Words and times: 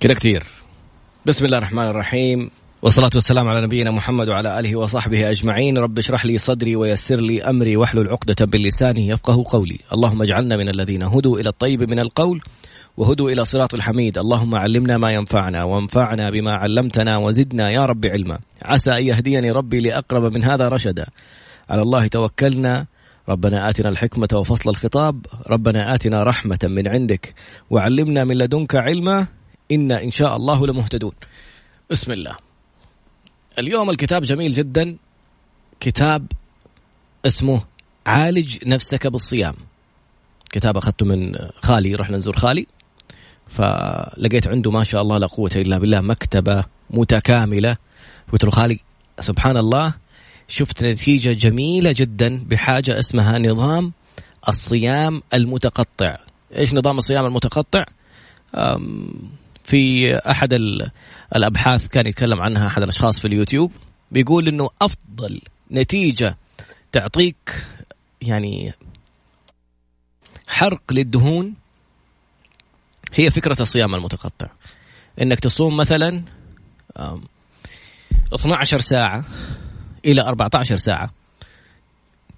كذا 0.00 0.14
كثير 0.14 0.44
بسم 1.26 1.44
الله 1.44 1.58
الرحمن 1.58 1.86
الرحيم. 1.86 2.50
والصلاة 2.82 3.10
والسلام 3.14 3.48
على 3.48 3.60
نبينا 3.66 3.90
محمد 3.90 4.28
وعلى 4.28 4.60
آله 4.60 4.76
وصحبه 4.76 5.30
أجمعين. 5.30 5.78
رب 5.78 5.98
اشرح 5.98 6.26
لي 6.26 6.38
صدري 6.38 6.76
ويسر 6.76 7.16
لي 7.16 7.42
أمري 7.42 7.76
واحلل 7.76 8.08
عقدة 8.08 8.46
باللسان 8.46 8.96
يفقه 8.96 9.44
قولي. 9.46 9.78
اللهم 9.92 10.22
اجعلنا 10.22 10.56
من 10.56 10.68
الذين 10.68 11.02
هدوا 11.02 11.40
إلى 11.40 11.48
الطيب 11.48 11.90
من 11.90 11.98
القول 11.98 12.40
وهدوا 12.96 13.30
إلى 13.30 13.44
صراط 13.44 13.74
الحميد. 13.74 14.18
اللهم 14.18 14.54
علمنا 14.54 14.98
ما 14.98 15.12
ينفعنا 15.12 15.64
وانفعنا 15.64 16.30
بما 16.30 16.52
علمتنا 16.52 17.16
وزدنا 17.16 17.70
يا 17.70 17.86
رب 17.86 18.06
علما. 18.06 18.38
عسى 18.62 18.98
أن 18.98 19.06
يهديني 19.06 19.50
ربي 19.50 19.80
لأقرب 19.80 20.34
من 20.34 20.44
هذا 20.44 20.68
رشدا. 20.68 21.06
على 21.70 21.82
الله 21.82 22.06
توكلنا. 22.06 22.86
ربنا 23.28 23.70
آتنا 23.70 23.88
الحكمة 23.88 24.28
وفصل 24.34 24.70
الخطاب. 24.70 25.26
ربنا 25.50 25.94
آتنا 25.94 26.22
رحمة 26.22 26.58
من 26.64 26.88
عندك. 26.88 27.34
وعلمنا 27.70 28.24
من 28.24 28.38
لدنك 28.38 28.74
علما. 28.74 29.37
إنا 29.72 30.02
إن 30.02 30.10
شاء 30.10 30.36
الله 30.36 30.66
لمهتدون. 30.66 31.12
بسم 31.90 32.12
الله. 32.12 32.36
اليوم 33.58 33.90
الكتاب 33.90 34.22
جميل 34.22 34.52
جدا. 34.52 34.96
كتاب 35.80 36.26
اسمه 37.26 37.60
عالج 38.06 38.58
نفسك 38.66 39.06
بالصيام. 39.06 39.54
كتاب 40.50 40.76
أخذته 40.76 41.06
من 41.06 41.38
خالي 41.62 41.94
رحنا 41.94 42.16
نزور 42.16 42.36
خالي. 42.36 42.66
فلقيت 43.48 44.48
عنده 44.48 44.70
ما 44.70 44.84
شاء 44.84 45.02
الله 45.02 45.18
لا 45.18 45.26
قوة 45.26 45.50
إلا 45.56 45.78
بالله 45.78 46.00
مكتبة 46.00 46.64
متكاملة. 46.90 47.76
قلت 48.32 48.44
له 48.44 48.50
خالي 48.50 48.80
سبحان 49.20 49.56
الله 49.56 49.94
شفت 50.48 50.84
نتيجة 50.84 51.32
جميلة 51.32 51.92
جدا 51.92 52.44
بحاجة 52.44 52.98
اسمها 52.98 53.38
نظام 53.38 53.92
الصيام 54.48 55.22
المتقطع. 55.34 56.16
إيش 56.54 56.74
نظام 56.74 56.98
الصيام 56.98 57.26
المتقطع؟ 57.26 57.84
في 59.68 60.16
أحد 60.16 60.52
الأبحاث 61.36 61.88
كان 61.88 62.06
يتكلم 62.06 62.40
عنها 62.40 62.66
أحد 62.66 62.82
الأشخاص 62.82 63.20
في 63.20 63.28
اليوتيوب 63.28 63.72
بيقول 64.10 64.48
إنه 64.48 64.70
أفضل 64.82 65.40
نتيجة 65.70 66.36
تعطيك 66.92 67.66
يعني 68.22 68.72
حرق 70.46 70.82
للدهون 70.90 71.54
هي 73.14 73.30
فكرة 73.30 73.62
الصيام 73.62 73.94
المتقطع. 73.94 74.46
إنك 75.22 75.40
تصوم 75.40 75.76
مثلا 75.76 76.22
12 78.34 78.80
ساعة 78.80 79.24
إلى 80.04 80.20
14 80.20 80.76
ساعة. 80.76 81.10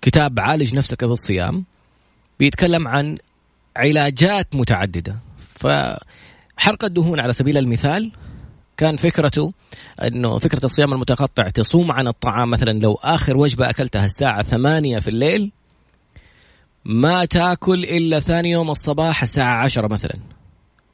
كتاب 0.03 0.41
عالج 0.41 0.75
نفسك 0.75 1.01
في 1.01 1.13
الصيام 1.13 1.65
بيتكلم 2.39 2.89
عن 2.89 3.19
علاجات 3.77 4.55
متعددة. 4.55 5.19
ف 5.55 5.67
حرق 6.61 6.85
الدهون 6.85 7.21
على 7.21 7.33
سبيل 7.33 7.59
المثال 7.59 8.13
كان 8.77 8.97
فكرته 8.97 9.53
إنه 10.03 10.39
فكرة 10.39 10.65
الصيام 10.65 10.93
المتقطع 10.93 11.49
تصوم 11.49 11.93
عن 11.93 12.09
الطعام 12.09 12.51
مثلا 12.51 12.71
لو 12.71 12.95
آخر 12.95 13.37
وجبة 13.37 13.71
أكلتها 13.71 14.05
الساعة 14.05 14.43
ثمانية 14.43 14.99
في 14.99 15.09
الليل 15.09 15.53
ما 16.85 17.25
تاكل 17.25 17.85
إلا 17.85 18.21
ثاني 18.21 18.51
يوم 18.51 18.71
الصباح 18.71 19.23
الساعة 19.23 19.65
عشرة 19.65 19.89
مثلا. 19.89 20.19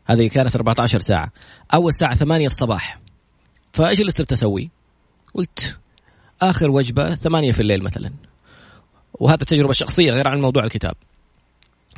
هذه 0.07 0.29
كانت 0.29 0.57
14 0.57 0.99
ساعة. 0.99 1.33
أو 1.75 1.89
الساعة 1.89 2.15
ثمانية 2.15 2.47
الصباح. 2.47 2.99
فإيش 3.73 4.01
اللي 4.01 4.11
صرت 4.11 4.33
أسوي؟ 4.33 4.71
قلت 5.35 5.79
آخر 6.43 6.71
وجبة 6.71 7.15
ثمانية 7.15 7.53
في 7.53 7.61
الليل 7.61 7.83
مثلا. 7.83 8.13
وهذا 9.15 9.37
تجربة 9.45 9.73
شخصية 9.73 10.13
غير 10.13 10.29
عن 10.29 10.41
موضوع 10.41 10.65
الكتاب. 10.65 10.95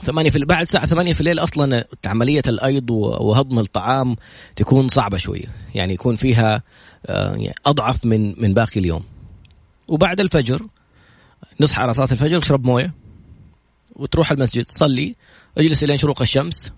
ثمانية 0.03 0.31
في 0.31 0.39
بعد 0.39 0.63
الساعة 0.63 0.87
ثمانية 0.87 1.13
في 1.13 1.21
الليل 1.21 1.39
أصلا 1.39 1.85
عملية 2.07 2.43
الأيض 2.47 2.91
وهضم 2.91 3.59
الطعام 3.59 4.17
تكون 4.57 4.89
صعبة 4.89 5.17
شوية 5.17 5.47
يعني 5.75 5.95
يكون 5.95 6.17
فيها 6.17 6.63
آه، 7.07 7.35
يعني 7.35 7.55
أضعف 7.67 8.05
من 8.05 8.43
من 8.43 8.55
باقي 8.55 8.81
اليوم. 8.81 9.03
وبعد 9.89 10.21
الفجر 10.21 10.67
نصحى 11.61 11.83
على 11.83 11.95
صلاة 11.95 12.09
الفجر 12.13 12.39
نشرب 12.39 12.67
موية 12.67 12.95
وتروح 13.97 14.33
المسجد 14.33 14.65
تصلي 14.65 15.15
أجلس 15.59 15.85
إلين 15.85 15.99
شروق 15.99 16.21
الشمس 16.21 16.73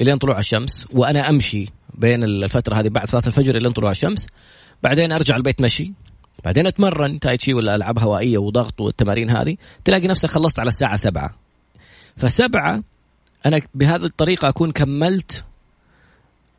إلين 0.00 0.16
طلوع 0.18 0.38
الشمس 0.38 0.86
وأنا 0.92 1.30
أمشي 1.30 1.66
بين 1.94 2.24
الفترة 2.24 2.74
هذه 2.74 2.88
بعد 2.88 3.08
صلاة 3.08 3.22
الفجر 3.26 3.56
إلين 3.56 3.72
طلوع 3.72 3.90
الشمس. 3.90 4.26
بعدين 4.82 5.12
أرجع 5.12 5.36
البيت 5.36 5.60
مشي. 5.60 5.92
بعدين 6.44 6.66
أتمرن 6.66 7.20
تايتشي 7.20 7.54
ولا 7.54 7.74
العاب 7.74 7.98
هوائية 7.98 8.38
وضغط 8.38 8.80
والتمارين 8.80 9.30
هذه. 9.30 9.56
تلاقي 9.84 10.08
نفسك 10.08 10.30
خلصت 10.30 10.58
على 10.58 10.68
الساعة 10.68 10.96
سبعة. 10.96 11.43
فسبعة 12.16 12.82
أنا 13.46 13.60
بهذه 13.74 14.04
الطريقة 14.04 14.48
أكون 14.48 14.72
كملت 14.72 15.44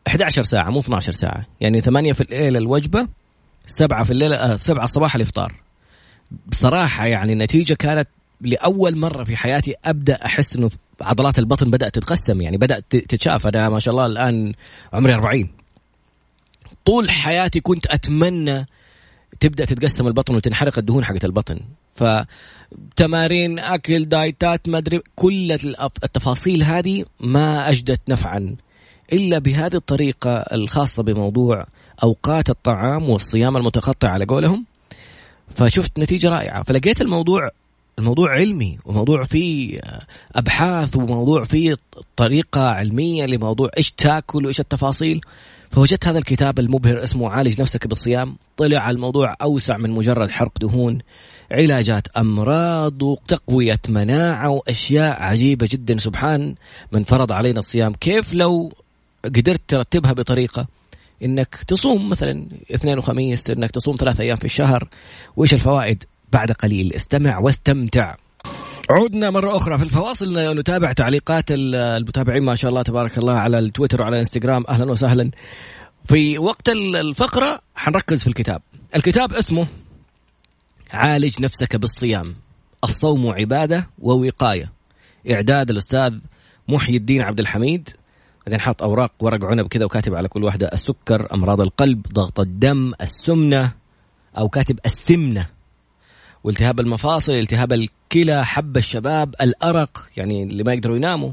11 0.08 0.44
ساعة 0.44 0.70
مو 0.70 0.80
12 0.80 1.12
ساعة. 1.12 1.46
يعني 1.62 1.82
8 1.82 2.14
في 2.14 2.22
الليل 2.22 2.58
الوجبة 2.58 3.08
سبعة 3.68 4.04
في 4.04 4.12
الليل 4.12 4.34
آه 4.34 4.56
سبعة 4.56 4.84
الصباح 4.86 5.16
الإفطار. 5.16 5.54
بصراحة 6.48 7.06
يعني 7.06 7.34
النتيجة 7.34 7.74
كانت 7.74 8.08
لأول 8.42 8.98
مرة 8.98 9.24
في 9.24 9.38
حياتي 9.38 9.74
أبدأ 9.86 10.26
أحس 10.26 10.56
أنه 10.56 10.70
عضلات 11.02 11.40
البطن 11.40 11.70
بدأت 11.72 11.96
تتقسم 11.96 12.42
يعني 12.42 12.58
بدأت 12.58 12.86
تتشاف. 12.92 13.48
أنا 13.48 13.70
ما 13.70 13.80
شاء 13.80 13.92
الله 13.92 14.06
الآن 14.06 14.54
عمري 14.94 15.14
40 15.14 15.50
طول 16.86 17.10
حياتي 17.10 17.60
كنت 17.60 17.88
أتمنى 17.88 18.66
تبدأ 19.46 19.66
تتقسم 19.66 20.08
البطن 20.08 20.36
وتنحرق 20.36 20.78
الدهون 20.78 21.06
حقت 21.06 21.26
البطن. 21.26 21.60
فتمارين 21.96 23.60
أكل 23.60 24.06
دايتات 24.06 24.70
ما 24.70 24.78
أدري 24.78 25.02
كل 25.16 25.52
التفاصيل 26.04 26.64
هذه 26.64 27.06
ما 27.20 27.70
أجدت 27.70 28.02
نفعا 28.10 28.56
إلا 29.14 29.40
بهذه 29.40 29.76
الطريقة 29.76 30.38
الخاصة 30.38 31.04
بموضوع 31.04 31.66
أوقات 32.04 32.50
الطعام 32.50 33.10
والصيام 33.10 33.58
المتقطع 33.58 34.10
على 34.10 34.26
قولهم. 34.26 34.66
فشفت 35.56 36.00
نتيجة 36.00 36.30
رائعة. 36.30 36.64
فلقيت 36.64 37.02
الموضوع 37.02 37.50
الموضوع 38.00 38.32
علمي 38.32 38.78
وموضوع 38.86 39.24
فيه 39.24 39.80
أبحاث 40.36 40.96
وموضوع 40.96 41.44
فيه 41.44 41.78
طريقة 42.16 42.70
علمية 42.70 43.26
لموضوع 43.26 43.70
إيش 43.78 43.92
تأكل 43.92 44.46
وإيش 44.46 44.60
التفاصيل. 44.60 45.22
فوجدت 45.76 46.08
هذا 46.08 46.18
الكتاب 46.18 46.60
المبهر 46.60 47.04
اسمه 47.04 47.30
عالج 47.30 47.62
نفسك 47.62 47.88
بالصيام. 47.88 48.38
طلع 48.58 48.90
الموضوع 48.90 49.36
أوسع 49.42 49.78
من 49.78 49.92
مجرد 49.92 50.30
حرق 50.30 50.60
دهون 50.60 51.00
علاجات 51.52 52.08
أمراض 52.08 53.02
وتقوية 53.02 53.80
مناعة 53.90 54.50
وأشياء 54.50 55.22
عجيبة 55.22 55.68
جدا. 55.72 55.98
سبحان 55.98 56.56
من 56.92 57.04
فرض 57.04 57.32
علينا 57.32 57.60
الصيام. 57.60 57.94
كيف 57.94 58.34
لو 58.34 58.72
قدرت 59.26 59.62
ترتبها 59.68 60.14
بطريقة؟ 60.14 60.68
إنك 61.24 61.56
تصوم 61.68 62.10
مثلا 62.10 62.48
اثنين 62.72 62.98
وخميس 62.98 63.50
إنك 63.50 63.72
تصوم 63.72 63.96
ثلاث 63.96 64.20
أيام 64.20 64.38
في 64.38 64.46
الشهر. 64.46 64.90
وإيش 65.36 65.54
الفوائد؟ 65.54 66.04
بعد 66.34 66.52
قليل. 66.52 66.94
استمع 66.94 67.40
واستمتع. 67.40 68.16
عدنا 68.90 69.30
مرة 69.30 69.56
أخرى 69.56 69.78
في 69.78 69.84
الفواصل 69.84 70.58
نتابع 70.60 70.92
تعليقات 70.92 71.46
المتابعين 71.50 72.44
ما 72.44 72.56
شاء 72.56 72.70
الله 72.70 72.82
تبارك 72.82 73.18
الله 73.18 73.34
على 73.34 73.60
التويتر 73.60 74.02
وعلى 74.02 74.14
الإنستغرام. 74.14 74.64
أهلا 74.70 74.92
وسهلا. 74.92 75.32
في 76.06 76.38
وقت 76.38 76.70
الفقرة 76.70 77.62
حنركز 77.76 78.22
في 78.22 78.28
الكتاب. 78.28 78.62
الكتاب 78.96 79.34
اسمه 79.34 79.68
عالج 80.94 81.42
نفسك 81.42 81.76
بالصيام. 81.76 82.26
الصوم 82.84 83.28
عبادة 83.28 83.90
ووقاية. 84.00 84.72
إعداد 85.32 85.70
الأستاذ 85.70 86.14
محي 86.68 86.96
الدين 86.96 87.22
عبد 87.22 87.40
الحميد. 87.40 87.90
بعدين 88.46 88.60
حاط 88.60 88.84
أوراق 88.84 89.12
ورق 89.20 89.46
عنب 89.46 89.68
كذا 89.68 89.86
وكاتب 89.86 90.16
على 90.16 90.28
كل 90.28 90.44
واحدة 90.44 90.68
السكر 90.74 91.34
أمراض 91.34 91.62
القلب 91.62 92.06
ضغط 92.14 92.40
الدم 92.40 92.94
السمنة 93.02 93.72
أو 94.38 94.50
كاتب 94.50 94.80
السمنة. 94.86 95.55
والتهاب 96.46 96.80
المفاصل 96.80 97.34
التهاب 97.34 97.74
الكلى 97.74 98.46
حب 98.46 98.78
الشباب 98.78 99.36
الأرق 99.42 100.10
يعني 100.18 100.44
اللي 100.44 100.64
ما 100.64 100.74
يقدروا 100.74 100.96
يناموا. 100.96 101.32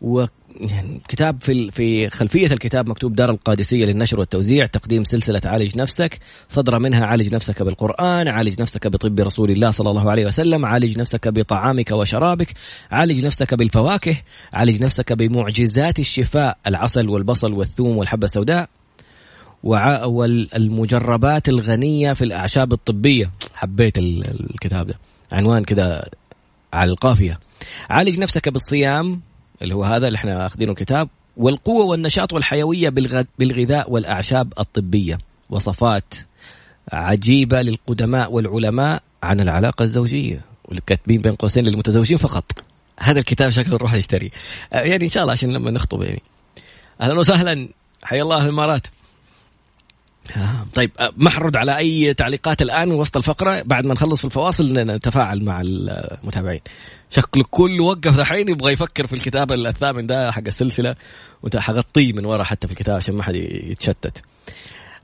و 0.00 0.24
يعني 0.60 1.00
كتاب 1.08 1.40
في 1.40 1.70
في 1.70 2.10
خلفية 2.10 2.46
الكتاب 2.46 2.88
مكتوب 2.88 3.14
دار 3.14 3.30
القادسية 3.30 3.84
للنشر 3.84 4.20
والتوزيع 4.20 4.66
تقديم 4.66 5.04
سلسلة 5.04 5.40
عالج 5.44 5.78
نفسك 5.78 6.18
صدر 6.48 6.78
منها 6.78 7.06
عالج 7.06 7.34
نفسك 7.34 7.62
بالقرآن 7.62 8.28
عالج 8.28 8.60
نفسك 8.60 8.86
بطب 8.86 9.20
رسول 9.20 9.50
الله 9.50 9.70
صلى 9.70 9.90
الله 9.90 10.10
عليه 10.10 10.26
وسلم 10.26 10.66
عالج 10.66 10.98
نفسك 10.98 11.28
بطعامك 11.28 11.92
وشرابك 11.92 12.54
عالج 12.90 13.24
نفسك 13.24 13.54
بالفواكه 13.54 14.16
عالج 14.52 14.82
نفسك 14.82 15.12
بمعجزات 15.12 15.98
الشفاء 15.98 16.58
العسل 16.66 17.08
والبصل 17.08 17.52
والثوم 17.52 17.96
والحبة 17.96 18.24
السوداء. 18.24 18.68
والمجربات 19.66 21.48
الغنية 21.48 22.12
في 22.12 22.24
الأعشاب 22.24 22.72
الطبية. 22.72 23.30
حبيت 23.54 23.98
الكتاب 23.98 24.86
ده. 24.86 24.94
عنوان 25.32 25.64
كده 25.64 26.10
على 26.72 26.90
القافية. 26.90 27.38
عالج 27.90 28.20
نفسك 28.20 28.48
بالصيام 28.48 29.20
اللي 29.62 29.74
هو 29.74 29.84
هذا 29.84 30.06
اللي 30.06 30.16
إحنا 30.16 30.46
أخذينه 30.46 30.70
الكتاب 30.70 31.08
والقوة 31.36 31.84
والنشاط 31.84 32.32
والحيوية 32.32 32.88
بالغذاء 33.38 33.90
والأعشاب 33.90 34.52
الطبية. 34.58 35.18
وصفات 35.50 36.14
عجيبة 36.92 37.62
للقدماء 37.62 38.32
والعلماء 38.32 39.02
عن 39.22 39.40
العلاقة 39.40 39.82
الزوجية 39.82 40.40
والكاتبين 40.64 41.20
بين 41.20 41.34
قوسين 41.34 41.64
للمتزوجين 41.64 42.16
فقط. 42.16 42.44
هذا 43.00 43.18
الكتاب 43.20 43.50
شكله 43.50 43.74
نروح 43.74 43.94
نشتري 43.94 44.30
يعني 44.72 45.04
إن 45.04 45.10
شاء 45.10 45.22
الله 45.22 45.32
عشان 45.32 45.52
لما 45.52 45.70
نخطب 45.70 46.02
يعني. 46.02 46.22
أهلا 47.00 47.18
وسهلا. 47.18 47.68
حيا 48.02 48.22
الله 48.22 48.44
الامارات 48.44 48.86
آه. 50.36 50.66
طيب 50.74 50.90
آه، 51.00 51.12
ما 51.16 51.30
حرد 51.30 51.56
على 51.56 51.76
أي 51.76 52.14
تعليقات 52.14 52.62
الآن 52.62 52.90
وسط 52.90 53.16
الفقرة؟ 53.16 53.62
بعد 53.62 53.86
ما 53.86 53.94
نخلص 53.94 54.18
في 54.18 54.24
الفواصل 54.24 54.72
نتفاعل 54.72 55.44
مع 55.44 55.60
المتابعين. 55.64 56.60
شكله 57.10 57.44
كل 57.50 57.80
وقف 57.80 58.16
دحين 58.16 58.48
يبغى 58.48 58.72
يفكر 58.72 59.06
في 59.06 59.12
الكتاب 59.12 59.52
الثامن. 59.52 60.06
ده 60.06 60.32
حق 60.32 60.42
السلسلة 60.46 60.96
وحغطيه 61.42 62.12
من 62.12 62.24
ورا 62.24 62.44
حتى 62.44 62.66
في 62.66 62.72
الكتاب 62.72 62.96
عشان 62.96 63.14
ما 63.14 63.22
حد 63.22 63.34
يتشتت. 63.34 64.22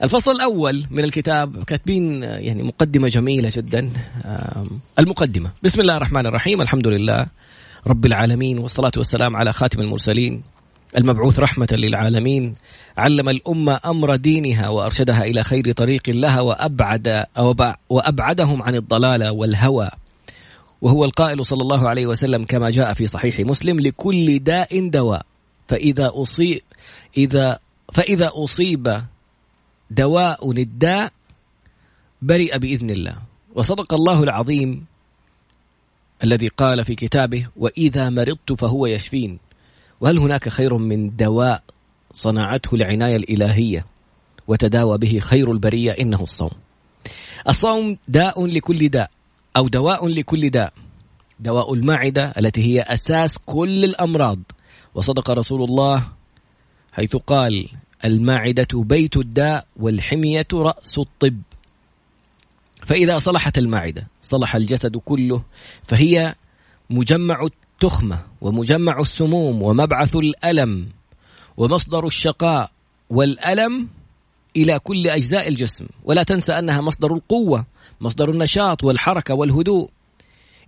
الفصل 0.03 0.31
الأول 0.31 0.87
من 0.91 1.05
الكتاب 1.05 1.65
كاتبين 1.65 2.23
يعني 2.23 2.63
مقدمة 2.63 3.09
جميلة 3.09 3.53
جدا 3.57 3.93
المقدمة. 4.99 5.51
بسم 5.63 5.81
الله 5.81 5.97
الرحمن 5.97 6.27
الرحيم 6.27 6.61
الحمد 6.63 6.87
لله 6.87 7.27
رب 7.87 8.07
العالمين 8.07 8.59
والصلاة 8.59 8.93
والسلام 8.97 9.37
على 9.37 9.53
خاتم 9.53 9.81
المرسلين 9.81 10.43
المبعوث 10.97 11.41
رحمة 11.41 11.69
للعالمين 11.73 12.55
علم 12.97 13.29
الأمة 13.29 13.81
أمر 13.85 14.17
دينها 14.17 14.69
وأرشدها 14.69 15.25
إلى 15.25 15.45
خير 15.45 15.73
طريق 15.73 16.03
لها 16.09 16.41
وأبعد 16.41 17.25
وأبعدهم 17.89 18.63
عن 18.63 18.75
الضلال 18.75 19.29
والهوى. 19.29 19.91
وهو 20.83 21.05
القائل 21.05 21.47
صلى 21.47 21.63
الله 21.63 21.89
عليه 21.89 22.07
وسلم 22.07 22.45
كما 22.45 22.71
جاء 22.71 22.95
في 22.95 23.07
صحيح 23.07 23.41
مسلم 23.41 23.81
لكل 23.81 24.39
داء 24.39 24.89
دواء. 24.89 25.27
فإذا 25.69 26.11
أصيب 26.15 26.61
إذا 27.17 27.59
فإذا 27.93 28.31
أصيب 28.35 29.03
دواء 29.91 30.51
الداء 30.51 31.13
برئ 32.23 32.59
بإذن 32.59 32.91
الله. 32.91 33.17
وصدق 33.55 33.95
الله 33.95 34.23
العظيم 34.23 34.85
الذي 36.25 36.49
قال 36.49 36.85
في 36.85 36.95
كتابه 36.95 37.47
وإذا 37.57 38.11
مرضت 38.11 38.53
فهو 38.53 38.87
يشفين. 38.87 39.39
وهل 40.03 40.19
هناك 40.19 40.49
خير 40.49 40.77
من 40.77 41.17
دواء 41.17 41.63
صنعته 42.13 42.75
العناية 42.75 43.17
الإلهية 43.17 43.87
وتداوى 44.49 44.99
به 44.99 45.19
خير 45.19 45.53
البرية 45.53 45.93
إنه 45.93 46.23
الصوم؟ 46.23 46.51
الصوم 47.49 47.99
داء 48.09 48.47
لكل 48.47 48.89
داء 48.89 49.11
أو 49.57 49.69
دواء 49.69 50.09
لكل 50.09 50.51
داء. 50.51 50.73
دواء 51.41 51.75
المعده 51.75 52.33
التي 52.39 52.63
هي 52.63 52.81
أساس 52.83 53.39
كل 53.39 53.85
الأمراض. 53.85 54.39
وصدق 54.95 55.31
رسول 55.31 55.65
الله 55.65 56.05
حيث 56.93 57.17
قال 57.17 57.69
المعدة 58.05 58.69
بيت 58.75 59.17
الداء 59.17 59.67
والحمية 59.77 60.47
رأس 60.53 60.99
الطب. 60.99 61.41
فإذا 62.87 63.19
صلحت 63.19 63.59
المعدة 63.59 64.09
صلح 64.23 64.57
الجسد 64.57 64.97
كله 64.97 65.45
فهي 65.87 66.35
مجمع 66.91 67.49
التخمة 67.83 68.19
ومجمع 68.41 69.01
السموم 69.01 69.63
ومبعث 69.63 70.17
الألم 70.17 70.87
ومصدر 71.57 72.07
الشقاء 72.07 72.71
والألم 73.11 73.89
إلى 74.57 74.79
كل 74.79 75.09
أجزاء 75.09 75.49
الجسم. 75.49 75.87
ولا 76.05 76.23
تنسى 76.23 76.53
أنها 76.53 76.81
مصدر 76.81 77.15
القوة 77.15 77.67
مصدر 78.01 78.31
النشاط 78.31 78.85
والحركة 78.85 79.35
والهدوء. 79.35 79.91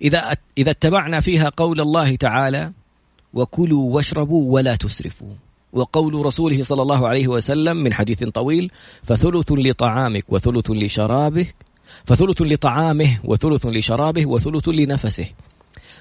إذا 0.02 0.37
إذا 0.58 0.70
اتبعنا 0.70 1.20
فيها 1.20 1.52
قول 1.56 1.81
الله 1.81 2.16
تعالى 2.16 2.72
وكلوا 3.34 3.94
واشربوا 3.94 4.52
ولا 4.52 4.76
تسرفوا. 4.76 5.34
وقول 5.72 6.26
رسوله 6.26 6.62
صلى 6.62 6.82
الله 6.82 7.08
عليه 7.08 7.28
وسلم 7.28 7.76
من 7.76 7.93
حديث 7.93 8.25
طويل 8.25 8.70
فثلث 9.02 9.52
لطعامك 9.52 10.25
وثلث 10.28 10.70
لشرابك 10.70 11.55
فثلث 12.05 12.43
لطعامه 12.43 13.19
وثلث 13.25 13.67
لشرابه 13.67 14.26
وثلث 14.26 14.69
لنفسه. 14.69 15.26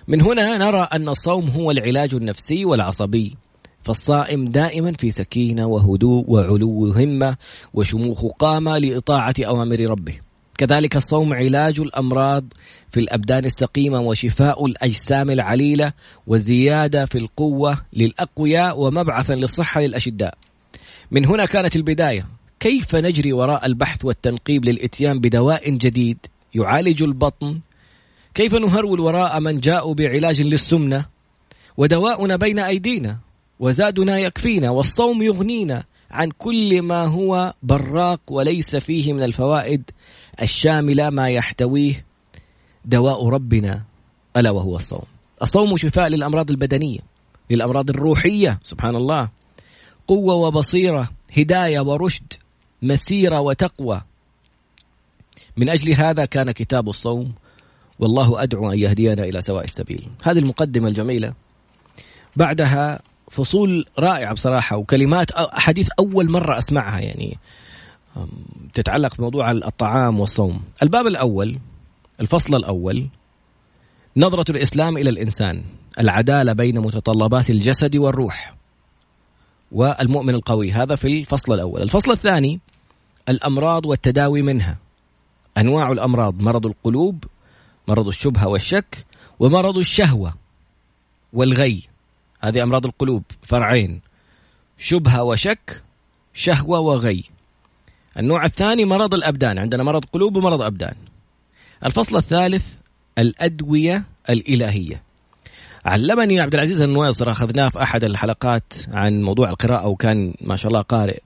من 0.08 0.22
هنا 0.22 0.58
نرى 0.58 0.88
أن 0.94 1.10
الصوم 1.10 1.50
هو 1.50 1.72
العلاج 1.72 2.16
النفسي 2.16 2.66
والعصبي 2.66 3.38
فالصائم 3.84 4.48
دائما 4.48 4.94
في 4.94 5.12
سكينة 5.12 5.68
وهدوء 5.68 6.26
وعلو 6.28 6.92
همة 6.92 7.38
وشموخ 7.74 8.26
قامة 8.26 8.78
لإطاعة 8.78 9.34
أوامر 9.40 9.80
ربه 9.90 10.20
كذلك 10.58 10.96
الصوم 10.96 11.34
علاج 11.34 11.80
الأمراض 11.80 12.46
في 12.92 13.00
الأبدان 13.00 13.46
السقيمة 13.46 14.00
وشفاء 14.02 14.66
الأجسام 14.66 15.30
العليلة 15.30 15.94
وزيادة 16.28 17.06
في 17.06 17.18
القوة 17.18 17.78
للأقوياء 17.94 18.80
ومبعثا 18.80 19.34
للصحة 19.34 19.82
للأشداء. 19.82 20.38
من 21.12 21.26
هنا 21.26 21.46
كانت 21.46 21.76
البداية، 21.76 22.28
كيف 22.60 22.96
نجري 22.96 23.34
وراء 23.34 23.66
البحث 23.66 24.06
والتنقيب 24.06 24.66
للإتيان 24.66 25.20
بدواء 25.20 25.70
جديد 25.70 26.18
يعالج 26.56 27.04
البطن؟ 27.04 27.60
كيف 28.34 28.54
نهرول 28.54 29.00
وراء 29.00 29.40
من 29.40 29.60
جاءوا 29.60 29.94
بعلاج 29.94 30.42
للسمنة؟ 30.42 31.06
ودواؤنا 31.78 32.36
بين 32.36 32.60
أيدينا 32.60 33.20
وزادنا 33.60 34.20
يكفينا 34.20 34.70
والصوم 34.70 35.22
يغنينا 35.24 35.84
عن 36.12 36.32
كل 36.38 36.82
ما 36.82 37.06
هو 37.06 37.54
براق 37.64 38.20
وليس 38.28 38.76
فيه 38.76 39.14
من 39.14 39.24
الفوائد 39.24 39.92
الشاملة 40.42 41.10
ما 41.10 41.30
يحتويه 41.30 42.06
دواء 42.86 43.28
ربنا 43.28 43.84
ألا 44.38 44.52
وهو 44.52 44.76
الصوم. 44.76 45.06
الصوم 45.42 45.78
شفاء 45.78 46.08
للأمراض 46.08 46.52
البدنية 46.52 47.00
للأمراض 47.50 47.90
الروحية 47.90 48.60
سبحان 48.64 48.96
الله. 48.96 49.30
قوة 50.08 50.36
وبصيرة 50.36 51.10
هداية 51.38 51.80
ورشد 51.80 52.34
مسيرة 52.82 53.40
وتقوى. 53.40 54.02
من 55.58 55.70
أجل 55.70 55.94
هذا 55.94 56.26
كان 56.26 56.52
كتاب 56.52 56.90
الصوم 56.90 57.34
والله 58.00 58.44
أدعو 58.44 58.72
أن 58.72 58.80
يهدينا 58.80 59.24
إلى 59.24 59.42
سواء 59.42 59.64
السبيل. 59.64 60.08
هذه 60.24 60.40
المقدمة 60.40 60.88
الجميلة. 60.88 61.34
بعدها 62.36 63.00
فصول 63.32 63.86
رائعة 64.00 64.34
بصراحة 64.34 64.78
وكلمات 64.78 65.32
أحاديث 65.32 65.90
أول 66.00 66.32
مرة 66.32 66.58
أسمعها 66.58 67.00
يعني 67.00 67.38
تتعلق 68.74 69.18
بموضوع 69.18 69.52
الطعام 69.52 70.20
والصوم. 70.20 70.62
الباب 70.84 71.08
الأول 71.08 71.60
الفصل 72.22 72.56
الأول 72.56 73.08
نظرة 74.18 74.52
الإسلام 74.52 74.98
إلى 74.98 75.10
الإنسان 75.10 75.64
العدالة 76.00 76.54
بين 76.54 76.80
متطلبات 76.80 77.50
الجسد 77.50 77.96
والروح 77.96 78.54
والمؤمن 79.72 80.36
القوي. 80.36 80.72
هذا 80.72 80.96
في 80.96 81.08
الفصل 81.08 81.54
الأول. 81.54 81.82
الفصل 81.82 82.12
الثاني 82.12 82.60
الأمراض 83.30 83.86
والتداوي 83.86 84.42
منها. 84.42 84.78
أنواع 85.58 85.92
الأمراض 85.92 86.42
مرض 86.42 86.66
القلوب 86.66 87.24
مرض 87.88 88.08
الشبهة 88.08 88.48
والشك 88.48 89.06
ومرض 89.40 89.78
الشهوة 89.78 90.34
والغي. 91.34 91.84
هذه 92.42 92.64
أمراض 92.64 92.86
القلوب 92.86 93.24
فرعين. 93.48 94.02
شبهة 94.78 95.24
وشك 95.24 95.84
شهوة 96.34 96.80
وغي. 96.80 97.24
النوع 98.18 98.46
الثاني 98.46 98.86
مرض 98.86 99.14
الأبدان 99.14 99.60
عندنا 99.60 99.84
مرض 99.84 100.06
قلوب 100.06 100.36
ومرض 100.36 100.62
أبدان. 100.62 100.96
الفصل 101.86 102.18
الثالث 102.18 102.66
الأدوية 103.18 104.04
الإلهية. 104.30 105.02
علمني 105.86 106.40
عبد 106.40 106.54
العزيز 106.54 106.82
النويصر 106.82 107.32
أخذناه 107.32 107.70
في 107.70 107.82
أحد 107.84 108.04
الحلقات 108.04 108.74
عن 108.92 109.22
موضوع 109.22 109.50
القراءة 109.50 109.88
وكان 109.88 110.34
ما 110.42 110.56
شاء 110.56 110.68
الله 110.68 110.82
قارئ. 110.82 111.20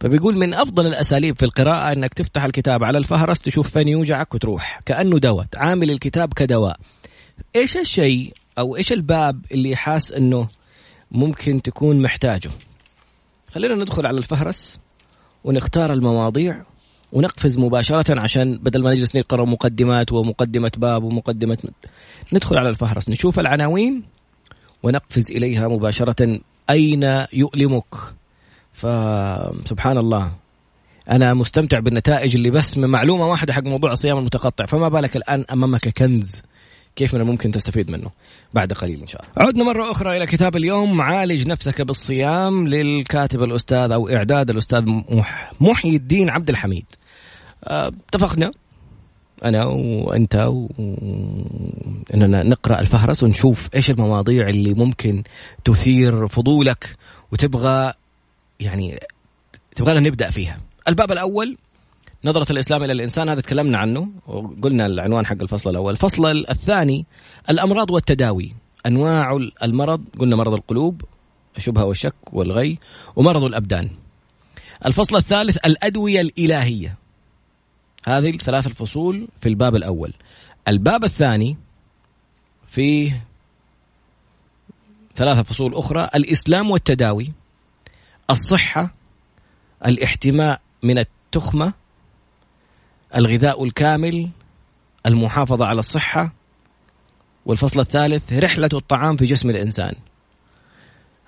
فبيقول 0.00 0.38
من 0.38 0.54
أفضل 0.54 0.86
الأساليب 0.86 1.36
في 1.36 1.44
القراءة 1.44 1.92
أنك 1.92 2.14
تفتح 2.14 2.44
الكتاب 2.44 2.84
على 2.84 2.98
الفهرس 2.98 3.40
تشوف 3.40 3.70
فين 3.70 3.88
يوجعك 3.88 4.34
وتروح. 4.34 4.80
كأنه 4.86 5.18
دواء 5.18 5.46
عامل 5.56 5.90
الكتاب 5.90 6.34
كدواء. 6.34 6.76
إيش 7.56 7.76
الشيء 7.76 8.32
أو 8.58 8.76
إيش 8.76 8.92
الباب 8.92 9.44
اللي 9.52 9.76
حاس 9.76 10.12
أنه 10.12 10.48
ممكن 11.10 11.62
تكون 11.62 12.02
محتاجه؟ 12.02 12.50
خلينا 13.50 13.74
ندخل 13.74 14.06
على 14.06 14.18
الفهرس 14.18 14.80
ونختار 15.44 15.92
المواضيع 15.92 16.64
ونقفز 17.12 17.58
مباشرة 17.58 18.20
عشان 18.20 18.58
بدل 18.58 18.82
ما 18.82 18.94
نجلس 18.94 19.16
نقرأ 19.16 19.44
مقدمات 19.44 20.12
ومقدمة 20.12 20.72
باب 20.76 21.02
ومقدمة 21.02 21.58
ندخل 22.32 22.58
على 22.58 22.68
الفهرس 22.68 23.08
نشوف 23.08 23.40
العناوين 23.40 24.02
ونقفز 24.82 25.30
إليها 25.30 25.68
مباشرة. 25.68 26.40
أين 26.70 27.26
يؤلمك؟ 27.32 28.19
فسبحان 28.72 29.98
الله. 29.98 30.32
أنا 31.10 31.34
مستمتع 31.34 31.78
بالنتائج 31.78 32.36
اللي 32.36 32.50
بس 32.50 32.78
من 32.78 32.88
معلومة 32.88 33.26
واحدة 33.26 33.52
حق 33.52 33.62
موضوع 33.62 33.92
الصيام 33.92 34.18
المتقطع. 34.18 34.66
فما 34.66 34.88
بالك 34.88 35.16
الآن 35.16 35.44
أمامك 35.52 35.88
كنز. 35.88 36.42
كيف 36.96 37.14
من 37.14 37.20
الممكن 37.20 37.50
تستفيد 37.50 37.90
منه؟ 37.90 38.10
بعد 38.54 38.72
قليل 38.72 39.00
إن 39.00 39.06
شاء 39.06 39.22
الله. 39.22 39.48
عدنا 39.48 39.64
مرة 39.64 39.90
أخرى 39.90 40.16
إلى 40.16 40.26
كتاب 40.26 40.56
اليوم. 40.56 41.00
عالج 41.00 41.46
نفسك 41.48 41.82
بالصيام 41.82 42.68
للكاتب 42.68 43.42
الأستاذ 43.42 43.92
أو 43.92 44.08
إعداد 44.08 44.50
الأستاذ 44.50 44.84
محي 45.60 45.96
الدين 45.96 46.30
عبد 46.30 46.48
الحميد. 46.48 46.84
آه، 47.64 47.92
اتفقنا؟ 48.08 48.50
أنا 49.44 49.64
وأنت 49.64 50.36
و... 50.36 50.68
اننا 52.14 52.42
نقرأ 52.42 52.80
الفهرس 52.80 53.22
ونشوف 53.22 53.68
إيش 53.74 53.90
المواضيع 53.90 54.48
اللي 54.48 54.74
ممكن 54.74 55.22
تثير 55.64 56.28
فضولك 56.28 56.96
وتبغى 57.32 57.92
يعني 58.60 59.00
تبغى 59.76 60.00
نبدأ 60.00 60.30
فيها. 60.30 60.60
الباب 60.88 61.12
الأول 61.12 61.56
نظرة 62.24 62.52
الإسلام 62.52 62.82
إلى 62.82 62.92
الإنسان 62.92 63.28
هذا 63.28 63.40
تكلمنا 63.40 63.78
عنه 63.78 64.08
وقلنا 64.26 64.86
العنوان 64.86 65.26
حق 65.26 65.40
الفصل 65.40 65.70
الأول. 65.70 65.92
الفصل 65.92 66.26
الثاني 66.50 67.06
الأمراض 67.50 67.90
والتداوي. 67.90 68.54
أنواع 68.86 69.48
المرض 69.62 70.04
قلنا 70.18 70.36
مرض 70.36 70.54
القلوب 70.54 71.02
الشبهة 71.56 71.84
والشك 71.84 72.14
والغي 72.32 72.78
ومرض 73.16 73.44
الأبدان. 73.44 73.90
الفصل 74.86 75.16
الثالث 75.16 75.56
الأدوية 75.66 76.20
الإلهية. 76.20 76.96
هذه 78.06 78.30
الثلاث 78.30 78.66
الفصول 78.66 79.28
في 79.40 79.48
الباب 79.48 79.76
الأول. 79.76 80.12
الباب 80.68 81.04
الثاني 81.04 81.56
فيه 82.68 83.26
ثلاثة 85.16 85.42
فصول 85.42 85.74
أخرى 85.74 86.08
الإسلام 86.14 86.70
والتداوي. 86.70 87.32
الصحة 88.30 88.94
الاحتماء 89.86 90.60
من 90.82 90.98
التخمة 90.98 91.72
الغذاء 93.16 93.64
الكامل 93.64 94.30
المحافظة 95.06 95.66
على 95.66 95.78
الصحة 95.78 96.32
والفصل 97.46 97.80
الثالث 97.80 98.32
رحلة 98.32 98.68
الطعام 98.72 99.16
في 99.16 99.24
جسم 99.24 99.50
الإنسان. 99.50 99.94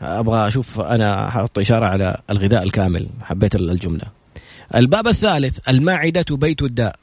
أبغى 0.00 0.48
أشوف 0.48 0.80
أنا 0.80 1.30
حط 1.30 1.58
إشارة 1.58 1.86
على 1.86 2.20
الغذاء 2.30 2.62
الكامل 2.62 3.08
حبيت 3.22 3.54
الجملة. 3.54 4.04
الباب 4.74 5.08
الثالث 5.08 5.68
المعدة 5.68 6.24
بيت 6.30 6.62
الداء. 6.62 6.96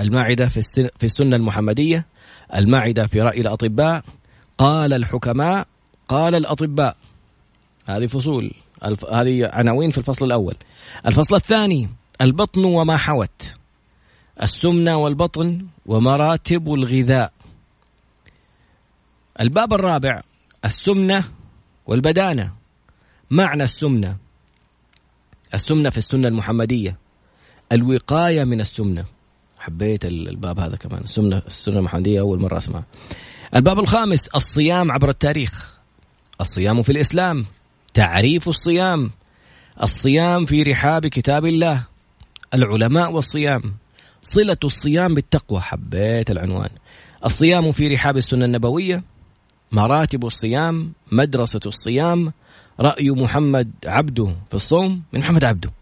المعدة 0.00 0.48
في, 0.48 0.90
السنة 1.04 1.36
المحمدية 1.36 2.06
المعدة 2.54 3.06
في 3.06 3.20
رأي 3.20 3.40
الأطباء. 3.40 4.04
قال 4.58 4.92
الحكماء 4.92 5.66
قال 6.08 6.34
الأطباء. 6.34 6.96
هذه 7.88 8.06
فصول. 8.06 8.54
الف... 8.86 9.04
هذه 9.04 9.50
عناوين 9.52 9.90
في 9.90 9.98
الفصل 9.98 10.26
الأول. 10.26 10.54
الفصل 11.06 11.36
الثاني 11.36 11.88
البطن 12.20 12.64
وما 12.64 12.96
حوت. 12.96 13.56
السمنة 14.42 14.96
والبطن 14.96 15.66
ومراتب 15.86 16.74
الغذاء. 16.74 17.32
الباب 19.40 19.72
الرابع 19.72 20.20
السمنة 20.64 21.24
والبدانة. 21.86 22.52
معنى 23.30 23.62
السمنة. 23.62 24.16
السمنة 25.54 25.90
في 25.90 25.98
السنة 25.98 26.28
المحمدية. 26.28 26.98
الوقاية 27.72 28.44
من 28.44 28.60
السمنة. 28.60 29.04
حبيت 29.58 30.04
الباب 30.04 30.60
هذا 30.60 30.76
كمان. 30.76 31.02
السنة 31.02 31.42
السنة 31.46 31.78
المحمدية 31.78 32.20
أول 32.20 32.40
مرة 32.40 32.56
أسمع 32.56 32.82
الباب 33.56 33.78
الخامس 33.78 34.28
الصيام 34.28 34.92
عبر 34.92 35.08
التاريخ. 35.08 35.76
الصيام 36.40 36.82
في 36.82 36.92
الإسلام. 36.92 37.46
تعريف 37.96 38.48
الصيام. 38.48 39.10
الصيام 39.82 40.46
في 40.46 40.62
رحاب 40.62 41.06
كتاب 41.06 41.46
الله. 41.46 41.84
العلماء 42.54 43.12
والصيام. 43.12 43.62
صلة 44.22 44.56
الصيام 44.64 45.14
بالتقوى 45.14 45.60
حبيت 45.60 46.30
العنوان. 46.30 46.68
الصيام 47.24 47.72
في 47.72 47.88
رحاب 47.88 48.16
السنة 48.16 48.44
النبوية. 48.44 49.04
مراتب 49.72 50.24
الصيام 50.24 50.92
مدرسة 51.12 51.60
الصيام. 51.66 52.32
رأي 52.80 53.10
محمد 53.10 53.70
عبده 53.86 54.36
في 54.48 54.54
الصوم. 54.54 55.02
من 55.12 55.20
محمد 55.20 55.44
عبده. 55.44 55.72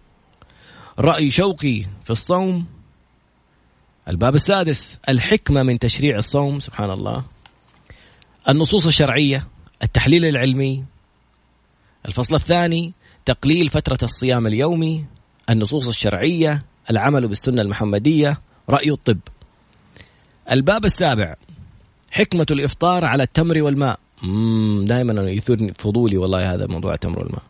رأي 0.98 1.30
شوقي 1.30 1.86
في 2.04 2.10
الصوم. 2.10 2.66
الباب 4.08 4.34
السادس 4.34 4.98
الحكمة 5.08 5.62
من 5.62 5.78
تشريع 5.78 6.18
الصوم 6.18 6.60
سبحان 6.60 6.90
الله. 6.90 7.24
النصوص 8.48 8.86
الشرعية 8.86 9.46
التحليل 9.82 10.24
العلمي. 10.24 10.93
الفصل 12.08 12.34
الثاني 12.34 12.92
تقليل 13.24 13.68
فترة 13.68 13.98
الصيام 14.02 14.46
اليومي 14.46 15.04
النصوص 15.50 15.88
الشرعية 15.88 16.64
العمل 16.90 17.28
بالسنة 17.28 17.62
المحمدية 17.62 18.40
رأي 18.70 18.90
الطب. 18.90 19.18
الباب 20.50 20.84
السابع 20.84 21.34
حكمة 22.10 22.46
الإفطار 22.50 23.04
على 23.04 23.22
التمر 23.22 23.62
والماء. 23.62 23.98
دائما 24.84 25.30
يثيرني 25.30 25.74
فضولي 25.74 26.16
والله 26.16 26.54
هذا 26.54 26.66
موضوع 26.66 26.94
التمر 26.94 27.18
والماء. 27.18 27.42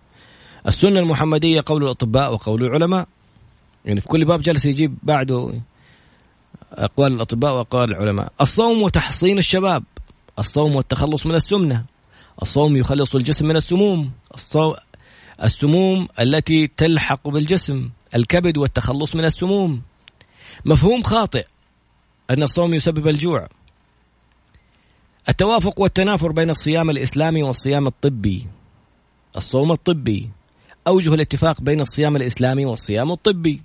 السنة 0.67 1.01
المحمدية 1.01 1.63
قول 1.67 1.85
الأطباء 1.85 2.33
وقول 2.33 2.65
العلماء. 2.65 3.09
يعني 3.85 4.01
في 4.01 4.09
كل 4.09 4.25
باب 4.25 4.41
جلس 4.41 4.67
يجيب 4.67 4.99
بعده 5.03 5.53
أقوال 6.73 7.13
الأطباء 7.13 7.55
وأقوال 7.55 7.91
العلماء. 7.91 8.33
الصوم 8.41 8.83
وتحصين 8.83 9.39
الشباب. 9.39 9.85
الصوم 10.39 10.77
والتخلص 10.77 11.27
من 11.27 11.35
السمنة. 11.35 11.85
الصوم 12.43 12.77
يخلص 12.77 13.15
الجسم 13.15 13.47
من 13.47 13.57
السموم. 13.57 14.13
الصوم 14.35 14.75
السموم 15.43 16.09
التي 16.21 16.67
تلحق 16.77 17.29
بالجسم 17.29 17.91
الكبد 18.15 18.57
والتخلص 18.57 19.17
من 19.17 19.25
السموم. 19.25 19.83
مفهوم 20.65 21.03
خاطئ 21.03 21.47
أن 22.31 22.43
الصوم 22.43 22.75
يسبب 22.75 23.09
الجوع. 23.09 23.49
التوافق 25.29 25.81
والتنافر 25.81 26.33
بين 26.33 26.51
الصيام 26.51 26.91
الإسلامي 26.91 27.43
والصيام 27.43 27.87
الطبي. 27.87 28.47
الصوم 29.37 29.73
الطبي. 29.73 30.31
أوجه 30.87 31.15
الاتفاق 31.15 31.61
بين 31.61 31.81
الصيام 31.81 32.17
الإسلامي 32.17 32.65
والصيام 32.67 33.13
الطبي. 33.13 33.63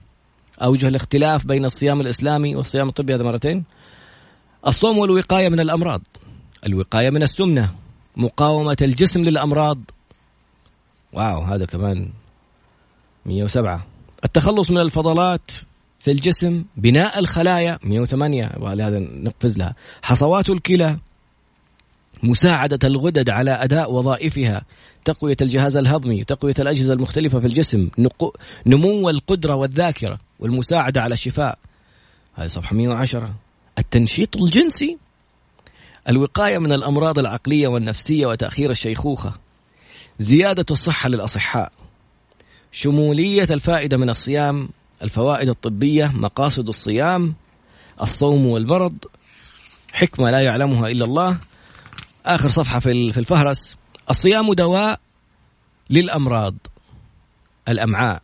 أوجه 0.64 0.88
الاختلاف 0.88 1.46
بين 1.46 1.66
الصيام 1.66 2.02
الإسلامي 2.02 2.56
والصيام 2.56 2.90
الطبي. 2.90 3.16
هذا 3.16 3.24
مرتين. 3.24 3.64
الصوم 4.68 4.98
والوقاية 4.98 5.50
من 5.50 5.60
الأمراض. 5.60 6.02
الوقاية 6.66 7.10
من 7.10 7.24
السمنة. 7.24 7.76
مقاومة 8.18 8.78
الجسم 8.82 9.22
للأمراض. 9.22 9.78
واو 11.14 11.42
هذا 11.42 11.66
كمان 11.66 12.10
107 13.26 13.86
التخلص 14.26 14.72
من 14.72 14.78
الفضلات 14.78 15.52
في 16.00 16.12
الجسم 16.12 16.66
بناء 16.78 17.20
الخلايا 17.20 17.80
108 17.84 18.46
هذا 18.48 19.00
نقفز 19.00 19.58
لها. 19.58 19.76
حصوات 20.02 20.50
الكلى 20.50 20.98
مساعدة 22.24 22.80
الغدد 22.84 23.30
على 23.30 23.52
أداء 23.52 23.92
وظائفها. 23.92 24.62
تقوية 25.06 25.38
الجهاز 25.42 25.76
الهضمي 25.78 26.24
تقوية 26.24 26.54
الأجهزة 26.60 26.94
المختلفة 26.94 27.40
في 27.40 27.48
الجسم 27.48 27.90
نمو 28.66 29.10
القدرة 29.10 29.56
والذاكرة 29.56 30.20
والمساعدة 30.40 31.02
على 31.02 31.14
الشفاء. 31.14 31.58
هذه 32.36 32.48
صفحة 32.48 32.76
110 32.76 33.34
التنشيط 33.80 34.38
الجنسي 34.38 34.98
الوقاية 36.08 36.58
من 36.58 36.72
الأمراض 36.72 37.20
العقلية 37.20 37.68
والنفسية 37.68 38.26
وتأخير 38.26 38.72
الشيخوخة. 38.72 39.34
زيادة 40.20 40.66
الصحة 40.72 41.10
للأصحاء. 41.10 41.72
شمولية 42.72 43.48
الفائدة 43.52 43.98
من 43.98 44.10
الصيام. 44.10 44.70
الفوائد 45.04 45.50
الطبية. 45.50 46.06
مقاصد 46.06 46.68
الصيام. 46.68 47.36
الصوم 48.02 48.46
والمرض 48.46 48.98
حكمة 49.94 50.32
لا 50.32 50.40
يعلمها 50.40 50.88
إلا 50.90 51.06
الله. 51.06 51.38
آخر 52.26 52.50
صفحة 52.50 52.80
في 52.80 52.92
الفهرس. 53.20 53.78
الصيام 54.10 54.54
دواء 54.54 55.00
للأمراض. 55.90 56.56
الأمعاء. 57.68 58.22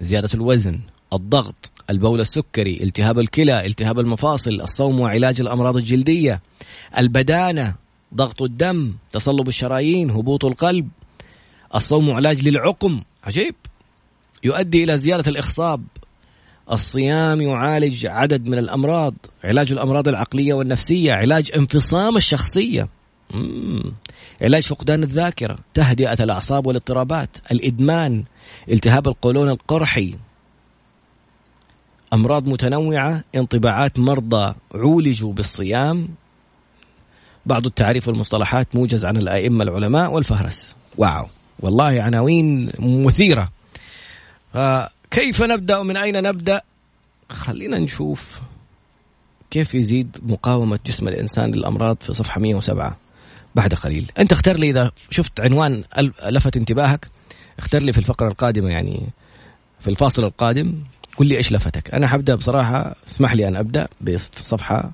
زيادة 0.00 0.30
الوزن. 0.34 0.80
الضغط. 1.12 1.73
البول 1.90 2.20
السكري 2.20 2.82
التهاب 2.82 3.18
الكلى 3.18 3.66
التهاب 3.66 3.98
المفاصل 3.98 4.60
الصوم 4.60 5.00
وعلاج 5.00 5.40
الأمراض 5.40 5.76
الجلدية 5.76 6.40
البدانة 6.98 7.74
ضغط 8.14 8.42
الدم 8.42 8.94
تصلب 9.12 9.48
الشرايين 9.48 10.10
هبوط 10.10 10.44
القلب 10.44 10.88
الصوم 11.74 12.10
علاج 12.10 12.48
للعقم. 12.48 13.02
عجيب. 13.24 13.54
يؤدي 14.44 14.84
إلى 14.84 14.98
زيادة 14.98 15.30
الإخصاب. 15.30 15.84
الصيام 16.72 17.40
يعالج 17.40 18.06
عدد 18.06 18.46
من 18.46 18.58
الأمراض 18.58 19.14
علاج 19.44 19.72
الأمراض 19.72 20.08
العقلية 20.08 20.54
والنفسية 20.54 21.12
علاج 21.12 21.50
انفصام 21.56 22.16
الشخصية. 22.16 22.88
مم. 23.30 23.94
علاج 24.42 24.62
فقدان 24.62 25.02
الذاكرة 25.02 25.58
تهدئة 25.74 26.24
الأعصاب 26.24 26.66
والاضطرابات 26.66 27.36
الإدمان 27.52 28.24
التهاب 28.70 29.08
القولون 29.08 29.48
القرحي. 29.48 30.14
أمراض 32.14 32.48
متنوعة 32.48 33.24
انطباعات 33.34 33.98
مرضى 33.98 34.54
عولجوا 34.74 35.32
بالصيام. 35.32 36.08
بعض 37.46 37.66
التعريف 37.66 38.08
والمصطلحات 38.08 38.76
موجز 38.76 39.04
عن 39.04 39.16
الأئمة 39.16 39.64
العلماء 39.64 40.12
والفهرس. 40.12 40.74
واو. 40.98 41.26
والله 41.60 42.02
عناوين 42.02 42.72
مثيرة. 42.78 43.48
فكيف 44.52 45.42
نبدأ؟ 45.42 45.78
ومن 45.78 45.96
أين 45.96 46.22
نبدأ؟ 46.22 46.62
خلينا 47.30 47.78
نشوف 47.78 48.40
كيف 49.50 49.74
يزيد 49.74 50.18
مقاومة 50.22 50.78
جسم 50.86 51.08
الإنسان 51.08 51.50
للأمراض 51.50 51.96
في 52.00 52.12
صفحة 52.12 52.40
107 52.40 52.96
بعد 53.54 53.74
قليل. 53.74 54.12
أنت 54.18 54.32
اختار 54.32 54.56
لي 54.56 54.70
إذا 54.70 54.90
شفت 55.10 55.40
عنوان 55.40 55.82
لفت 56.26 56.56
انتباهك. 56.56 57.10
اختار 57.58 57.82
لي 57.82 57.92
في 57.92 57.98
الفقرة 57.98 58.28
القادمة 58.28 58.70
يعني 58.70 59.06
في 59.80 59.88
الفاصل 59.88 60.24
القادم. 60.24 60.74
قل 61.16 61.26
لي 61.26 61.36
إيش 61.36 61.52
لفتك؟ 61.52 61.94
أنا 61.94 62.08
حبدأ 62.08 62.34
بصراحة 62.34 62.96
اسمح 63.08 63.32
لي 63.32 63.48
أن 63.48 63.56
أبدأ 63.56 63.88
بصفحة 64.00 64.90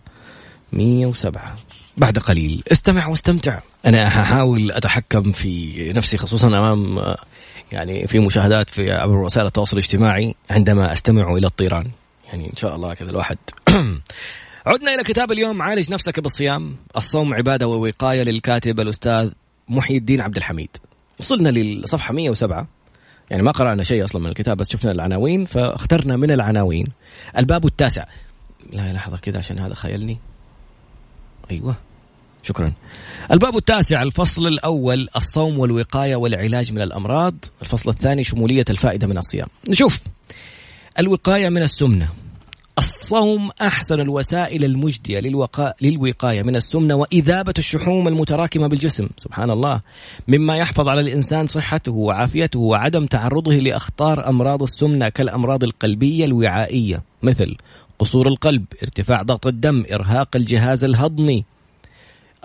107 0.73 1.57
بعد 1.97 2.19
قليل. 2.19 2.63
استمع 2.73 3.07
واستمتع. 3.07 3.59
أنا 3.87 4.09
هحاول 4.09 4.73
أتحكم 4.73 5.33
في 5.33 5.93
نفسي 5.93 6.17
خصوصا 6.17 6.47
أمام 6.47 6.99
يعني 7.73 8.07
في 8.07 8.19
مشاهدات 8.19 8.71
في 8.71 8.93
عبر 8.93 9.17
وسائل 9.17 9.47
التواصل 9.47 9.77
الاجتماعي 9.77 10.35
عندما 10.51 10.93
أستمع 10.93 11.33
إلى 11.33 11.47
الطيران. 11.47 11.91
يعني 12.29 12.51
إن 12.51 12.57
شاء 12.57 12.77
الله 12.77 12.95
كذا 12.95 13.11
الواحد. 13.11 13.39
عدنا 14.67 14.95
إلى 14.95 15.03
كتاب 15.03 15.33
اليوم. 15.33 15.63
عالج 15.63 15.93
نفسك 15.93 16.21
بالصيام. 16.21 16.77
الصوم 16.97 17.35
عبادة 17.35 17.67
ووقاية 17.69 18.23
للكاتب 18.23 18.81
الأستاذ 18.81 19.31
محي 19.69 19.97
الدين 19.97 20.21
عبد 20.21 20.37
الحميد. 20.37 20.71
وصلنا 21.21 21.49
للصفحة 21.49 22.15
107 22.15 22.69
يعني 23.31 23.43
ما 23.43 23.51
قرأنا 23.51 23.83
شيء 23.83 24.05
أصلا 24.05 24.21
من 24.23 24.27
الكتاب 24.27 24.57
بس 24.57 24.71
شفنا 24.71 24.93
العناوين 24.93 25.45
فاخترنا 25.45 26.17
من 26.17 26.31
العناوين. 26.31 26.87
الباب 27.39 27.67
التاسع. 27.67 28.05
لا 28.73 28.93
لحظة 28.93 29.17
كذا 29.17 29.39
عشان 29.39 29.59
هذا 29.59 29.75
خيلني. 29.75 30.19
أيوه. 31.51 31.77
شكرا. 32.43 32.73
الباب 33.33 33.57
التاسع 33.57 34.03
الفصل 34.03 34.47
الأول 34.47 35.09
الصوم 35.17 35.59
والوقاية 35.59 36.17
والعلاج 36.17 36.73
من 36.73 36.83
الأمراض. 36.83 37.35
الفصل 37.63 37.91
الثاني 37.91 38.25
شمولية 38.25 38.65
الفائدة 38.71 39.07
من 39.07 39.19
الصيام. 39.19 39.49
نشوف. 39.69 39.99
الوقاية 40.99 41.49
من 41.49 41.63
السمنة. 41.63 42.09
الصوم 42.81 43.51
أحسن 43.63 44.01
الوسائل 44.01 44.65
المجدية 44.65 45.21
للوقا... 45.21 45.75
للوقاية 45.83 46.43
من 46.43 46.57
السمنة 46.57 46.95
وإذابة 46.95 47.55
الشحوم 47.59 48.09
المتراكمة 48.09 48.67
بالجسم. 48.67 49.09
سبحان 49.17 49.51
الله. 49.51 49.81
مما 50.29 50.57
يحفظ 50.57 50.89
على 50.89 51.01
الإنسان 51.01 51.47
صحته 51.47 51.93
وعافيته 51.93 52.61
وعدم 52.61 53.07
تعرضه 53.07 53.53
لأخطار 53.53 54.29
أمراض 54.29 54.63
السمنة 54.63 55.09
كالأمراض 55.09 55.65
القلبية 55.65 56.25
الوعائية. 56.25 57.03
مثل 57.23 57.57
قصور 57.99 58.29
القلب 58.29 58.65
ارتفاع 58.83 59.23
ضغط 59.23 59.47
الدم 59.47 59.85
إرهاق 59.93 60.37
الجهاز 60.37 60.85
الهضمي 60.85 61.45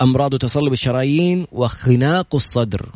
أمراض 0.01 0.35
تصلب 0.35 0.73
الشرايين 0.73 1.47
وخناق 1.51 2.35
الصدر. 2.35 2.89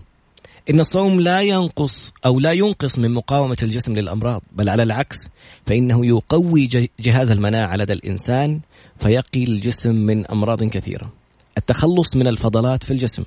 إن 0.70 0.80
الصوم 0.80 1.22
لا 1.22 1.42
ينقص 1.42 2.14
أو 2.26 2.40
لا 2.40 2.52
ينقص 2.52 2.98
من 2.98 3.12
مقاومة 3.12 3.58
الجسم 3.64 3.94
للأمراض 3.94 4.42
بل 4.52 4.70
على 4.70 4.84
العكس 4.84 5.30
فإنه 5.66 6.06
يقوي 6.06 6.70
جهاز 7.00 7.32
المناعة 7.32 7.76
لدى 7.76 7.94
الإنسان 7.94 8.60
فيقي 9.00 9.44
الجسم 9.44 9.96
من 9.96 10.28
أمراض 10.28 10.64
كثيرة. 10.64 11.12
التخلص 11.58 12.16
من 12.16 12.28
الفضلات 12.28 12.84
في 12.84 12.92
الجسم. 12.92 13.24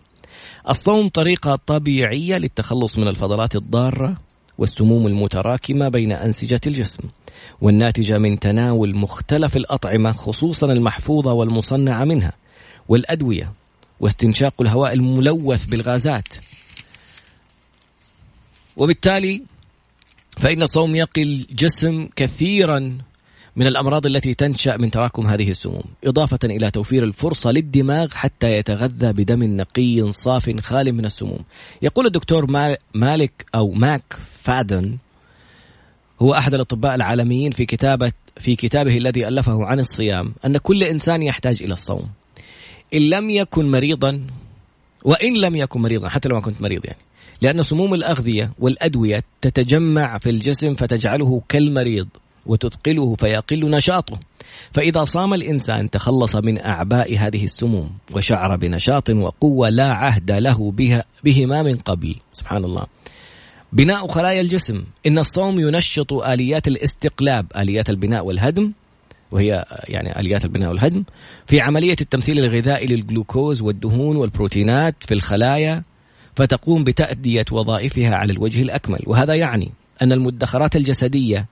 الصوم 0.68 1.08
طريقة 1.08 1.58
طبيعية 1.66 2.38
للتخلص 2.38 2.98
من 2.98 3.08
الفضلات 3.08 3.56
الضارة 3.56 4.16
والسموم 4.58 5.06
المتراكمة 5.06 5.88
بين 5.88 6.12
أنسجة 6.12 6.60
الجسم 6.66 7.02
والناتجة 7.60 8.18
من 8.18 8.38
تناول 8.38 8.96
مختلف 8.96 9.56
الأطعمة 9.56 10.12
خصوصا 10.12 10.66
المحفوظة 10.66 11.32
والمصنعة 11.32 12.04
منها 12.04 12.32
والأدوية 12.88 13.52
واستنشاق 14.00 14.54
الهواء 14.60 14.92
الملوث 14.92 15.64
بالغازات. 15.64 16.28
وبالتالي 18.76 19.42
فإن 20.40 20.62
الصوم 20.62 20.96
يقي 20.96 21.22
الجسم 21.22 22.08
كثيرا 22.16 22.98
من 23.56 23.66
الأمراض 23.66 24.06
التي 24.06 24.34
تنشأ 24.34 24.76
من 24.76 24.90
تراكم 24.90 25.26
هذه 25.26 25.50
السموم 25.50 25.82
إضافة 26.04 26.38
إلى 26.44 26.70
توفير 26.70 27.04
الفرصة 27.04 27.50
للدماغ 27.50 28.08
حتى 28.14 28.52
يتغذى 28.52 29.12
بدم 29.12 29.42
نقي 29.56 30.12
صاف 30.12 30.60
خال 30.60 30.92
من 30.92 31.04
السموم. 31.04 31.38
يقول 31.82 32.06
الدكتور 32.06 32.46
مالك 32.94 33.46
أو 33.54 33.70
ماك 33.70 34.18
فادن 34.40 34.98
هو 36.22 36.34
أحد 36.34 36.54
الأطباء 36.54 36.94
العالميين 36.94 37.52
في 37.52 37.66
كتابة 37.66 38.12
في 38.40 38.56
كتابه 38.56 38.96
الذي 38.96 39.28
ألفه 39.28 39.64
عن 39.64 39.80
الصيام 39.80 40.34
أن 40.46 40.58
كل 40.58 40.82
إنسان 40.82 41.22
يحتاج 41.22 41.62
إلى 41.62 41.72
الصوم. 41.72 42.08
إن 42.94 43.00
لم 43.02 43.30
يكن 43.30 43.70
مريضا 43.70 44.26
وإن 45.04 45.36
لم 45.36 45.56
يكن 45.56 45.80
مريضا 45.80 46.08
حتى 46.08 46.28
لو 46.28 46.34
ما 46.34 46.42
كنت 46.42 46.62
مريض 46.62 46.84
يعني. 46.84 46.98
لأن 47.42 47.62
سموم 47.62 47.94
الأغذية 47.94 48.52
والأدوية 48.58 49.22
تتجمع 49.40 50.18
في 50.18 50.30
الجسم 50.30 50.74
فتجعله 50.74 51.42
كالمريض 51.48 52.08
وتثقله 52.46 53.14
فيقل 53.14 53.70
نشاطه. 53.70 54.18
فإذا 54.72 55.04
صام 55.04 55.34
الإنسان 55.34 55.90
تخلص 55.90 56.36
من 56.36 56.60
أعباء 56.60 57.18
هذه 57.18 57.44
السموم 57.44 57.90
وشعر 58.12 58.56
بنشاط 58.56 59.10
وقوة 59.10 59.68
لا 59.68 59.92
عهد 59.92 60.32
له 60.32 60.70
بها 60.70 61.04
بهما 61.24 61.62
من 61.62 61.76
قبل. 61.76 62.16
سبحان 62.32 62.64
الله. 62.64 62.86
بناء 63.72 64.08
خلايا 64.08 64.40
الجسم. 64.40 64.84
إن 65.06 65.18
الصوم 65.18 65.60
ينشط 65.60 66.12
آليات 66.12 66.68
الاستقلاب 66.68 67.46
آليات 67.56 67.90
البناء 67.90 68.26
والهدم 68.26 68.72
وهي 69.32 69.64
يعني 69.88 70.20
اليات 70.20 70.44
البناء 70.44 70.68
والهدم 70.68 71.04
في 71.46 71.60
عملية 71.60 71.96
التمثيل 72.00 72.38
الغذائي 72.38 72.86
للجلوكوز 72.86 73.62
والدهون 73.62 74.16
والبروتينات 74.16 74.94
في 75.00 75.14
الخلايا 75.14 75.82
فتقوم 76.36 76.84
بتأدية 76.84 77.44
وظائفها 77.52 78.16
على 78.16 78.32
الوجه 78.32 78.62
الأكمل. 78.62 79.00
وهذا 79.06 79.34
يعني 79.34 79.70
أن 80.02 80.12
المدخرات 80.12 80.76
الجسدية 80.76 81.46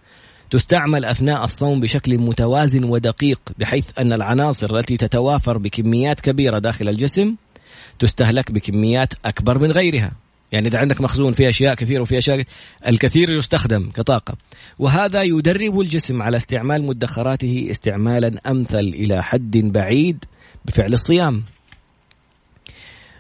تستعمل 0.51 1.05
أثناء 1.05 1.45
الصوم 1.45 1.81
بشكل 1.81 2.19
متوازن 2.19 2.85
ودقيق 2.85 3.41
بحيث 3.59 3.85
أن 3.99 4.13
العناصر 4.13 4.77
التي 4.77 4.97
تتوافر 4.97 5.59
بكميات 5.59 6.21
كبيرة 6.21 6.59
داخل 6.59 6.89
الجسم 6.89 7.37
تستهلك 7.99 8.53
بكميات 8.53 9.13
أكبر 9.25 9.59
من 9.59 9.73
غيرها. 9.73 10.13
يعني 10.53 10.69
إذا 10.69 10.79
عندك 10.79 11.01
مخزون 11.01 11.33
فيه 11.33 11.49
أشياء 11.49 11.75
كثيرة 11.75 12.03
وفي 12.03 12.19
أشياء 12.19 12.45
الكثير 12.87 13.31
يستخدم 13.31 13.91
كطاقة. 13.91 14.37
وهذا 14.79 15.23
يدرب 15.23 15.81
الجسم 15.81 16.23
على 16.23 16.37
استعمال 16.37 16.83
مدخراته 16.83 17.69
استعمالا 17.71 18.41
أمثل 18.51 18.79
إلى 18.79 19.23
حد 19.23 19.57
بعيد 19.57 20.25
بفعل 20.65 20.93
الصيام. 20.93 21.43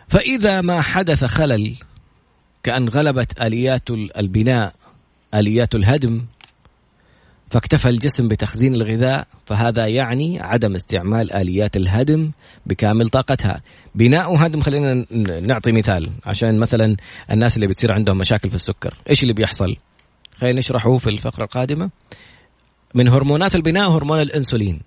فإذا 0.08 0.60
ما 0.60 0.80
حدث 0.80 1.24
خلل 1.24 1.76
كأن 2.62 2.88
غلبت 2.88 3.42
آليات 3.42 3.90
البناء 3.90 4.74
آليات 5.34 5.74
الهدم 5.74 6.24
فاكتفى 7.50 7.88
الجسم 7.88 8.28
بتخزين 8.28 8.74
الغذاء 8.74 9.26
فهذا 9.46 9.86
يعني 9.86 10.40
عدم 10.40 10.74
استعمال 10.74 11.32
آليات 11.32 11.76
الهدم 11.76 12.30
بكامل 12.66 13.08
طاقتها. 13.08 13.60
بناء 13.94 14.32
وهدم 14.32 14.60
خلينا 14.60 15.04
نعطي 15.40 15.72
مثال. 15.72 16.10
عشان 16.26 16.58
مثلا 16.58 16.96
الناس 17.30 17.56
اللي 17.56 17.66
بتصير 17.66 17.92
عندهم 17.92 18.18
مشاكل 18.18 18.48
في 18.48 18.54
السكر 18.54 18.94
إيش 19.10 19.22
اللي 19.22 19.32
بيحصل؟ 19.34 19.76
خلينا 20.34 20.58
نشرحه 20.58 20.96
في 20.96 21.10
الفقرة 21.10 21.44
القادمة. 21.44 21.90
من 22.94 23.08
هرمونات 23.08 23.54
البناء 23.54 23.90
هرمون 23.90 24.20
الإنسولين. 24.20 24.80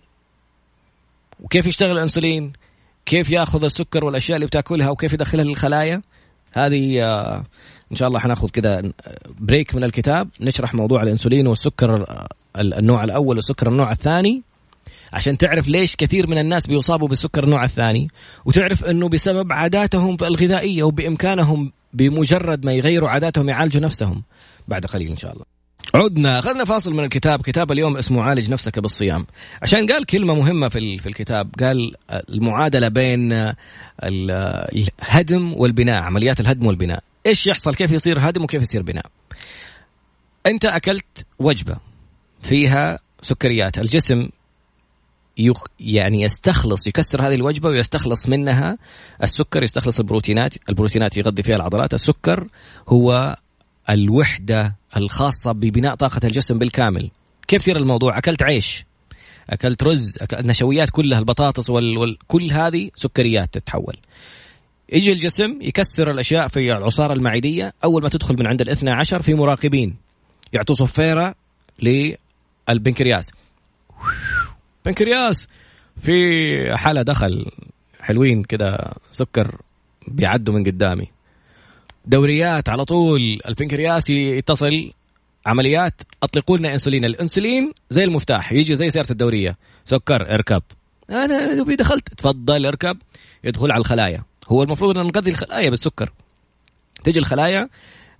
وكيف 1.39 1.67
يشتغل 1.67 1.91
الإنسولين؟ 1.91 2.54
كيف 3.06 3.32
يأخذ 3.32 3.63
السكر 3.63 4.06
والأشياء 4.06 4.36
اللي 4.36 4.47
بتأكلها؟ 4.47 4.89
وكيف 4.89 5.13
يدخلها 5.13 5.43
للخلايا؟ 5.43 6.02
هذه 6.54 7.04
آه، 7.04 7.44
إن 7.92 7.96
شاء 7.96 8.08
الله 8.08 8.20
حناخذ 8.20 8.50
كذا 8.50 8.92
بريك 9.39 9.76
من 9.76 9.84
الكتاب 9.84 10.30
نشرح 10.42 10.74
موضوع 10.74 11.04
الإنسولين 11.04 11.48
والسكر 11.48 12.06
آه، 12.10 12.28
النوع 12.58 13.04
الأول 13.04 13.36
والسكر 13.36 13.68
النوع 13.70 13.92
الثاني 13.92 14.44
عشان 15.13 15.38
تعرف 15.38 15.68
ليش 15.68 15.96
كثير 15.96 16.28
من 16.28 16.38
الناس 16.38 16.68
بيصابوا 16.68 17.08
بالسكر 17.08 17.44
النوع 17.44 17.63
الثاني 17.63 18.08
وتعرف 18.46 18.86
إنه 18.86 19.10
بسبب 19.10 19.54
عاداتهم 19.54 20.18
الغذائية 20.22 20.84
وبإمكانهم 20.84 21.72
بمجرد 21.94 22.66
ما 22.66 22.74
يغيروا 22.74 23.10
عاداتهم 23.10 23.50
يعالجوا 23.50 23.82
نفسهم 23.82 24.24
بعد 24.68 24.86
قليل 24.86 25.10
إن 25.10 25.18
شاء 25.18 25.34
الله. 25.34 25.53
عدنا 25.96 26.39
أخذنا 26.39 26.65
فاصل 26.65 26.93
من 26.93 27.04
الكتاب 27.04 27.41
كتاب 27.41 27.72
اليوم 27.72 27.98
اسمه 27.98 28.22
عالج 28.22 28.52
نفسك 28.52 28.80
بالصيام. 28.80 29.26
عشان 29.62 29.86
قال 29.86 30.06
كلمة 30.06 30.34
مهمة 30.34 30.69
في 30.69 30.98
في 30.98 31.10
الكتاب 31.10 31.50
قال 31.60 31.96
المعادلة 32.10 32.88
بين 32.88 33.54
الهدم 34.04 35.54
والبناء 35.54 36.04
عمليات 36.04 36.39
الهدم 36.39 36.65
والبناء. 36.67 37.04
إيش 37.26 37.48
يحصل؟ 37.48 37.76
كيف 37.76 37.91
يصير 37.91 38.30
هدم 38.30 38.43
وكيف 38.43 38.62
يصير 38.62 38.82
بناء؟ 38.82 39.06
أنت 40.46 40.65
أكلت 40.65 41.26
وجبة 41.39 41.78
فيها 42.41 43.00
سكريات 43.22 43.78
الجسم 43.78 44.30
يخ 45.38 45.63
يعني 45.80 46.22
يستخلص 46.22 46.88
يكسر 46.88 47.28
هذه 47.28 47.36
الوجبة 47.36 47.69
ويستخلص 47.69 48.30
منها 48.30 48.78
السكر 49.24 49.63
يستخلص 49.63 50.00
البروتينات 50.00 50.54
البروتينات 50.69 51.17
يغذي 51.17 51.43
فيها 51.43 51.56
العضلات 51.56 51.93
السكر 51.93 52.48
هو 52.88 53.38
الوحدة 53.89 54.76
الخاصة 54.97 55.51
ببناء 55.51 55.95
طاقة 55.95 56.19
الجسم 56.23 56.58
بالكامل. 56.58 57.12
كيف 57.47 57.62
يصير 57.62 57.77
الموضوع؟ 57.77 58.17
أكلت 58.17 58.43
عيش 58.43 58.86
أكلت 59.49 59.84
رز 59.84 60.17
أكلت 60.21 60.39
النشويات 60.39 60.89
كلها 60.89 61.19
البطاطس 61.19 61.69
وال... 61.69 61.97
وال... 61.97 62.17
كل 62.27 62.51
هذه 62.51 62.89
سكريات 62.95 63.53
تتحول. 63.53 63.97
يجي 64.89 65.12
الجسم 65.12 65.62
يكسر 65.62 66.12
الأشياء 66.12 66.47
في 66.47 66.77
العصارة 66.77 67.13
المعدية. 67.13 67.73
أول 67.84 68.03
ما 68.03 68.10
تدخل 68.10 68.36
من 68.39 68.47
عند 68.47 68.62
الاثنى 68.62 68.91
عشر 68.91 69.21
في 69.21 69.34
مراقبين. 69.34 69.95
يعطوا 70.53 70.75
صفيرة 70.75 71.36
للبنكرياس. 71.79 73.32
بنكرياس! 74.86 75.47
في 76.01 76.77
حالة 76.77 77.01
دخل 77.01 77.45
حلوين 77.99 78.43
كده 78.43 78.93
سكر 79.12 79.62
بيعدوا 80.08 80.53
من 80.53 80.63
قدامي. 80.63 81.08
دوريات 82.06 82.70
على 82.70 82.86
طول. 82.86 83.39
البنكرياس 83.48 84.10
يتصل. 84.10 84.92
عمليات 85.46 86.02
اطلقوا 86.24 86.58
لنا 86.58 86.72
إنسولين. 86.72 87.06
الإنسولين 87.06 87.74
زي 87.89 88.04
المفتاح 88.04 88.52
يجي 88.52 88.76
زي 88.76 88.89
سيارة 88.89 89.12
الدورية. 89.12 89.58
سكر 89.84 90.34
اركب. 90.34 90.62
أنا 91.10 91.63
دخلت. 91.63 92.13
تفضل 92.13 92.66
اركب. 92.66 92.98
يدخل 93.44 93.72
على 93.72 93.82
الخلايا. 93.82 94.24
هو 94.48 94.63
المفروض 94.63 94.98
ان 94.98 95.06
نغذي 95.06 95.32
الخلايا 95.32 95.70
بالسكر. 95.70 96.13
تجي 97.04 97.20
الخلايا 97.20 97.70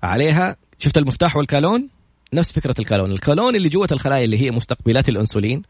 عليها. 0.04 0.56
شفت 0.80 0.98
المفتاح 0.98 1.38
والكالون؟ 1.38 1.90
نفس 2.34 2.52
فكرة 2.52 2.76
الكالون. 2.80 3.12
الكالون 3.12 3.56
اللي 3.56 3.70
جوة 3.70 3.88
الخلايا 3.92 4.26
اللي 4.26 4.42
هي 4.42 4.52
مستقبلات 4.52 5.10
الإنسولين 5.10 5.62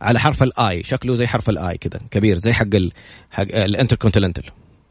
على 0.00 0.20
حرف 0.20 0.42
ال 0.42 0.62
I 0.62 0.82
شكله 0.82 1.14
زي 1.14 1.26
حرف 1.26 1.50
ال 1.50 1.64
I 1.64 1.78
كذا 1.78 2.00
كبير 2.10 2.38
زي 2.38 2.52
حق. 2.52 2.66
حق 3.30 3.42
الانتركونتيننتال 3.42 4.44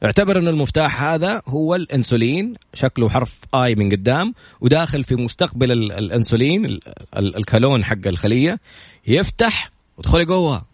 اعتبر 0.05 0.39
أن 0.39 0.47
المفتاح 0.47 1.03
هذا 1.03 1.41
هو 1.47 1.75
الإنسولين 1.75 2.53
شكله 2.73 3.09
حرف 3.09 3.39
I 3.55 3.75
من 3.75 3.91
قدام 3.91 4.33
وداخل 4.61 5.03
في 5.03 5.15
مستقبل 5.15 5.71
الإنسولين 5.71 6.79
الكالون 7.17 7.83
حق 7.83 8.07
الخلية 8.07 8.59
يفتح 9.07 9.71
ودخلي 9.97 10.25
جوه 10.25 10.65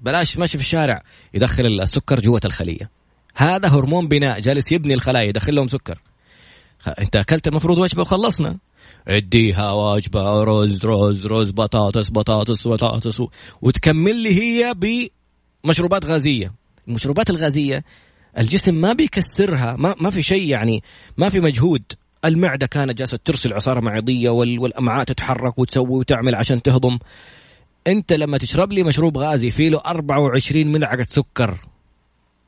بلاش 0.00 0.36
ماشي 0.36 0.58
في 0.58 0.64
الشارع 0.64 1.02
يدخل 1.34 1.66
السكر 1.66 2.20
جوة 2.20 2.40
الخلية. 2.44 2.90
هذا 3.34 3.68
هرمون 3.68 4.08
بناء 4.08 4.40
جالس 4.40 4.72
يبني 4.72 4.94
الخلايا 4.94 5.28
يدخل 5.28 5.54
لهم 5.54 5.68
سكر. 5.68 5.98
انت 6.98 7.16
أكلت 7.16 7.46
المفروض 7.46 7.78
وجبة 7.78 8.00
وخلصنا. 8.00 8.58
اديها 9.08 9.72
وجبة 9.72 10.42
رز 10.42 10.84
رز 10.84 11.26
رز 11.26 11.50
بطاطس 11.50 12.10
بطاطس 12.10 12.68
بطاطس 12.68 13.22
وتكمل 13.62 14.16
لي 14.16 14.40
هي 14.40 14.74
بمشروبات 15.64 16.04
غازية. 16.04 16.52
المشروبات 16.88 17.30
الغازية 17.30 17.84
الجسم 18.38 18.74
ما 18.74 18.92
بيكسرها 18.92 19.76
ما, 19.76 19.94
ما 20.00 20.10
في 20.10 20.22
شيء 20.22 20.48
يعني 20.48 20.82
ما 21.16 21.28
في 21.28 21.40
مجهود. 21.40 21.82
المعدة 22.24 22.66
كانت 22.66 22.98
جالسة 22.98 23.18
ترسل 23.24 23.52
عصارة 23.52 23.80
معدية 23.80 24.30
والأمعاء 24.30 25.04
تتحرك 25.04 25.58
وتسوي 25.58 25.98
وتعمل 25.98 26.34
عشان 26.34 26.62
تهضم. 26.62 26.98
أنت 27.86 28.12
لما 28.12 28.38
تشرب 28.38 28.72
لي 28.72 28.82
مشروب 28.82 29.18
غازي 29.18 29.50
فيه 29.50 29.68
له 29.68 29.80
24 29.86 30.66
ملعقة 30.66 31.06
سكر. 31.08 31.58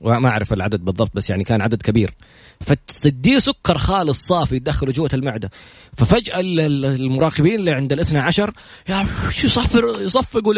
وما 0.01 0.29
أعرف 0.29 0.53
العدد 0.53 0.81
بالضبط 0.81 1.11
بس 1.15 1.31
يعني 1.31 1.45
كان 1.45 1.61
عدد 1.61 1.83
كبير. 1.83 2.15
فتديه 2.61 3.39
سكر 3.39 3.79
خالص 3.79 4.27
صافي 4.27 4.59
تدخله 4.59 4.93
جوة 4.93 5.11
المعدة. 5.15 5.51
ففجأة 5.97 6.41
المراقبين 6.41 7.55
اللي 7.55 7.73
عند 7.73 7.93
الاثنى 7.93 8.19
عشر 8.19 8.53
يصفر 9.45 10.03
يصفقوا 10.03 10.55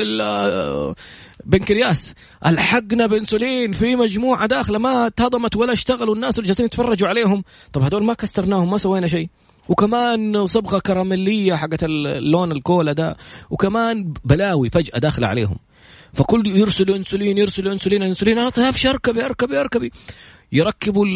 للبنكرياس 1.46 2.14
ألحقنا 2.46 3.06
بإنسولين 3.06 3.72
في 3.72 3.96
مجموعة 3.96 4.46
داخلة 4.46 4.78
ما 4.78 5.08
تهضمت 5.08 5.56
ولا 5.56 5.72
اشتغلوا 5.72 6.14
الناس 6.14 6.38
اللي 6.38 6.46
جالسين 6.46 6.66
يتفرجوا 6.66 7.08
عليهم. 7.08 7.44
طب 7.72 7.82
هذول 7.82 8.04
ما 8.04 8.14
كسرناهم 8.14 8.70
ما 8.70 8.78
سوينا 8.78 9.06
شيء. 9.06 9.28
وكمان 9.68 10.46
صبغة 10.46 10.78
كراميلية 10.78 11.54
حقت 11.54 11.84
اللون 11.84 12.52
الكولا 12.52 12.92
ده 12.92 13.16
وكمان 13.50 14.12
بلاوي 14.24 14.70
فجأة 14.70 14.98
داخلة 14.98 15.26
عليهم. 15.26 15.56
فكل 16.14 16.46
يرسلوا 16.46 16.96
إنسولين 16.96 17.38
يرسلوا 17.38 17.72
إنسولين 17.72 18.02
إنسولين. 18.02 18.38
ابشر 18.38 18.90
أركبي 18.90 19.24
أركبي 19.24 19.60
أركبي. 19.60 19.92
يركبوا 20.52 21.06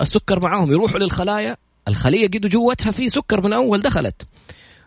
السكر 0.00 0.40
معاهم 0.40 0.72
يروحوا 0.72 0.98
للخلايا. 0.98 1.56
الخلية 1.88 2.26
قد 2.26 2.46
جوتها 2.46 2.90
في 2.90 3.08
سكر 3.08 3.44
من 3.44 3.52
أول 3.52 3.80
دخلت. 3.80 4.22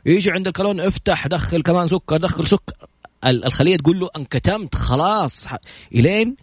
يجي 0.06 0.32
عند 0.32 0.48
الكلون 0.48 0.80
افتح 0.80 1.28
دخل 1.28 1.62
كمان 1.62 1.88
سكر 1.88 2.18
دخل 2.18 2.48
سكر. 2.48 2.74
الخلية 3.26 3.78
تقول 3.78 4.00
له 4.00 4.10
انكتمت 4.18 4.76
خلاص. 4.76 5.46
إلين 5.96 6.36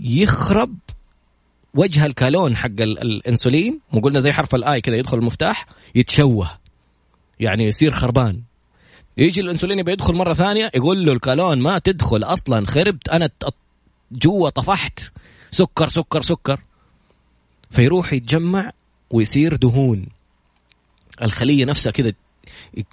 يخرب 0.00 0.78
وجه 1.74 2.06
الكالون 2.06 2.56
حق 2.56 2.80
الانسولين 2.80 3.80
وقلنا 3.92 4.18
زي 4.18 4.32
حرف 4.32 4.54
ال 4.54 4.67
I 4.67 4.80
كذا 4.80 4.96
يدخل 4.96 5.18
المفتاح 5.18 5.66
يتشوه. 5.94 6.50
يعني 7.40 7.64
يصير 7.64 7.90
خربان. 7.90 8.42
يجي 9.16 9.40
الانسولين 9.40 9.78
يبي 9.78 9.92
يدخل 9.92 10.14
مرة 10.14 10.34
ثانية 10.34 10.70
يقول 10.74 11.06
له 11.06 11.12
الكالون 11.12 11.58
ما 11.62 11.78
تدخل 11.78 12.24
أصلا 12.24 12.66
خربت 12.66 13.08
أنا 13.08 13.30
جوا 14.12 14.50
طفحت. 14.50 15.00
سكر 15.50 15.88
سكر 15.88 16.22
سكر. 16.22 16.60
فيروح 17.70 18.12
يتجمع 18.12 18.70
ويصير 19.10 19.56
دهون. 19.56 20.06
الخلية 21.22 21.64
نفسها 21.64 21.92
كذا 21.92 22.12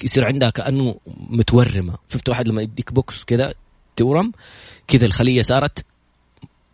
يصير 0.03 0.25
عندها 0.25 0.49
كأنه 0.49 0.95
متورمة. 1.29 1.93
شفت 2.09 2.29
واحد 2.29 2.47
لما 2.47 2.61
يديك 2.61 2.93
بوكس 2.93 3.23
كذا 3.23 3.53
تورم؟ 3.95 4.31
كذا 4.87 5.05
الخلية 5.05 5.41
صارت 5.41 5.85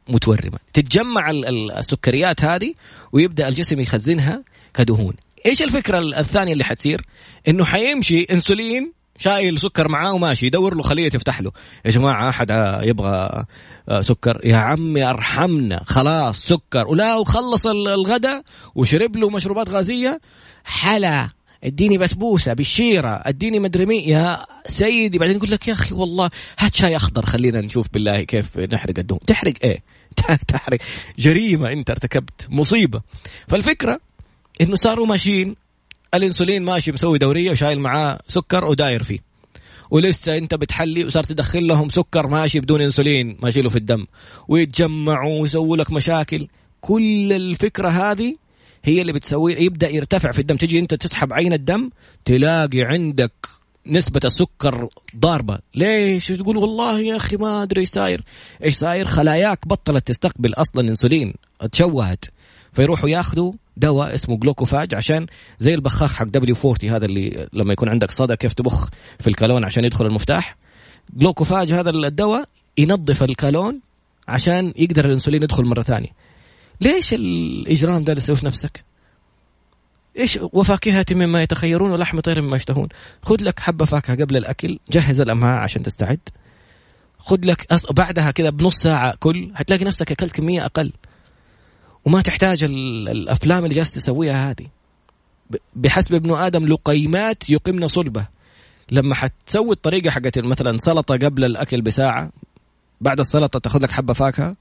متورمة. 0.10 0.60
تتجمع 0.74 1.32
السكريات 1.78 2.44
هذه 2.44 2.74
ويبدأ 3.12 3.48
الجسم 3.48 3.80
يخزنها 3.80 4.44
كدهون. 4.74 5.14
إيش 5.46 5.62
الفكرة 5.62 6.00
الثانية 6.00 6.54
اللي 6.54 6.64
حتصير؟ 6.64 7.06
إنه 7.48 7.66
حيمشي 7.66 8.22
إنسولين 8.22 8.94
شايل 9.18 9.60
سكر 9.60 9.88
معاه 9.88 10.14
وماشي 10.14 10.46
يدور 10.46 10.76
له 10.76 10.84
خلية 10.84 11.10
تفتح 11.10 11.42
له. 11.42 11.52
يا 11.86 11.92
جماعة 11.92 12.30
أحد 12.30 12.50
يبغى 12.84 13.46
آه، 13.90 14.02
سكر؟ 14.02 14.42
يا 14.44 14.58
عمي 14.58 15.04
أرحمنا. 15.04 15.84
خلاص 15.86 16.40
سكر. 16.40 16.88
ولا 16.88 17.18
وخلص 17.18 17.66
الغداء 17.68 18.44
وشرب 18.76 19.18
له 19.18 19.30
مشروبات 19.30 19.70
غازية. 19.70 20.20
حلا. 20.64 21.37
اديني 21.64 21.98
بسبوسة 21.98 22.54
بالشيرة 22.54 23.22
اديني 23.26 23.60
مدري 23.60 23.86
مين. 23.86 24.10
يا 24.10 24.46
سيدي 24.68 25.18
بعدين 25.18 25.36
يقول 25.36 25.52
لك 25.52 25.68
يا 25.68 25.74
أخي 25.74 25.96
والله 25.96 26.30
هات 26.60 26.76
شاي 26.76 26.96
أخضر 26.96 27.26
خلينا 27.26 27.62
نشوف 27.62 27.88
بالله 27.94 28.24
كيف 28.24 28.58
نحرق 28.58 29.00
الدهون. 29.00 29.20
تحرق 29.20 29.54
إيه؟ 29.64 29.84
تحرق. 30.48 30.80
جريمة 31.20 31.72
أنت 31.72 31.90
ارتكبت 31.90 32.48
مصيبة. 32.50 33.02
فالفكرة 33.48 34.00
إنه 34.62 34.76
صاروا 34.76 35.06
ماشيين 35.06 35.56
الإنسولين 36.14 36.64
ماشي 36.64 36.92
مسوي 36.92 37.18
دورية 37.18 37.52
وشايل 37.52 37.80
معاه 37.80 38.20
سكر 38.28 38.66
وداير 38.66 39.04
فيه. 39.04 39.20
ولسه 39.92 40.38
أنت 40.38 40.56
بتحلي 40.56 41.06
وصار 41.06 41.24
تدخل 41.24 41.68
لهم 41.68 41.90
سكر 41.90 42.28
ماشي 42.28 42.60
بدون 42.60 42.82
إنسولين 42.82 43.38
ماشي 43.42 43.62
له 43.62 43.70
في 43.70 43.76
الدم. 43.76 44.06
ويتجمعوا 44.48 45.42
ويسووا 45.42 45.78
لك 45.78 45.92
مشاكل. 45.92 46.48
كل 46.82 47.34
الفكرة 47.34 47.90
هذه 47.90 48.36
هي 48.86 49.02
اللي 49.02 49.14
بتسوي 49.14 49.54
يبدأ 49.54 49.90
يرتفع 49.90 50.32
في 50.32 50.40
الدم. 50.40 50.56
تجي 50.56 50.80
انت 50.80 50.94
تسحب 50.94 51.34
عين 51.34 51.54
الدم 51.54 51.90
تلاقي 52.26 52.82
عندك 52.82 53.32
نسبة 53.88 54.22
السكر 54.26 54.88
ضاربة. 55.16 55.60
ليش؟ 55.76 56.28
تقول 56.28 56.58
والله 56.58 57.00
يا 57.00 57.16
أخي 57.16 57.38
ما 57.38 57.64
أدري 57.64 57.82
إيش 57.82 57.90
صاير. 57.90 58.24
إيش 58.64 58.76
صاير؟ 58.76 59.06
خلاياك 59.06 59.68
بطلت 59.68 60.08
تستقبل 60.08 60.54
أصلا 60.54 60.90
أنسولين 60.90 61.34
تشوهت. 61.72 62.26
فيروحوا 62.74 63.10
ياخذوا 63.10 63.54
دواء 63.78 64.14
اسمه 64.14 64.38
Glucophage 64.38 64.96
عشان 64.96 65.26
زي 65.60 65.74
البخاخ 65.74 66.14
حق 66.14 66.26
W 66.26 66.56
40 66.66 66.94
هذا 66.96 67.06
اللي 67.06 67.48
لما 67.54 67.74
يكون 67.74 67.90
عندك 67.90 68.12
صدى 68.12 68.36
كيف 68.36 68.54
تبخ 68.54 68.90
في 69.20 69.28
الكالون 69.28 69.66
عشان 69.66 69.86
يدخل 69.86 70.06
المفتاح. 70.06 70.58
Glucophage 71.14 71.72
هذا 71.72 71.90
الدواء 71.90 72.50
ينظف 72.78 73.24
الكالون 73.24 73.82
عشان 74.28 74.74
يقدر 74.76 75.06
الإنسولين 75.06 75.44
يدخل 75.44 75.66
مرة 75.66 75.82
ثانية. 75.82 76.10
ليش 76.82 77.14
الإجرام 77.14 78.04
ده 78.04 78.14
تسوي 78.14 78.36
في 78.36 78.46
نفسك؟ 78.46 78.84
إيش 80.18 80.40
وفاكهة 80.42 81.06
مما 81.12 81.42
يتخيرون 81.44 81.92
ولحم 81.92 82.20
طير 82.20 82.42
مما 82.42 82.56
يشتهون؟ 82.56 82.88
خذ 83.22 83.38
لك 83.42 83.60
حبة 83.60 83.86
فاكهة 83.86 84.16
قبل 84.16 84.38
الأكل 84.38 84.80
جهز 84.92 85.20
الأمعاء 85.20 85.58
عشان 85.58 85.84
تستعد. 85.84 86.20
خذ 87.20 87.40
لك 87.44 87.72
أص... 87.72 87.86
بعدها 87.92 88.32
كذا 88.32 88.50
بنص 88.50 88.76
ساعة 88.76 89.16
كل 89.20 89.52
هتلاقي 89.56 89.86
نفسك 89.86 90.12
أكلت 90.12 90.32
كمية 90.36 90.66
أقل. 90.66 90.94
وما 92.06 92.22
تحتاج 92.22 92.64
الأفلام 92.64 93.64
اللي 93.64 93.76
جالس 93.76 93.92
تسويها 93.92 94.50
هذه. 94.50 94.68
بحسب 95.76 96.14
ابن 96.14 96.34
آدم 96.34 96.68
لقيمات 96.68 97.50
يقمن 97.50 97.88
صلبة. 97.88 98.28
لما 98.92 99.16
حتسوي 99.16 99.72
الطريقة 99.72 100.10
حقت 100.10 100.40
مثلا 100.40 100.78
سلطة 100.78 101.16
قبل 101.16 101.44
الأكل 101.44 101.82
بساعة 101.82 102.32
بعد 103.02 103.20
السلطة 103.20 103.60
تاخذ 103.60 103.80
لك 103.80 103.92
حبة 103.92 104.14
فاكهة 104.14 104.56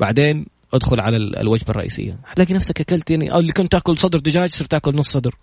بعدين 0.00 0.46
ادخل 0.74 1.00
على 1.00 1.16
الوجبة 1.16 1.70
الرئيسية. 1.70 2.18
حتلاقي 2.24 2.54
نفسك 2.54 2.80
أكلت 2.80 3.10
يعني 3.10 3.32
أو 3.32 3.38
اللي 3.38 3.52
كنت 3.52 3.72
تاكل 3.72 3.98
صدر 3.98 4.18
دجاج 4.18 4.50
صرت 4.50 4.70
تاكل 4.70 4.96
نص 4.96 5.10
صدر. 5.10 5.34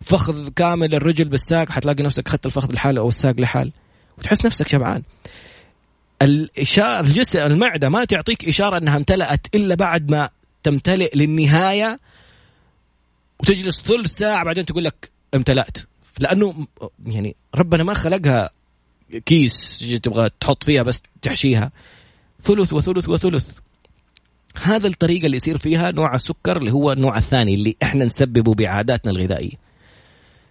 فخذ 0.00 0.48
كامل 0.48 0.94
الرجل 0.94 1.24
بالساق 1.24 1.70
حتلاقي 1.70 2.02
نفسك 2.02 2.26
أخذت 2.26 2.46
الفخذ 2.46 2.74
لحاله 2.74 3.00
أو 3.00 3.08
الساق 3.08 3.34
لحال. 3.40 3.72
وتحس 4.18 4.44
نفسك 4.44 4.68
شبعان. 4.68 5.02
الإشارة 6.22 7.06
الجسم 7.06 7.38
المعدة 7.38 7.88
ما 7.88 8.04
تعطيك 8.04 8.48
إشارة 8.48 8.78
أنها 8.78 8.96
امتلأت 8.96 9.46
إلا 9.54 9.74
بعد 9.74 10.10
ما 10.10 10.30
تمتلئ 10.62 11.16
للنهاية. 11.16 12.00
وتجلس 13.40 13.80
ثلث 13.80 14.18
ساعة 14.18 14.44
بعدين 14.44 14.66
تقول 14.66 14.84
لك 14.84 15.10
امتلأت. 15.34 15.78
لأنه 16.18 16.66
يعني 17.06 17.36
ربنا 17.54 17.82
ما 17.82 17.94
خلقها 17.94 18.50
كيس 19.26 19.78
تبغى 20.02 20.30
تحط 20.40 20.64
فيها 20.64 20.82
بس 20.82 21.02
تحشيها. 21.22 21.72
ثلث 22.42 22.72
وثلث 22.72 23.08
وثلث. 23.08 23.50
هذا 24.62 24.86
الطريقة 24.86 25.26
اللي 25.26 25.36
يصير 25.36 25.58
فيها 25.58 25.90
نوع 25.90 26.14
السكر 26.14 26.56
اللي 26.56 26.72
هو 26.72 26.92
النوع 26.92 27.18
الثاني 27.18 27.54
اللي 27.54 27.76
إحنا 27.82 28.04
نسببه 28.04 28.54
بعاداتنا 28.54 29.10
الغذائية. 29.10 29.56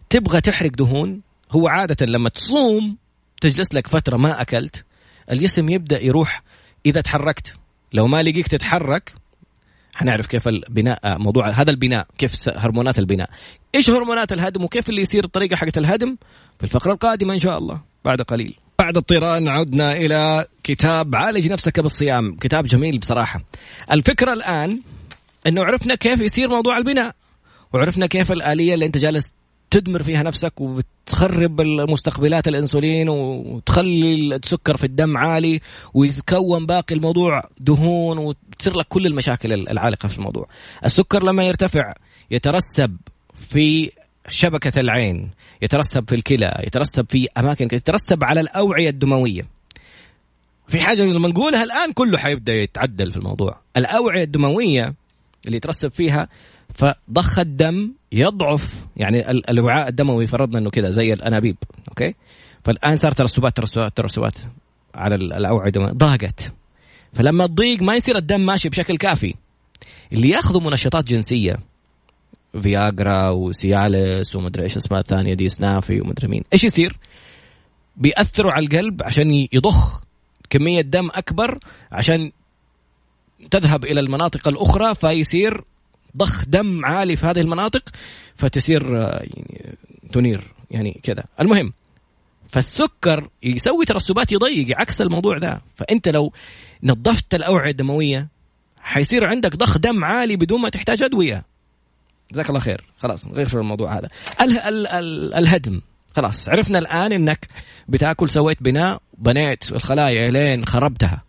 تبغى 0.09 0.41
تحرق 0.41 0.71
دهون؟ 0.71 1.21
هو 1.51 1.67
عادة 1.67 2.05
لما 2.05 2.29
تصوم 2.29 2.97
تجلس 3.41 3.73
لك 3.73 3.87
فترة 3.87 4.17
ما 4.17 4.41
أكلت 4.41 4.85
الجسم 5.31 5.69
يبدأ 5.69 6.05
يروح 6.05 6.43
إذا 6.85 7.01
تحركت. 7.01 7.57
لو 7.93 8.07
ما 8.07 8.23
لقيك 8.23 8.47
تتحرك 8.47 9.13
حنعرف 9.93 10.27
كيف 10.27 10.47
البناء 10.47 11.17
موضوع 11.17 11.49
هذا 11.49 11.71
البناء 11.71 12.07
كيف 12.17 12.49
هرمونات 12.49 12.99
البناء. 12.99 13.29
إيش 13.75 13.89
هرمونات 13.89 14.31
الهدم 14.31 14.63
وكيف 14.63 14.89
اللي 14.89 15.01
يصير 15.01 15.23
الطريقة 15.23 15.55
حقت 15.55 15.77
الهدم؟ 15.77 16.17
في 16.57 16.63
الفقرة 16.63 16.93
القادمة 16.93 17.33
إن 17.33 17.39
شاء 17.39 17.57
الله 17.57 17.81
بعد 18.05 18.21
قليل. 18.21 18.55
بعد 18.79 18.97
الطيران 18.97 19.47
عدنا 19.47 19.93
إلى 19.93 20.45
كتاب 20.63 21.15
عالج 21.15 21.51
نفسك 21.51 21.79
بالصيام 21.79 22.35
كتاب 22.35 22.65
جميل 22.65 22.99
بصراحة 22.99 23.43
الفكرة 23.91 24.33
الآن 24.33 24.81
إنه 25.47 25.63
عرفنا 25.63 25.95
كيف 25.95 26.21
يصير 26.21 26.49
موضوع 26.49 26.77
البناء 26.77 27.15
وعرفنا 27.73 28.05
كيف 28.05 28.31
الآلية 28.31 28.73
اللي 28.73 28.85
أنت 28.85 28.97
جالس 28.97 29.33
وتدمر 29.75 30.03
فيها 30.03 30.23
نفسك 30.23 30.61
وتخرب 30.61 31.61
مستقبلات 31.61 32.47
الإنسولين 32.47 33.09
وتخلي 33.09 34.35
السكر 34.35 34.77
في 34.77 34.83
الدم 34.83 35.17
عالي 35.17 35.59
ويتكون 35.93 36.65
باقي 36.65 36.95
الموضوع 36.95 37.43
دهون 37.59 38.17
وتصير 38.17 38.73
لك 38.73 38.85
كل 38.87 39.05
المشاكل 39.05 39.53
العالقة 39.53 40.07
في 40.07 40.17
الموضوع. 40.17 40.47
السكر 40.85 41.23
لما 41.23 41.43
يرتفع 41.43 41.93
يترسب 42.31 42.97
في 43.49 43.91
شبكة 44.27 44.79
العين، 44.79 45.29
يترسب 45.61 46.09
في 46.09 46.15
الكلى، 46.15 46.63
يترسب 46.67 47.05
في 47.09 47.27
أماكن 47.37 47.65
يترسب 47.65 48.23
على 48.23 48.39
الأوعية 48.39 48.89
الدموية. 48.89 49.60
في 50.71 50.79
حاجة 50.79 51.01
لما 51.01 51.27
نقولها 51.27 51.63
الآن 51.63 51.91
كله 51.91 52.17
حيبدأ 52.17 52.53
يتعدل 52.53 53.11
في 53.11 53.17
الموضوع. 53.17 53.59
الأوعية 53.77 54.23
الدموية 54.23 54.93
اللي 55.45 55.57
يترسب 55.57 55.91
فيها 55.91 56.27
فضخ 56.73 57.39
الدم 57.39 57.93
يضعف 58.11 58.85
يعني 58.97 59.31
الوعاء 59.31 59.87
الدموي 59.87 60.27
فرضنا 60.27 60.59
إنه 60.59 60.69
كذا 60.69 60.89
زي 60.89 61.13
الأنابيب 61.13 61.57
okay؟ 61.89 62.15
فالآن 62.63 62.97
صار 62.97 63.11
ترسبات 63.11 63.57
ترسبات 63.57 63.97
ترسبات 63.97 64.35
على 64.95 65.15
الأوعية 65.15 65.67
الدموية. 65.67 65.91
ضاقت. 65.91 66.53
فلما 67.13 67.47
تضيق 67.47 67.81
ما 67.81 67.95
يصير 67.95 68.17
الدم 68.17 68.41
ماشي 68.41 68.69
بشكل 68.69 68.97
كافي. 68.97 69.35
اللي 70.13 70.29
ياخذوا 70.29 70.61
منشطات 70.61 71.07
جنسية 71.07 71.59
Viagra 72.61 73.29
و 73.29 73.44
Cialis 73.44 74.35
ومدري 74.35 74.63
إيش 74.63 74.77
اسمها 74.77 74.99
الثانية 74.99 75.33
دي 75.33 75.49
Snafi 75.49 76.01
ومدري 76.01 76.27
مين 76.27 76.43
إيش 76.53 76.63
يصير؟ 76.63 76.97
بيأثروا 77.97 78.51
على 78.51 78.65
القلب 78.65 79.03
عشان 79.03 79.47
يضخ 79.53 80.01
كمية 80.51 80.81
دم 80.81 81.09
أكبر 81.13 81.59
عشان 81.91 82.31
تذهب 83.51 83.85
إلى 83.85 83.99
المناطق 83.99 84.47
الأخرى 84.47 84.95
فيصير 84.95 85.63
ضخ 86.17 86.45
دم 86.45 86.85
عالي 86.85 87.15
في 87.15 87.25
هذه 87.25 87.39
المناطق 87.39 87.89
فتصير 88.35 89.01
آه، 89.01 89.19
يعني 89.21 89.77
تنير 90.11 90.41
يعني 90.71 90.99
كذا. 91.03 91.23
المهم 91.39 91.73
فالسكر 92.49 93.29
يسوي 93.43 93.85
ترسبات 93.85 94.31
يضيق 94.31 94.79
عكس 94.79 95.01
الموضوع 95.01 95.37
ذا. 95.37 95.61
فأنت 95.75 96.07
لو 96.07 96.33
نظفت 96.83 97.35
الأوعية 97.35 97.71
الدموية 97.71 98.27
حيصير 98.79 99.25
عندك 99.25 99.55
ضخ 99.55 99.77
دم 99.77 100.03
عالي 100.03 100.35
بدون 100.35 100.61
ما 100.61 100.69
تحتاج 100.69 101.03
أدوية. 101.03 101.45
جزاك 102.31 102.49
الله 102.49 102.59
خير. 102.59 102.85
خلاص 102.97 103.27
غير 103.27 103.45
في 103.45 103.55
الموضوع 103.55 103.97
هذا. 103.97 104.09
ال 104.41 104.59
ال 104.59 104.87
ال 104.87 105.33
الهدم. 105.33 105.81
خلاص 106.15 106.49
عرفنا 106.49 106.79
الآن 106.79 107.11
إنك 107.11 107.47
بتاكل 107.87 108.29
سويت 108.29 108.63
بناء 108.63 109.01
بنيت 109.17 109.71
الخلايا 109.71 110.31
لين 110.31 110.65
خربتها 110.65 111.23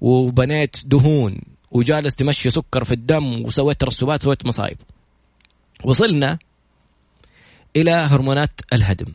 وبنيت 0.00 0.76
دهون 0.86 1.40
وجالس 1.72 2.14
تمشي 2.14 2.50
سكر 2.50 2.84
في 2.84 2.92
الدم 2.92 3.44
وسويت 3.44 3.80
ترسبات 3.80 4.22
سويت 4.22 4.46
مصايب. 4.46 4.78
وصلنا 5.84 6.38
إلى 7.76 7.90
هرمونات 7.90 8.60
الهدم. 8.72 9.12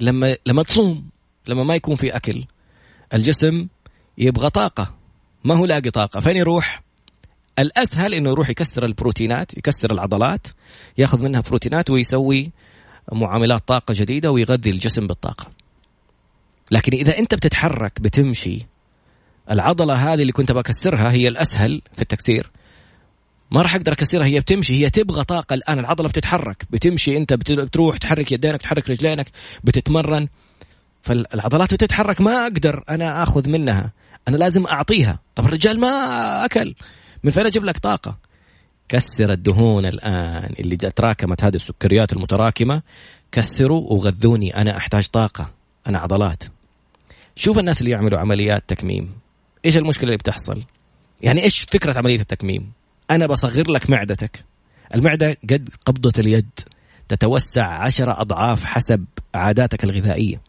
لما 0.00 0.36
لما 0.46 0.62
تصوم 0.62 1.08
لما 1.46 1.64
ما 1.64 1.74
يكون 1.74 1.96
في 1.96 2.16
أكل 2.16 2.44
الجسم 3.14 3.66
يبغى 4.18 4.50
طاقة. 4.50 4.94
ما 5.44 5.54
هو 5.54 5.64
لاقي 5.64 5.90
طاقة؟ 5.90 6.20
فين 6.20 6.36
يروح؟ 6.36 6.82
الأسهل 7.58 8.14
إنه 8.14 8.30
يروح 8.30 8.50
يكسر 8.50 8.84
البروتينات 8.84 9.58
يكسر 9.58 9.92
العضلات 9.92 10.46
ياخذ 10.98 11.22
منها 11.22 11.40
بروتينات 11.40 11.90
ويسوي 11.90 12.52
معاملات 13.12 13.68
طاقة 13.68 13.94
جديدة 13.94 14.30
ويغذي 14.30 14.70
الجسم 14.70 15.06
بالطاقة. 15.06 15.46
لكن 16.70 16.92
إذا 16.92 17.18
أنت 17.18 17.34
بتتحرك 17.34 18.00
بتمشي 18.00 18.66
العضلة 19.50 19.94
هذه 19.94 20.22
اللي 20.22 20.32
كنت 20.32 20.52
بكسرها 20.52 21.12
هي 21.12 21.28
الأسهل 21.28 21.82
في 21.94 22.02
التكسير. 22.02 22.50
ما 23.50 23.62
راح 23.62 23.74
أقدر 23.74 23.92
أكسرها 23.92 24.26
هي 24.26 24.40
بتمشي 24.40 24.84
هي 24.84 24.90
تبغى 24.90 25.24
طاقة. 25.24 25.54
الآن 25.54 25.78
العضلة 25.78 26.08
بتتحرك 26.08 26.66
بتمشي 26.70 27.16
أنت 27.16 27.32
بتروح 27.32 27.96
تحرك 27.96 28.32
يدينك 28.32 28.62
تحرك 28.62 28.90
رجلينك 28.90 29.30
بتتمرن. 29.64 30.28
فالعضلات 31.02 31.74
بتتحرك 31.74 32.20
ما 32.20 32.42
أقدر 32.42 32.84
أنا 32.90 33.22
آخذ 33.22 33.48
منها. 33.48 33.92
أنا 34.28 34.36
لازم 34.36 34.66
أعطيها. 34.66 35.18
طب 35.34 35.46
الرجال 35.46 35.80
ما 35.80 35.88
أكل. 36.44 36.74
من 37.24 37.30
فين 37.30 37.46
أجيب 37.46 37.64
لك 37.64 37.78
طاقة؟ 37.78 38.18
كسر 38.88 39.30
الدهون 39.30 39.86
الآن 39.86 40.54
اللي 40.60 40.76
تراكمت 40.76 41.44
هذه 41.44 41.56
السكريات 41.56 42.12
المتراكمة. 42.12 42.82
كسروا 43.32 43.92
وغذوني 43.92 44.56
أنا 44.56 44.76
أحتاج 44.76 45.06
طاقة 45.06 45.50
أنا 45.86 45.98
عضلات. 45.98 46.44
شوف 47.36 47.58
الناس 47.58 47.80
اللي 47.80 47.90
يعملوا 47.90 48.18
عمليات 48.18 48.64
تكميم. 48.68 49.12
إيش 49.64 49.76
المشكلة 49.76 50.04
اللي 50.04 50.16
بتحصل؟ 50.16 50.62
يعني 51.22 51.44
إيش 51.44 51.66
فكرة 51.70 51.98
عملية 51.98 52.20
التكميم؟ 52.20 52.72
أنا 53.10 53.26
بصغر 53.26 53.70
لك 53.70 53.90
معدتك. 53.90 54.44
المعدة 54.94 55.36
قد 55.50 55.68
قبضه 55.86 56.12
اليد 56.18 56.50
تتوسع 57.08 57.66
عشرة 57.66 58.20
أضعاف 58.20 58.64
حسب 58.64 59.04
عاداتك 59.34 59.84
الغذائية. 59.84 60.40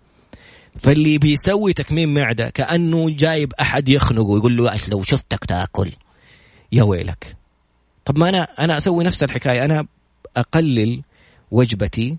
فاللي 0.77 1.17
بيسوي 1.17 1.73
تكميم 1.73 2.13
معدة 2.13 2.49
كأنه 2.49 3.09
جايب 3.09 3.53
أحد 3.61 3.89
يخنقه 3.89 4.23
ويقول 4.23 4.57
له 4.57 4.71
لو 4.87 5.03
شفتك 5.03 5.45
تاكل 5.45 5.91
يا 6.71 6.83
ويلك. 6.83 7.36
طب 8.07 8.17
ما 8.17 8.29
أنا 8.29 8.47
أنا 8.59 8.77
أسوي 8.77 9.03
نفس 9.03 9.23
الحكاية. 9.23 9.65
أنا 9.65 9.85
أقلل 10.37 11.01
وجبتي 11.51 12.17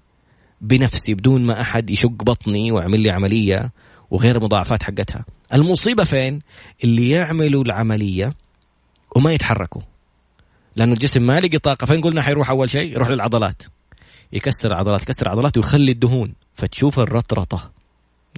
بنفسي 0.61 1.15
بدون 1.15 1.47
ما 1.47 1.61
أحد 1.61 1.91
يشق 1.91 2.25
بطني 2.25 2.73
ويعمل 2.73 3.01
لي 3.01 3.11
عملية 3.11 3.73
وغير 4.11 4.37
المضاعفات 4.37 4.83
حقتها. 4.83 5.25
المصيبة 5.55 6.05
فين؟ 6.05 6.41
اللي 6.85 7.11
يعملوا 7.11 7.63
العملية 7.65 8.35
وما 9.17 9.33
يتحركوا. 9.33 9.83
لأنه 10.77 10.93
الجسم 10.93 11.23
ما 11.23 11.41
لقي 11.41 11.59
طاقة. 11.59 11.85
فين 11.87 12.01
قلنا 12.01 12.23
حيروح 12.23 12.51
أول 12.51 12.71
شيء؟ 12.71 12.93
يروح 12.93 13.09
للعضلات. 13.09 13.63
يكسر 14.33 14.75
عضلات 14.75 15.03
يكسر 15.03 15.29
عضلات 15.29 15.57
ويخلي 15.57 15.93
الدهون. 15.93 16.35
فتشوف 16.55 16.99
الرطرطة. 16.99 17.71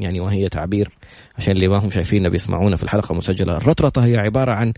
يعني 0.01 0.21
وهي 0.21 0.49
تعبير 0.49 0.91
عشان 1.39 1.53
اللي 1.53 1.69
ما 1.69 1.77
هم 1.77 1.91
شايفيننا 1.91 2.29
بيسمعونا 2.29 2.77
في 2.77 2.83
الحلقة 2.83 3.13
المسجلة. 3.13 3.57
الرطرطة 3.57 4.05
هي 4.05 4.17
عبارة 4.17 4.53
عن 4.53 4.73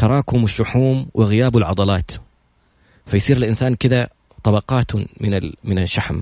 تراكم 0.00 0.44
الشحوم 0.44 1.08
وغياب 1.14 1.56
العضلات. 1.56 2.10
فيصير 3.06 3.36
الإنسان 3.36 3.74
كذا 3.74 4.08
طبقات 4.44 4.94
من 4.96 5.40
من 5.64 5.78
الشحم. 5.78 6.20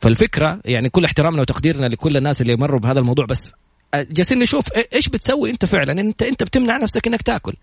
فالفكرة 0.00 0.60
يعني 0.64 0.88
كل 0.88 1.04
احترامنا 1.04 1.40
وتقديرنا 1.40 1.86
لكل 1.86 2.16
الناس 2.16 2.42
اللي 2.42 2.56
مروا 2.56 2.80
بهذا 2.80 2.98
الموضوع 2.98 3.26
بس 3.26 3.52
جالسين 3.94 4.38
نشوف 4.38 4.66
إيش 4.94 5.08
بتسوي 5.08 5.50
أنت 5.50 5.64
فعلا؟ 5.64 5.92
أنت 6.00 6.22
أنت 6.22 6.42
بتمنع 6.42 6.76
نفسك 6.76 7.06
إنك 7.06 7.22
تاكل. 7.22 7.54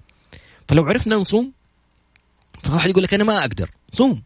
فلو 0.68 0.84
عرفنا 0.84 1.16
نصوم 1.16 1.52
فواحد 2.64 2.90
يقول 2.90 3.04
لك 3.04 3.14
أنا 3.14 3.24
ما 3.24 3.40
أقدر. 3.40 3.70
صوم. 3.92 4.22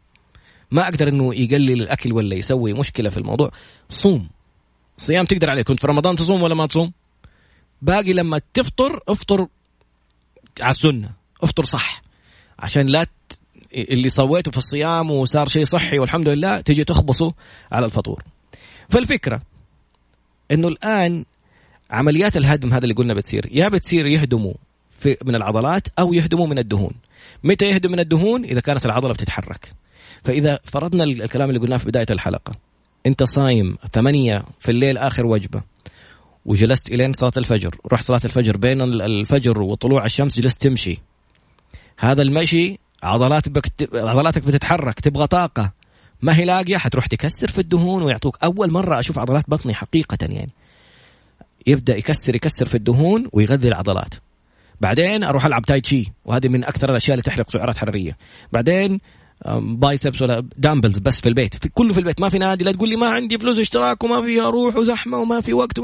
ما 0.71 0.83
أقدر 0.83 1.07
إنه 1.07 1.36
يقلل 1.36 1.81
الأكل 1.81 2.13
ولا 2.13 2.36
يسوي 2.36 2.73
مشكلة 2.73 3.10
في 3.10 3.17
الموضوع. 3.17 3.51
صوم. 3.89 4.29
صيام 4.97 5.25
تقدر 5.25 5.49
عليه 5.49 5.62
كنت 5.62 5.79
في 5.79 5.88
رمضان 5.88 6.15
تصوم 6.15 6.41
ولا 6.41 6.55
ما 6.55 6.67
تصوم؟ 6.67 6.93
باقي 7.81 8.13
لما 8.13 8.41
تفطر 8.53 8.99
افطر 9.07 9.47
على 10.62 10.72
السنة. 10.72 11.10
افطر 11.41 11.63
صح. 11.63 12.02
عشان 12.60 12.88
لا 12.88 13.06
اللي 13.74 14.10
سويته 14.10 14.52
في 14.52 14.58
الصيام 14.58 15.12
وصار 15.12 15.48
شيء 15.48 15.65
صحي 15.65 16.00
والحمد 16.00 16.30
لله 16.30 16.62
تجي 16.62 16.84
تخبصه 16.84 17.34
على 17.72 17.86
الفطور. 17.86 18.24
فالفكرة 18.89 19.41
إنه 20.52 20.67
الآن 20.67 21.26
عمليات 21.91 22.38
الهدم 22.38 22.74
هذا 22.74 22.84
اللي 22.84 22.93
قلنا 22.93 23.13
بتصير. 23.13 23.50
يا 23.52 23.70
بتصير 23.70 24.06
يهدموا 24.06 24.54
في 25.00 25.17
من 25.26 25.36
العضلات 25.36 25.88
أو 26.00 26.13
يهدموا 26.13 26.48
من 26.48 26.60
الدهون. 26.60 26.91
متى 27.43 27.65
يهدم 27.65 27.91
من 27.91 28.00
الدهون؟ 28.00 28.46
إذا 28.46 28.60
كانت 28.60 28.86
العضلة 28.86 29.13
بتتحرك. 29.13 29.74
فإذا 30.24 30.60
فرضنا 30.63 31.04
الكلام 31.04 31.50
اللي 31.50 31.60
قلناه 31.60 31.78
في 31.78 31.86
بداية 31.86 32.06
الحلقة. 32.10 32.56
أنت 33.06 33.24
صايم 33.24 33.78
ثمانية 33.93 34.43
في 34.60 34.72
الليل 34.72 34.98
آخر 34.98 35.26
وجبة. 35.26 35.62
وجلست 36.47 36.91
إلين 36.91 37.13
صلاة 37.13 37.31
الفجر. 37.38 37.75
رحت 37.91 38.05
صلاة 38.05 38.21
الفجر 38.25 38.57
بين 38.57 38.81
الفجر 38.81 39.62
وطلوع 39.62 40.05
الشمس 40.05 40.39
جلست 40.39 40.62
تمشي. 40.62 40.97
هذا 41.97 42.21
المشي 42.21 42.79
عضلات 43.03 43.49
بك... 43.49 43.65
عضلاتك 43.93 44.43
بتتحرك 44.43 44.99
تبغى 44.99 45.27
طاقة. 45.27 45.71
ما 46.21 46.38
هي 46.38 46.45
لاقية؟ 46.45 46.77
حتروح 46.77 47.05
تكسر 47.05 47.47
في 47.47 47.60
الدهون 47.60 48.03
ويعطوك 48.03 48.38
أول 48.43 48.71
مرة 48.71 48.99
أشوف 48.99 49.19
عضلات 49.19 49.49
بطني 49.49 49.73
حقيقة 49.73 50.17
يعني. 50.21 50.51
يبدأ 51.67 51.97
يكسر 51.97 52.36
يكسر 52.36 52.65
في 52.65 52.75
الدهون 52.75 53.27
ويغذي 53.33 53.67
العضلات. 53.67 54.13
بعدين 54.81 55.23
أروح 55.23 55.45
ألعب 55.45 55.62
تاي 55.62 55.81
تشي 55.81 56.12
وهذه 56.25 56.47
من 56.47 56.63
أكثر 56.63 56.91
الأشياء 56.91 57.13
اللي 57.13 57.23
تحرق 57.23 57.49
سعرات 57.49 57.77
حرارية. 57.77 58.17
بعدين 58.53 58.99
biceps 59.60 60.21
ولا 60.21 60.47
dumbbells 60.58 60.97
بس 60.97 61.21
في 61.21 61.29
البيت. 61.29 61.55
في 61.55 61.69
كله 61.69 61.93
في 61.93 61.99
البيت 61.99 62.21
ما 62.21 62.29
في 62.29 62.38
نادي. 62.38 62.63
لا 62.63 62.71
تقول 62.71 62.89
لي 62.89 62.95
ما 62.95 63.07
عندي 63.07 63.38
فلوس 63.38 63.60
اشتراك 63.60 64.03
وما 64.03 64.21
في 64.21 64.41
أروح 64.41 64.75
وزحمة 64.75 65.17
وما 65.17 65.41
في 65.41 65.53
وقت 65.53 65.79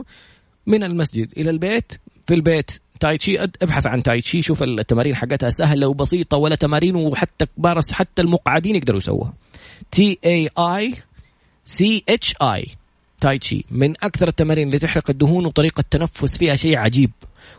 من 0.67 0.83
المسجد 0.83 1.33
إلى 1.37 1.49
البيت 1.49 1.93
في 2.27 2.33
البيت 2.33 2.71
تاي 2.99 3.17
تشي 3.17 3.43
ابحث 3.43 3.87
عن 3.87 4.03
تاي 4.03 4.21
تشي 4.21 4.41
شوف 4.41 4.63
التمارين 4.63 5.15
حقتها 5.15 5.49
سهلة 5.49 5.87
وبسيطة 5.87 6.37
ولا 6.37 6.55
تمارين 6.55 6.95
وحتى 6.95 7.45
كبار 7.45 7.79
حتى 7.91 8.21
المقعدين 8.21 8.75
يقدروا 8.75 8.97
يسووها. 8.97 9.33
تي 9.91 10.19
اي 10.25 10.49
اي 10.57 10.93
سي 11.65 12.03
اتش 12.09 12.35
اي 12.41 12.67
تاي 13.21 13.39
تشي 13.39 13.65
من 13.71 13.91
أكثر 14.03 14.27
التمارين 14.27 14.67
اللي 14.67 14.79
تحرق 14.79 15.09
الدهون 15.09 15.45
وطريقة 15.45 15.79
التنفس 15.79 16.37
فيها 16.37 16.55
شيء 16.55 16.77
عجيب 16.77 17.11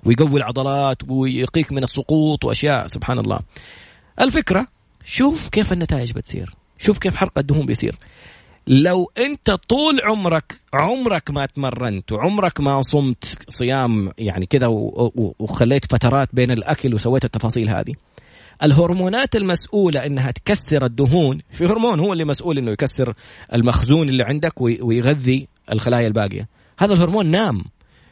ويقوي 0.04 0.40
العضلات 0.40 0.98
ويقيك 1.08 1.72
من 1.72 1.82
السقوط 1.82 2.44
وأشياء 2.44 2.86
سبحان 2.86 3.18
الله. 3.18 3.40
الفكرة 4.20 4.66
شوف 5.04 5.48
كيف 5.48 5.72
النتائج 5.72 6.12
بتصير 6.12 6.54
شوف 6.78 6.98
كيف 6.98 7.14
حرق 7.14 7.38
الدهون 7.38 7.66
بيصير. 7.66 7.98
لو 8.66 9.10
انت 9.18 9.50
طول 9.50 10.00
عمرك 10.04 10.60
عمرك 10.74 11.30
ما 11.30 11.46
تمرنت 11.46 12.12
وعمرك 12.12 12.60
ما 12.60 12.82
صمت 12.82 13.38
صيام 13.48 14.12
يعني 14.18 14.46
كذا 14.46 14.66
وخليت 15.38 15.84
فترات 15.84 16.28
بين 16.32 16.50
الأكل 16.50 16.94
وسويت 16.94 17.24
التفاصيل 17.24 17.68
هذه 17.70 17.94
الهرمونات 18.62 19.36
المسؤولة 19.36 20.06
إنها 20.06 20.30
تكسر 20.30 20.84
الدهون 20.84 21.40
في 21.52 21.66
هرمون 21.66 22.00
هو 22.00 22.12
اللي 22.12 22.24
مسؤول 22.24 22.58
إنه 22.58 22.70
يكسر 22.70 23.14
المخزون 23.54 24.08
اللي 24.08 24.22
عندك 24.22 24.60
ويغذي 24.60 25.48
الخلايا 25.72 26.06
الباقية. 26.06 26.48
هذا 26.78 26.94
الهرمون 26.94 27.26
نام. 27.26 27.64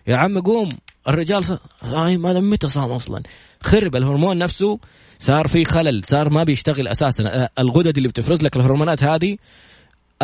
يا 0.06 0.16
عم 0.16 0.40
قوم 0.40 0.68
الرجال 1.08 1.44
صار 1.44 1.58
آه 1.82 2.16
ما 2.16 2.40
متى 2.40 2.68
صام 2.68 2.90
أصلا؟ 2.90 3.22
خرب 3.62 3.96
الهرمون 3.96 4.38
نفسه 4.38 4.78
صار 5.18 5.48
في 5.48 5.64
خلل 5.64 6.04
صار 6.04 6.30
ما 6.30 6.44
بيشتغل 6.44 6.88
أساسا. 6.88 7.48
الغدد 7.58 7.96
اللي 7.96 8.08
بتفرز 8.08 8.42
لك 8.42 8.56
الهرمونات 8.56 9.04
هذه 9.04 9.36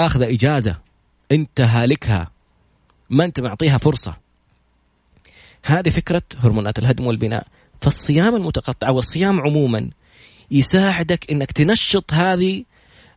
أخذ 0.06 0.22
إجازة 0.22 0.76
أنت 1.32 1.60
هالكها 1.60 2.30
ما 3.10 3.24
أنت 3.24 3.40
معطيها 3.40 3.78
فرصة. 3.78 4.16
هذه 5.64 5.88
فكرة 5.88 6.22
هرمونات 6.38 6.78
الهدم 6.78 7.06
والبناء 7.06 7.46
فالصيام 7.80 8.36
المتقطع 8.36 8.90
والصيام 8.90 9.40
عموما 9.40 9.90
يساعدك 10.50 11.30
إنك 11.30 11.52
تنشط 11.52 12.12
هذه 12.12 12.64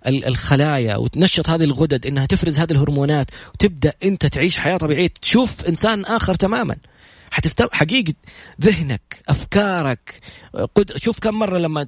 الخلايا 0.08 0.96
وتنشط 0.96 1.50
هذه 1.50 1.64
الغدد 1.64 2.06
إنها 2.06 2.26
تفرز 2.26 2.60
هذه 2.60 2.72
الهرمونات 2.72 3.32
وتبدأ 3.54 3.94
أنت 4.04 4.26
تعيش 4.26 4.58
حياة 4.58 4.78
طبيعية. 4.78 5.10
تشوف 5.22 5.66
إنسان 5.66 6.06
آخر 6.06 6.36
تماما. 6.36 6.76
حتستو 7.32 7.68
حقيقة 7.72 8.14
ذهنك 8.62 9.24
أفكارك 9.30 10.20
قد... 10.76 10.98
شوف 10.98 11.20
كم 11.20 11.34
مرة 11.34 11.58
لما 11.58 11.88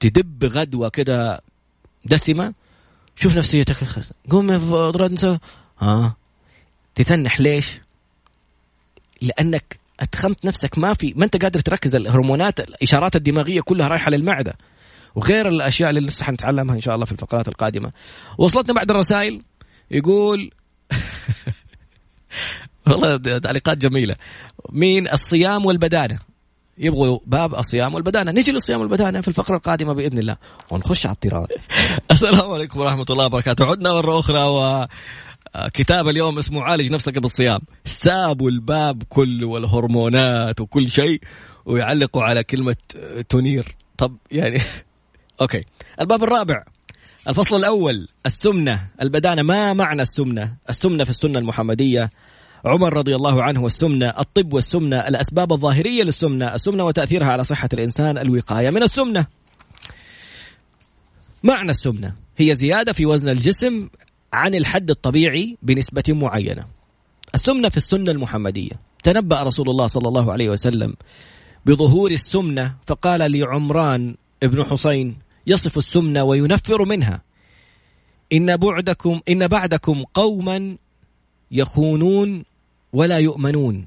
تدب 0.00 0.44
غدوة 0.44 0.88
كده 0.88 1.40
دسمة 2.04 2.54
شوف 3.20 3.36
نفسيتك 3.36 3.76
قوم 4.30 4.50
يا 4.50 5.08
نسوي. 5.08 5.38
ها؟ 5.78 6.16
تثنح 6.94 7.40
ليش؟ 7.40 7.80
لأنك 9.22 9.78
اتخمت 10.00 10.44
نفسك. 10.44 10.78
ما 10.78 10.94
في 10.94 11.14
ما 11.16 11.24
أنت 11.24 11.42
قادر 11.42 11.60
تركز. 11.60 11.94
الهرمونات 11.94 12.60
الإشارات 12.60 13.16
الدماغية 13.16 13.60
كلها 13.60 13.88
رايحة 13.88 14.10
للمعدة. 14.10 14.54
وغير 15.14 15.48
الأشياء 15.48 15.90
اللي 15.90 16.00
لسه 16.00 16.24
حنتعلمها 16.24 16.74
إن 16.74 16.80
شاء 16.80 16.94
الله 16.94 17.06
في 17.06 17.12
الفقرات 17.12 17.48
القادمة. 17.48 17.92
وصلتنا 18.38 18.74
بعد 18.74 18.90
الرسائل. 18.90 19.42
يقول 19.90 20.50
والله 22.86 23.38
تعليقات 23.38 23.78
جميلة. 23.78 24.16
مين؟ 24.70 25.08
الصيام 25.08 25.66
والبدانة. 25.66 26.27
يبغوا 26.78 27.18
باب 27.26 27.54
الصيام 27.54 27.94
والبدانة. 27.94 28.32
نجي 28.32 28.52
للصيام 28.52 28.80
والبدانة 28.80 29.20
في 29.20 29.28
الفقرة 29.28 29.56
القادمة 29.56 29.92
بإذن 29.92 30.18
الله 30.18 30.36
ونخش 30.70 31.06
على 31.06 31.14
الطيران 31.14 31.46
السلام 32.12 32.50
عليكم 32.50 32.80
ورحمة 32.80 33.06
الله 33.10 33.26
وبركاته. 33.26 33.64
عدنا 33.64 33.92
مرة 33.92 34.18
أخرى 34.18 34.42
و 34.42 34.86
كتاب 35.74 36.08
اليوم 36.08 36.38
اسمه 36.38 36.62
عالج 36.62 36.92
نفسك 36.92 37.18
بالصيام. 37.18 37.60
سابوا 37.84 38.50
الباب 38.50 39.02
كله 39.08 39.46
والهرمونات 39.46 40.60
وكل 40.60 40.90
شيء 40.90 41.20
ويعلقوا 41.66 42.22
على 42.22 42.44
كلمة 42.44 42.76
تنير. 43.28 43.76
طب 43.96 44.16
يعني 44.32 44.60
أوكي. 45.40 45.64
الباب 46.00 46.22
الرابع. 46.22 46.64
الفصل 47.28 47.56
الأول. 47.56 48.08
السمنة. 48.26 48.88
البدانة. 49.02 49.42
ما 49.42 49.72
معنى 49.72 50.02
السمنة؟ 50.02 50.56
السمنة 50.70 51.04
في 51.04 51.10
السنة 51.10 51.38
المحمدية 51.38 52.10
عمر 52.64 52.96
رضي 52.96 53.16
الله 53.16 53.42
عنه 53.42 53.62
والسمنة 53.62 54.08
الطب 54.08 54.52
والسمنة 54.52 54.96
الأسباب 54.96 55.52
الظاهرية 55.52 56.02
للسمنة 56.02 56.54
السمنة 56.54 56.84
وتأثيرها 56.84 57.26
على 57.26 57.44
صحة 57.44 57.68
الإنسان 57.72 58.18
الوقاية 58.18 58.70
من 58.70 58.82
السمنة. 58.82 59.26
معنى 61.42 61.70
السمنة 61.70 62.14
هي 62.36 62.54
زيادة 62.54 62.92
في 62.92 63.06
وزن 63.06 63.28
الجسم 63.28 63.88
عن 64.32 64.54
الحد 64.54 64.90
الطبيعي 64.90 65.56
بنسبة 65.62 66.02
معينة. 66.08 66.66
السمنة 67.34 67.68
في 67.68 67.76
السنة 67.76 68.10
المحمدية. 68.10 68.72
تنبأ 69.02 69.42
رسول 69.42 69.70
الله 69.70 69.86
صلى 69.86 70.08
الله 70.08 70.32
عليه 70.32 70.48
وسلم 70.48 70.94
بظهور 71.66 72.10
السمنة 72.10 72.76
فقال 72.86 73.32
لعمران 73.32 74.16
ابن 74.42 74.64
حسين 74.64 75.18
يصف 75.46 75.78
السمنة 75.78 76.24
وينفر 76.24 76.84
منها. 76.84 77.22
إن 78.32 78.56
بعدكم 78.56 79.20
إن 79.28 79.46
بعدكم 79.46 80.04
قوما 80.14 80.76
يخونون 81.50 82.44
ولا 82.92 83.18
يؤمنون 83.18 83.86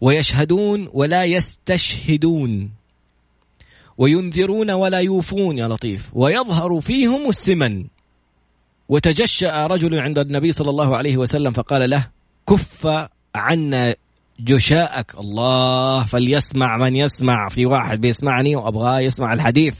ويشهدون 0.00 0.88
ولا 0.92 1.24
يستشهدون 1.24 2.70
وينذرون 3.98 4.70
ولا 4.70 4.98
يوفون 4.98 5.58
يا 5.58 5.68
لطيف 5.68 6.10
ويظهر 6.12 6.80
فيهم 6.80 7.28
السمن 7.28 7.84
وتجشأ 8.88 9.66
رجل 9.66 9.98
عند 10.00 10.18
النبي 10.18 10.52
صلى 10.52 10.70
الله 10.70 10.96
عليه 10.96 11.16
وسلم 11.16 11.52
فقال 11.52 11.90
له 11.90 12.06
كف 12.48 13.08
عنا 13.34 13.94
جشاءك. 14.40 15.14
الله 15.18 16.06
فليسمع 16.06 16.76
من 16.76 16.96
يسمع. 16.96 17.48
في 17.48 17.66
واحد 17.66 18.00
بيسمعني 18.00 18.56
وأبغاه 18.56 19.00
يسمع 19.00 19.32
الحديث. 19.32 19.74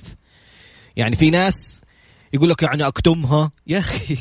يعني 0.97 1.17
في 1.17 1.31
ناس 1.31 1.81
يقول 2.33 2.51
لك 2.51 2.63
يعني 2.63 2.87
أكتمها. 2.87 3.51
يا 3.67 3.79
أخي 3.79 4.17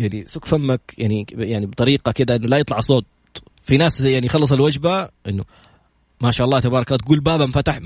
يعني 0.00 0.26
سك 0.26 0.44
فمك 0.44 0.80
يعني 0.98 1.26
يعني 1.32 1.66
بطريقة 1.66 2.12
كده 2.12 2.36
إنه 2.36 2.46
لا 2.46 2.56
يطلع 2.56 2.80
صوت. 2.80 3.04
في 3.62 3.76
ناس 3.76 4.00
يعني 4.00 4.26
يخلص 4.26 4.52
الوجبة 4.52 5.08
إنه 5.28 5.44
ما 6.20 6.30
شاء 6.30 6.44
الله 6.44 6.60
تبارك 6.60 6.88
الله 6.88 6.98
تقول 6.98 7.20
باب 7.20 7.40
انفتح. 7.40 7.78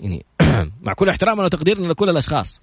يعني 0.00 0.24
مع 0.82 0.92
كل 0.92 1.08
احترامنا 1.08 1.44
وتقديرنا 1.44 1.86
لكل 1.86 2.10
الأشخاص. 2.10 2.62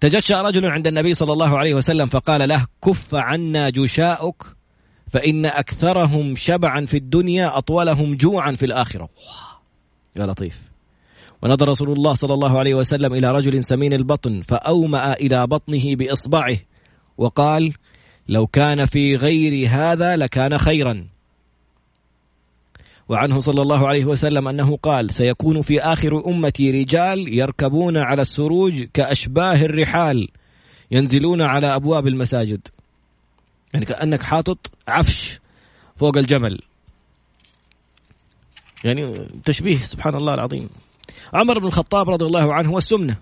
تجشأ 0.00 0.42
رجل 0.42 0.66
عند 0.66 0.86
النبي 0.86 1.14
صلى 1.14 1.32
الله 1.32 1.58
عليه 1.58 1.74
وسلم 1.74 2.06
فقال 2.06 2.48
له 2.48 2.66
كف 2.84 3.14
عنا 3.14 3.70
جشاؤك 3.70 4.56
فإن 5.12 5.46
أكثرهم 5.46 6.36
شبعا 6.36 6.86
في 6.86 6.96
الدنيا 6.96 7.58
أطولهم 7.58 8.14
جوعا 8.14 8.52
في 8.52 8.66
الآخرة. 8.66 9.08
يا 10.16 10.26
لطيف. 10.26 10.69
ونظر 11.42 11.68
رسول 11.68 11.92
الله 11.92 12.14
صلى 12.14 12.34
الله 12.34 12.58
عليه 12.58 12.74
وسلم 12.74 13.14
إلى 13.14 13.32
رجل 13.32 13.64
سمين 13.64 13.92
البطن 13.92 14.42
فأومأ 14.42 15.12
إلى 15.12 15.46
بطنه 15.46 15.96
بإصبعه 15.96 16.56
وقال 17.18 17.72
لو 18.28 18.46
كان 18.46 18.84
في 18.84 19.16
غير 19.16 19.68
هذا 19.68 20.16
لكان 20.16 20.58
خيرا 20.58 21.06
وعنه 23.08 23.40
صلى 23.40 23.62
الله 23.62 23.88
عليه 23.88 24.04
وسلم 24.04 24.48
أنه 24.48 24.76
قال: 24.76 25.14
سيكون 25.14 25.62
في 25.62 25.80
آخر 25.80 26.26
أمتي 26.26 26.70
رجال 26.70 27.38
يركبون 27.38 27.96
على 27.96 28.22
السروج 28.22 28.82
كأشباه 28.82 29.64
الرحال 29.64 30.28
ينزلون 30.90 31.42
على 31.42 31.74
أبواب 31.74 32.06
المساجد. 32.06 32.68
يعني 33.74 33.86
كأنك 33.86 34.22
حاطط 34.22 34.70
عفش 34.88 35.40
فوق 35.96 36.18
الجمل. 36.18 36.60
يعني 38.84 39.26
تشبيه 39.44 39.78
سبحان 39.78 40.14
الله 40.14 40.34
العظيم. 40.34 40.68
عمر 41.34 41.58
بن 41.58 41.66
الخطاب 41.66 42.10
رضي 42.10 42.24
الله 42.24 42.54
عنه 42.54 42.72
والسمنه. 42.72 43.16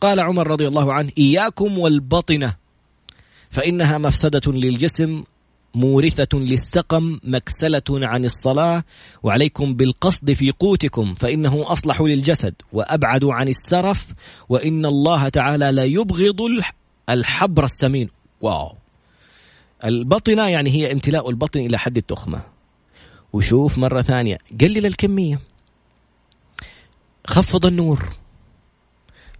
قال 0.00 0.20
عمر 0.20 0.46
رضي 0.48 0.68
الله 0.68 0.92
عنه: 0.92 1.10
إياكم 1.18 1.78
والبطنة 1.78 2.56
فإنها 3.50 3.98
مفسدة 3.98 4.52
للجسم 4.52 5.24
مورثة 5.74 6.38
للسقم 6.38 7.20
مكسلة 7.24 7.82
عن 7.90 8.24
الصلاة 8.24 8.84
وعليكم 9.22 9.74
بالقصد 9.74 10.32
في 10.32 10.50
قوتكم 10.50 11.14
فإنه 11.14 11.72
أصلح 11.72 12.00
للجسد 12.00 12.54
وأبعد 12.72 13.24
عن 13.24 13.48
السرف 13.48 14.06
وإن 14.48 14.86
الله 14.86 15.28
تعالى 15.28 15.72
لا 15.72 15.84
يبغض 15.84 16.40
الحبر 17.08 17.64
السمين. 17.64 18.08
واو. 18.40 18.72
البطنة 19.84 20.48
يعني 20.48 20.70
هي 20.70 20.92
امتلاء 20.92 21.30
البطن 21.30 21.60
إلى 21.60 21.78
حد 21.78 21.96
التخمة. 21.96 22.40
وشوف 23.32 23.78
مرة 23.78 24.02
ثانية 24.02 24.38
قلل 24.60 24.86
الكمية. 24.86 25.40
خفض 27.26 27.66
النور. 27.66 28.08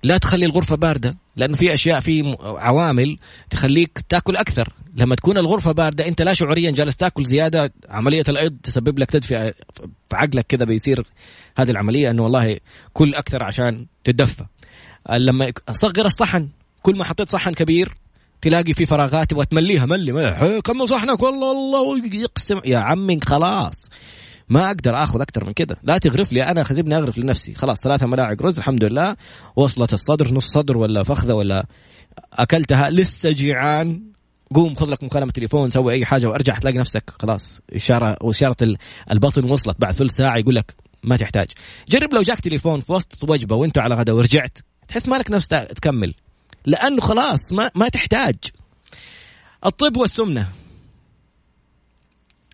لا 0.03 0.19
تخلي 0.19 0.47
الغرفة 0.47 0.77
باردة 0.77 1.17
لأنه 1.37 1.57
في 1.57 1.75
أشياء 1.75 2.01
في 2.01 2.37
عوامل 2.41 3.19
تخليك 3.51 4.05
تأكل 4.09 4.37
أكثر. 4.37 4.73
لما 4.95 5.15
تكون 5.15 5.39
الغرفة 5.39 5.73
باردة 5.73 6.09
أنت 6.09 6.23
لا 6.23 6.33
شعوريا 6.33 6.71
جالس 6.71 6.97
تأكل 6.97 7.25
زيادة. 7.25 7.73
عملية 7.89 8.25
الأيض 8.29 8.57
تسبب 8.63 8.99
لك 8.99 9.11
تدفئة 9.11 9.51
في 10.09 10.17
عقلك 10.17 10.47
كذا 10.47 10.65
بيصير 10.65 11.07
هذه 11.57 11.71
العملية 11.71 12.11
أنه 12.11 12.23
والله 12.23 12.59
كل 12.93 13.15
أكثر 13.15 13.43
عشان 13.45 13.87
تدفى 14.05 14.45
لما 15.11 15.53
صغر 15.73 16.07
الصحن. 16.07 16.49
كل 16.83 16.97
ما 16.97 17.05
حطيت 17.05 17.31
صحن 17.31 17.55
كبير 17.55 17.95
تلاقي 18.43 18.73
في 18.73 18.87
فراغات 18.87 19.31
تبغى 19.31 19.45
تمليها. 19.45 19.87
ملي 19.87 20.61
كم 20.65 20.87
صحنك. 20.87 21.23
والله 21.23 21.53
الله 21.53 22.07
يقسم 22.15 22.61
يا 22.65 22.79
عمي 22.79 23.21
خلاص. 23.27 23.91
ما 24.49 24.67
أقدر 24.67 25.03
آخذ 25.03 25.21
أكثر 25.21 25.45
من 25.45 25.53
كذا 25.53 25.77
لا 25.83 25.99
تغرف 25.99 26.33
لي 26.33 26.43
أنا 26.43 26.65
خزبني 26.65 26.97
أغرف 26.97 27.19
لنفسي. 27.19 27.55
خلاص 27.55 27.81
ثلاثة 27.81 28.07
ملاعق 28.07 28.43
رز 28.43 28.59
الحمد 28.59 28.85
لله. 28.85 29.17
وصلت 29.57 29.93
الصدر 29.93 30.35
نص 30.35 30.47
صدر 30.47 30.77
ولا 30.77 31.03
فخذة 31.03 31.35
ولا 31.35 31.67
أكلتها. 32.33 32.91
لسه 32.91 33.31
جيعان. 33.31 34.03
قوم 34.55 34.75
خذ 34.75 34.87
لك 34.87 35.05
مكالمة 35.05 35.33
تليفون 35.33 35.71
سوي 35.71 35.93
أي 35.93 36.05
حاجة 36.05 36.27
وأرجع 36.27 36.59
تلاقي 36.59 36.79
نفسك. 36.79 37.11
خلاص 37.19 37.61
إشارة 37.73 38.17
وإشارة 38.21 38.57
البطن 39.11 39.51
وصلت. 39.51 39.81
بعد 39.81 39.95
ثلث 39.95 40.13
ساعة 40.13 40.37
يقول 40.37 40.55
لك 40.55 40.75
ما 41.03 41.17
تحتاج. 41.17 41.49
جرب 41.89 42.15
لو 42.15 42.23
جاك 42.23 42.41
تليفون 42.41 42.81
في 42.81 42.93
وسط 42.93 43.31
وجبة 43.31 43.57
وانت 43.57 43.79
على 43.79 43.95
غدا 43.95 44.13
ورجعت 44.13 44.59
تحس 44.89 45.09
مالك 45.09 45.31
نفس 45.31 45.49
تكمل. 45.49 46.15
لأنه 46.67 47.01
خلاص 47.01 47.53
ما 47.53 47.71
ما 47.75 47.89
تحتاج. 47.89 48.35
الطب 49.67 49.97
والسمنة. 49.97 50.49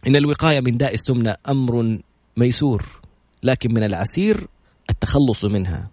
إن 0.07 0.17
الوقاية 0.17 0.61
من 0.61 0.77
داء 0.77 0.95
السمنة 0.95 1.37
أمر 1.49 1.99
ميسور 2.37 3.01
لكن 3.43 3.75
من 3.75 3.83
العسير 3.83 4.47
التخلص 4.91 5.45
منها 5.45 5.91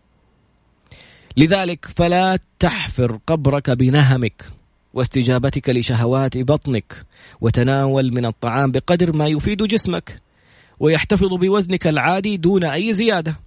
لذلك 1.37 1.85
فلا 1.95 2.39
تحفر 2.59 3.19
قبرك 3.27 3.69
بنهمك 3.69 4.45
واستجابتك 4.93 5.69
لشهوات 5.69 6.37
بطنك 6.37 7.05
وتناول 7.41 8.13
من 8.13 8.25
الطعام 8.25 8.71
بقدر 8.71 9.15
ما 9.15 9.27
يفيد 9.27 9.63
جسمك 9.63 10.21
ويحتفظ 10.79 11.33
بوزنك 11.33 11.87
العادي 11.87 12.37
دون 12.37 12.63
أي 12.63 12.93
زيادة. 12.93 13.39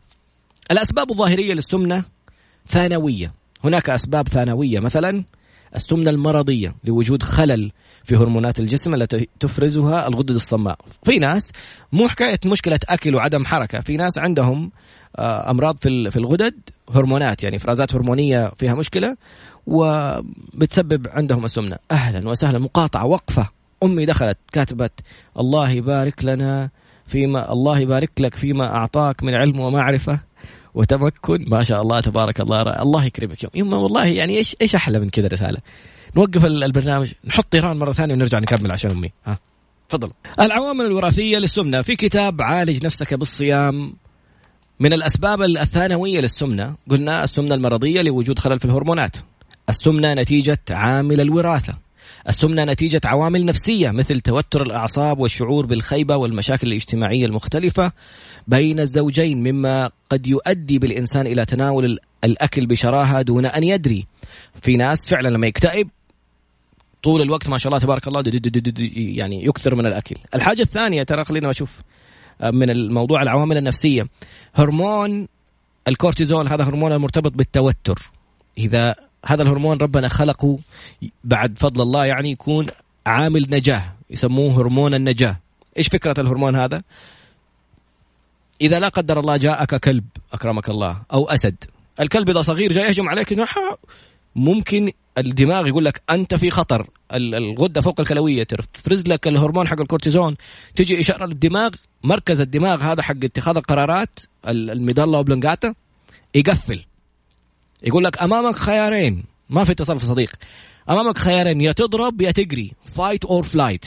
الأسباب 0.70 1.11
الظاهرية 1.11 1.54
للسمنة 1.54 2.04
ثانوية، 2.68 3.34
هناك 3.64 3.90
أسباب 3.90 4.28
ثانوية 4.28 4.80
مثلا 4.80 5.24
السمنة 5.76 6.10
المرضية 6.10 6.74
لوجود 6.84 7.22
خلل 7.22 7.72
في 8.04 8.16
هرمونات 8.16 8.60
الجسم 8.60 8.94
التي 8.94 9.28
تفرزها 9.40 10.08
الغدد 10.08 10.30
الصماء. 10.30 10.78
في 11.02 11.18
ناس 11.18 11.52
مو 11.92 12.08
حكاية 12.08 12.40
مشكلة 12.46 12.80
أكل 12.88 13.14
وعدم 13.14 13.44
حركة، 13.44 13.80
في 13.80 13.96
ناس 13.96 14.18
عندهم 14.18 14.70
آه، 15.16 15.50
أمراض 15.50 15.76
في 15.82 16.16
الغدد 16.16 16.54
هرمونات 16.94 17.42
يعني 17.42 17.56
افرازات 17.56 17.94
هرمونية 17.94 18.52
فيها 18.58 18.74
مشكلة 18.74 19.16
وبتسبب 19.66 21.06
عندهم 21.08 21.44
السمنة. 21.44 21.76
أهلا 21.90 22.28
وسهلا 22.28 22.58
مقاطعة 22.58 23.06
وقفة. 23.06 23.48
أمي 23.82 24.06
دخلت 24.06 24.38
كاتبت 24.52 24.92
الله 25.38 25.70
يبارك 25.70 26.24
لنا 26.24 26.70
فيما 27.06 27.52
الله 27.52 27.78
يبارك 27.78 28.10
لك 28.20 28.34
فيما 28.34 28.64
أعطاك 28.76 29.22
من 29.22 29.34
علم 29.34 29.60
ومعرفة. 29.60 30.20
وتمكن 30.74 31.44
ما 31.48 31.62
شاء 31.62 31.82
الله 31.82 32.00
تبارك 32.00 32.40
الله 32.40 32.62
الله 32.62 33.04
يكرمك 33.04 33.42
يوم. 33.42 33.52
يما 33.54 33.76
والله 33.76 34.06
يعني 34.06 34.38
إيش 34.38 34.56
إيش 34.62 34.74
أحلى 34.74 35.00
من 35.00 35.08
كذا 35.08 35.26
رسالة؟ 35.26 35.58
نوقف 36.16 36.44
البرنامج 36.44 37.12
نحط 37.24 37.46
طيران 37.50 37.78
مرة 37.78 37.92
ثانية 37.92 38.14
ونرجع 38.14 38.38
نكمل 38.38 38.72
عشان 38.72 38.90
أمي. 38.90 39.12
ها 39.26 39.38
تفضل. 39.88 40.10
العوامل 40.40 40.86
الوراثية 40.86 41.38
للسمنة. 41.38 41.82
في 41.82 41.96
كتاب 41.96 42.42
عالج 42.42 42.86
نفسك 42.86 43.14
بالصيام. 43.14 43.92
من 44.80 44.92
الأسباب 44.92 45.42
الثانوية 45.42 46.20
للسمنة 46.20 46.76
قلنا 46.90 47.24
السمنة 47.24 47.54
المرضية 47.54 48.02
لوجود 48.02 48.38
خلل 48.38 48.58
في 48.58 48.64
الهرمونات. 48.64 49.16
السمنة 49.68 50.14
نتيجة 50.14 50.58
عامل 50.70 51.20
الوراثة. 51.20 51.74
السمنة 52.28 52.64
نتيجة 52.64 53.00
عوامل 53.04 53.44
نفسية 53.44 53.90
مثل 53.90 54.20
توتر 54.20 54.62
الأعصاب 54.62 55.18
والشعور 55.18 55.66
بالخيبة 55.66 56.16
والمشاكل 56.16 56.68
الاجتماعية 56.68 57.26
المختلفة 57.26 57.92
بين 58.48 58.80
الزوجين 58.80 59.38
مما 59.38 59.90
قد 60.10 60.26
يؤدي 60.26 60.78
بالإنسان 60.78 61.26
إلى 61.26 61.44
تناول 61.44 61.98
الأكل 62.24 62.66
بشراهة 62.66 63.22
دون 63.22 63.46
أن 63.46 63.62
يدري. 63.62 64.06
في 64.60 64.76
ناس 64.76 65.08
فعلا 65.10 65.28
لما 65.28 65.46
يكتئب 65.46 65.88
طول 67.02 67.22
الوقت 67.22 67.48
ما 67.48 67.58
شاء 67.58 67.72
الله 67.72 67.78
تبارك 67.78 68.08
الله 68.08 68.20
دي 68.22 68.38
دي 68.38 68.60
دي 68.60 69.16
يعني 69.16 69.44
يكثر 69.44 69.74
من 69.74 69.86
الأكل. 69.86 70.16
الحاجة 70.34 70.62
الثانية 70.62 71.02
ترى 71.02 71.24
خلينا 71.24 71.50
أشوف 71.50 71.80
من 72.42 72.70
الموضوع 72.70 73.22
العوامل 73.22 73.56
النفسية. 73.56 74.06
هرمون 74.54 75.28
الكورتيزول 75.88 76.48
هذا 76.48 76.64
هرمون 76.64 76.92
المرتبط 76.92 77.32
بالتوتر. 77.32 78.10
إذا 78.58 78.94
هذا 79.26 79.42
الهرمون 79.42 79.78
ربنا 79.78 80.08
خلقه 80.08 80.58
بعد 81.24 81.58
فضل 81.58 81.82
الله 81.82 82.06
يعني 82.06 82.30
يكون 82.30 82.66
عامل 83.06 83.46
نجاة 83.50 83.96
يسموه 84.10 84.60
هرمون 84.60 84.94
النجاة. 84.94 85.40
إيش 85.76 85.88
فكرة 85.88 86.20
الهرمون 86.20 86.56
هذا؟ 86.56 86.82
إذا 88.60 88.80
لا 88.80 88.88
قدر 88.88 89.20
الله 89.20 89.36
جاءك 89.36 89.74
كلب 89.74 90.04
أكرمك 90.32 90.68
الله 90.68 91.02
أو 91.12 91.28
أسد. 91.28 91.56
الكلب 92.00 92.30
إذا 92.30 92.42
صغير 92.42 92.72
جاي 92.72 92.84
يهجم 92.84 93.08
عليك 93.08 93.34
ممكن 94.36 94.92
الدماغ 95.18 95.66
يقول 95.66 95.84
لك 95.84 96.02
أنت 96.10 96.34
في 96.34 96.50
خطر. 96.50 96.90
الغدة 97.12 97.80
فوق 97.80 98.00
الكلوية 98.00 98.44
تفرز 98.44 99.06
لك 99.06 99.28
الهرمون 99.28 99.68
حق 99.68 99.80
الكورتيزون 99.80 100.36
تجي 100.76 101.00
إشارة 101.00 101.26
للدماغ 101.26 101.70
مركز 102.04 102.40
الدماغ 102.40 102.82
هذا 102.82 103.02
حق 103.02 103.24
اتخاذ 103.24 103.56
القرارات 103.56 104.20
ال 104.48 104.57
medulla 104.57 105.16
oblongata 105.16 105.74
يقفل. 106.34 106.84
يقول 107.83 108.05
لك 108.05 108.22
أمامك 108.22 108.57
خيارين. 108.57 109.24
ما 109.51 109.64
في 109.64 109.72
اتصال 109.72 110.01
في 110.01 110.07
صديق. 110.07 110.31
أمامك 110.91 111.18
خيارين. 111.18 111.61
يا 111.61 111.72
تضرب 111.72 112.20
يا 112.20 112.31
تجري. 112.31 112.72
fight 112.84 113.24
or 113.24 113.42
flight 113.42 113.86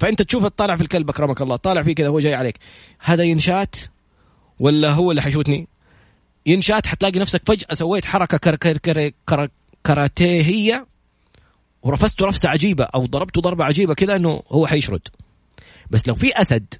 فأنت 0.00 0.22
تشوف 0.22 0.46
طالع 0.46 0.76
في 0.76 0.82
الكلب 0.82 1.10
أكرمك 1.10 1.42
الله. 1.42 1.56
طالع 1.56 1.82
فيه 1.82 1.94
كذا 1.94 2.08
هو 2.08 2.20
جاي 2.20 2.34
عليك. 2.34 2.58
هذا 2.98 3.22
ينشات 3.22 3.76
ولا 4.58 4.90
هو 4.90 5.10
اللي 5.10 5.22
حيشوتني؟ 5.22 5.68
ينشات 6.46 6.86
حتلاقي 6.86 7.18
نفسك 7.18 7.42
فجأة 7.46 7.74
سويت 7.74 8.04
حركة 8.04 8.38
كر 8.38 8.56
كر 8.56 8.78
كر 8.78 9.10
كر 9.26 9.48
كاراتيهيه 9.84 10.86
ورفسته 11.82 12.26
رفسه 12.26 12.48
عجيبة 12.48 12.84
أو 12.84 13.06
ضربته 13.06 13.40
ضربة 13.40 13.64
عجيبة 13.64 13.94
كذا 13.94 14.16
إنه 14.16 14.42
هو 14.48 14.66
حيشرد. 14.66 15.08
بس 15.90 16.08
لو 16.08 16.14
في 16.14 16.32
أسد 16.42 16.74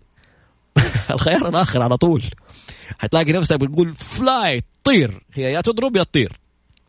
الخيار 1.11 1.49
الآخر 1.49 1.83
على 1.83 1.97
طول. 1.97 2.23
حتلاقي 2.99 3.33
نفسك 3.33 3.61
بتقول 3.61 3.95
flight 3.95 4.65
طير. 4.85 5.23
هي 5.35 5.43
يا 5.43 5.61
تضرب 5.61 5.97
يا 5.97 6.03
تطير. 6.03 6.33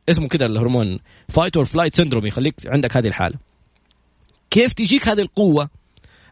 اسمه 0.09 0.27
كده 0.27 0.45
الهرمون 0.45 0.99
fight 1.29 1.57
or 1.57 1.65
flight 1.65 1.95
syndrome 1.95 2.25
يخليك 2.25 2.55
عندك 2.65 2.97
هذه 2.97 3.07
الحالة. 3.07 3.35
كيف 4.49 4.73
تجيك 4.73 5.07
هذه 5.07 5.21
القوة؟ 5.21 5.69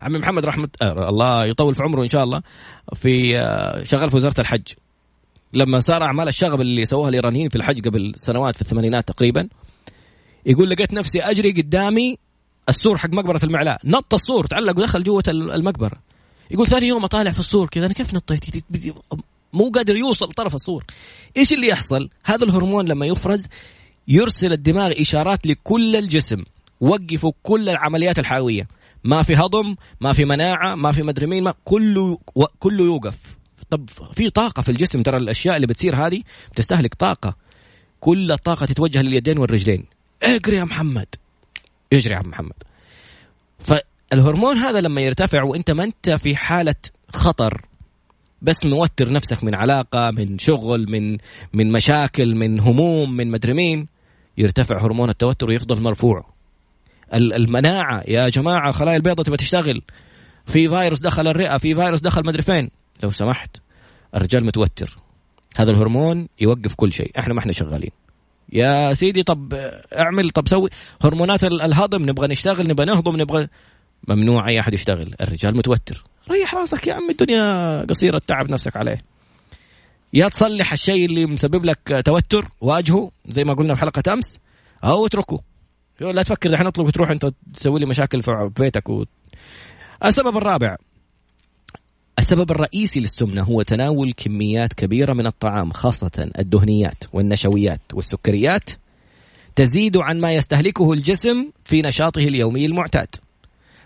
عمي 0.02 0.20
محمد 0.20 0.46
رحمه 0.46 0.70
آه 0.82 1.10
الله 1.10 1.46
يطول 1.46 1.76
في 1.76 1.84
عمره 1.84 2.04
إن 2.04 2.08
شاء 2.08 2.24
الله. 2.24 2.42
في 2.94 3.38
آه 3.40 3.84
شغال 3.84 4.10
في 4.10 4.16
وزارة 4.16 4.42
الحج. 4.42 4.68
لما 5.54 5.80
صار 5.80 6.04
أعمال 6.04 6.28
الشغب 6.28 6.62
اللي 6.62 6.86
سووها 6.86 7.10
الإيرانيين 7.10 7.50
في 7.50 7.56
الحج 7.56 7.88
قبل 7.88 8.12
سنوات 8.16 8.56
في 8.56 8.62
الثمانينات 8.62 9.08
تقريبا 9.08 9.50
يقول 10.46 10.70
لقيت 10.70 10.94
نفسي 10.94 11.22
أجري 11.22 11.52
قدامي 11.52 12.18
السور 12.70 12.98
حق 12.98 13.10
مقبرة 13.10 13.40
المعلاء. 13.44 13.80
نط 13.84 14.14
السور 14.14 14.46
تعلق 14.46 14.78
ودخل 14.78 15.04
جوة 15.04 15.24
المقبرة. 15.28 15.98
يقول 16.52 16.68
ثاني 16.68 16.88
يوم 16.88 17.04
أطالع 17.04 17.32
في 17.32 17.40
السور 17.40 17.68
كذا 17.68 17.86
أنا 17.86 17.94
كيف 17.94 18.14
نطيت؟ 18.14 18.44
مو 19.56 19.70
قادر 19.70 19.96
يوصل 19.96 20.32
طرف 20.32 20.56
السور 20.56 20.86
إيش 21.38 21.54
اللي 21.54 21.68
يحصل؟ 21.68 22.10
هذا 22.24 22.44
الهرمون 22.44 22.88
لما 22.88 23.06
يفرز 23.06 23.48
يرسل 24.08 24.54
الدماغ 24.54 25.02
إشارات 25.02 25.48
لكل 25.48 25.96
الجسم. 25.96 26.44
وقفوا 26.82 27.32
كل 27.44 27.70
العمليات 27.70 28.20
الحيوية. 28.20 28.68
ما 29.04 29.24
في 29.24 29.34
هضم 29.34 29.76
ما 30.02 30.14
في 30.14 30.26
مناعة 30.26 30.76
ما 30.76 30.92
في 30.92 31.04
مدري 31.04 31.26
مين 31.26 31.44
ما 31.44 31.54
كله 31.66 32.20
كله 32.60 32.84
يوقف. 32.86 33.18
طب 33.70 33.90
في 34.14 34.30
طاقة 34.30 34.62
في 34.62 34.70
الجسم 34.70 35.04
ترى 35.04 35.18
الأشياء 35.18 35.56
اللي 35.56 35.68
بتصير 35.68 35.96
هذه 35.96 36.22
بتستهلك 36.52 36.94
طاقة. 36.94 37.36
كل 38.00 38.32
الطاقه 38.32 38.66
تتوجه 38.66 39.02
لليدين 39.02 39.38
والرجلين. 39.38 39.86
اجري 40.24 40.56
يا 40.56 40.64
محمد. 40.64 41.08
اجري 41.94 42.14
يا 42.14 42.22
محمد. 42.22 42.64
فالهرمون 43.60 44.58
هذا 44.58 44.82
لما 44.82 45.02
يرتفع 45.02 45.44
وإنت 45.44 45.72
ما 45.72 45.84
إنت 45.84 46.10
في 46.10 46.36
حالة 46.36 46.76
خطر 47.14 47.66
بس 48.42 48.66
موتر 48.66 49.12
نفسك 49.12 49.44
من 49.44 49.56
علاقة 49.56 50.12
من 50.12 50.40
شغل 50.40 50.90
من 50.90 51.18
من 51.54 51.72
مشاكل 51.72 52.36
من 52.36 52.60
هموم 52.60 53.18
من 53.18 53.32
مدري 53.32 53.54
مين. 53.54 53.88
يرتفع 54.38 54.86
هرمون 54.86 55.10
التوتر 55.10 55.50
ويفضل 55.50 55.82
مرفوع. 55.82 56.26
المناعة 57.14 58.04
يا 58.08 58.30
جماعة 58.30 58.70
الخلايا 58.70 58.98
البيضاء 58.98 59.26
تبغى 59.26 59.38
تشتغل. 59.38 59.82
في 60.46 60.70
فيروس 60.70 61.00
دخل 61.00 61.28
الرئة 61.28 61.58
في 61.58 61.76
فيروس 61.76 62.02
دخل 62.02 62.26
مدري 62.26 62.42
فين. 62.42 62.70
لو 63.04 63.10
سمحت 63.10 63.58
الرجال 64.16 64.46
متوتر. 64.46 64.98
هذا 65.56 65.72
الهرمون 65.72 66.28
يوقف 66.40 66.74
كل 66.74 66.92
شيء. 66.94 67.12
إحنا 67.20 67.34
ما 67.34 67.40
إحنا 67.40 67.52
شغالين. 67.52 67.92
يا 68.54 68.94
سيدي 68.94 69.24
طب 69.24 69.54
أعمل 69.98 70.30
طب 70.30 70.48
سوي. 70.48 70.70
هرمونات 71.02 71.44
الهضم 71.44 72.02
نبغى 72.02 72.28
نشتغل 72.28 72.68
نبغى 72.68 72.86
نهضم 72.86 73.22
نبغى 73.22 73.48
ممنوع 74.08 74.50
أي 74.50 74.60
أحد 74.60 74.74
يشتغل. 74.74 75.16
الرجال 75.22 75.58
متوتر. 75.58 76.04
ريح 76.32 76.56
راسك 76.56 76.88
يا 76.88 76.94
عم 76.94 77.10
الدنيا 77.10 77.82
قصيرة 77.82 78.22
تعب 78.28 78.52
نفسك 78.52 78.78
عليه. 78.78 78.98
يا 80.14 80.28
تصلح 80.28 80.74
الشيء 80.74 81.06
اللي 81.06 81.26
مسبب 81.26 81.66
لك 81.66 82.02
توتر 82.06 82.48
واجهه 82.62 83.12
زي 83.30 83.44
ما 83.44 83.54
قلنا 83.54 83.74
في 83.74 83.82
حلقة 83.82 84.14
أمس 84.14 84.40
أو 84.84 85.06
اتركه. 85.06 85.40
لا 86.00 86.24
تفكر 86.24 86.50
الحين 86.50 86.68
اطلب 86.68 86.88
وتروح 86.88 87.12
أنت 87.12 87.32
تسوي 87.54 87.80
لي 87.80 87.86
مشاكل 87.86 88.24
في 88.24 88.52
بيتك 88.60 88.90
و... 88.90 89.04
السبب 90.06 90.38
الرابع. 90.38 90.76
السبب 92.20 92.52
الرئيسي 92.52 93.00
للسمنة 93.00 93.44
هو 93.44 93.62
تناول 93.62 94.14
كميات 94.14 94.74
كبيرة 94.74 95.14
من 95.14 95.28
الطعام 95.28 95.72
خاصة 95.72 96.32
الدهنيات 96.40 97.04
والنشويات 97.14 97.82
والسكريات 97.94 98.70
تزيد 99.56 99.98
عن 99.98 100.20
ما 100.20 100.34
يستهلكه 100.34 100.94
الجسم 100.94 101.52
في 101.66 101.82
نشاطه 101.82 102.20
اليومي 102.20 102.66
المعتاد. 102.66 103.08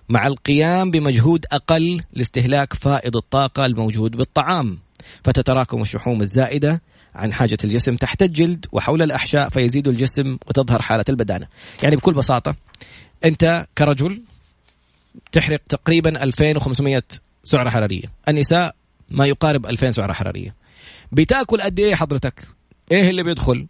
مع 0.10 0.28
القيام 0.28 0.92
بمجهود 0.92 1.46
أقل 1.52 2.04
لاستهلاك 2.14 2.74
فائض 2.74 3.16
الطاقة 3.16 3.66
الموجود 3.66 4.12
بالطعام. 4.12 4.80
فتتراكم 5.24 5.82
الشحوم 5.82 6.22
الزائدة 6.22 6.82
عن 7.16 7.34
حاجة 7.34 7.58
الجسم 7.64 7.96
تحت 7.96 8.22
الجلد 8.22 8.66
وحول 8.72 9.02
الأحشاء 9.02 9.50
فيزيد 9.50 9.88
الجسم 9.88 10.38
وتظهر 10.48 10.82
حالة 10.82 11.06
البدانة. 11.10 11.48
يعني 11.84 11.96
بكل 11.96 12.14
بساطة 12.14 12.56
أنت 13.26 13.68
كرجل 13.78 14.22
تحرق 15.32 15.62
تقريبا 15.70 16.24
2500 16.24 17.04
سعرة 17.44 17.70
حرارية. 17.70 18.06
النساء 18.28 18.76
ما 19.10 19.26
يقارب 19.26 19.66
2000 19.66 19.92
سعرة 19.92 20.14
حرارية. 20.14 20.56
بتأكل 21.12 21.62
قد 21.62 21.80
إيه 21.80 21.96
حضرتك؟ 21.96 22.48
إيه 22.92 23.10
اللي 23.10 23.24
بيدخل؟ 23.24 23.68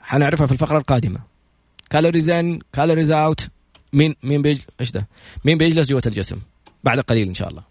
حنعرفها 0.00 0.46
في 0.46 0.52
الفقرة 0.52 0.78
القادمة. 0.78 1.20
calories 1.90 2.30
in 2.30 2.58
calories 2.72 3.10
out 3.10 3.48
مين 3.94 4.14
مين 4.22 4.42
بيج 4.42 4.60
إيش 4.80 4.90
ده؟ 4.90 5.08
مين 5.44 5.58
بيجلس 5.58 5.88
جوة 5.88 6.02
الجسم؟ 6.06 6.38
بعد 6.84 7.00
قليل 7.00 7.28
إن 7.28 7.34
شاء 7.34 7.48
الله. 7.48 7.62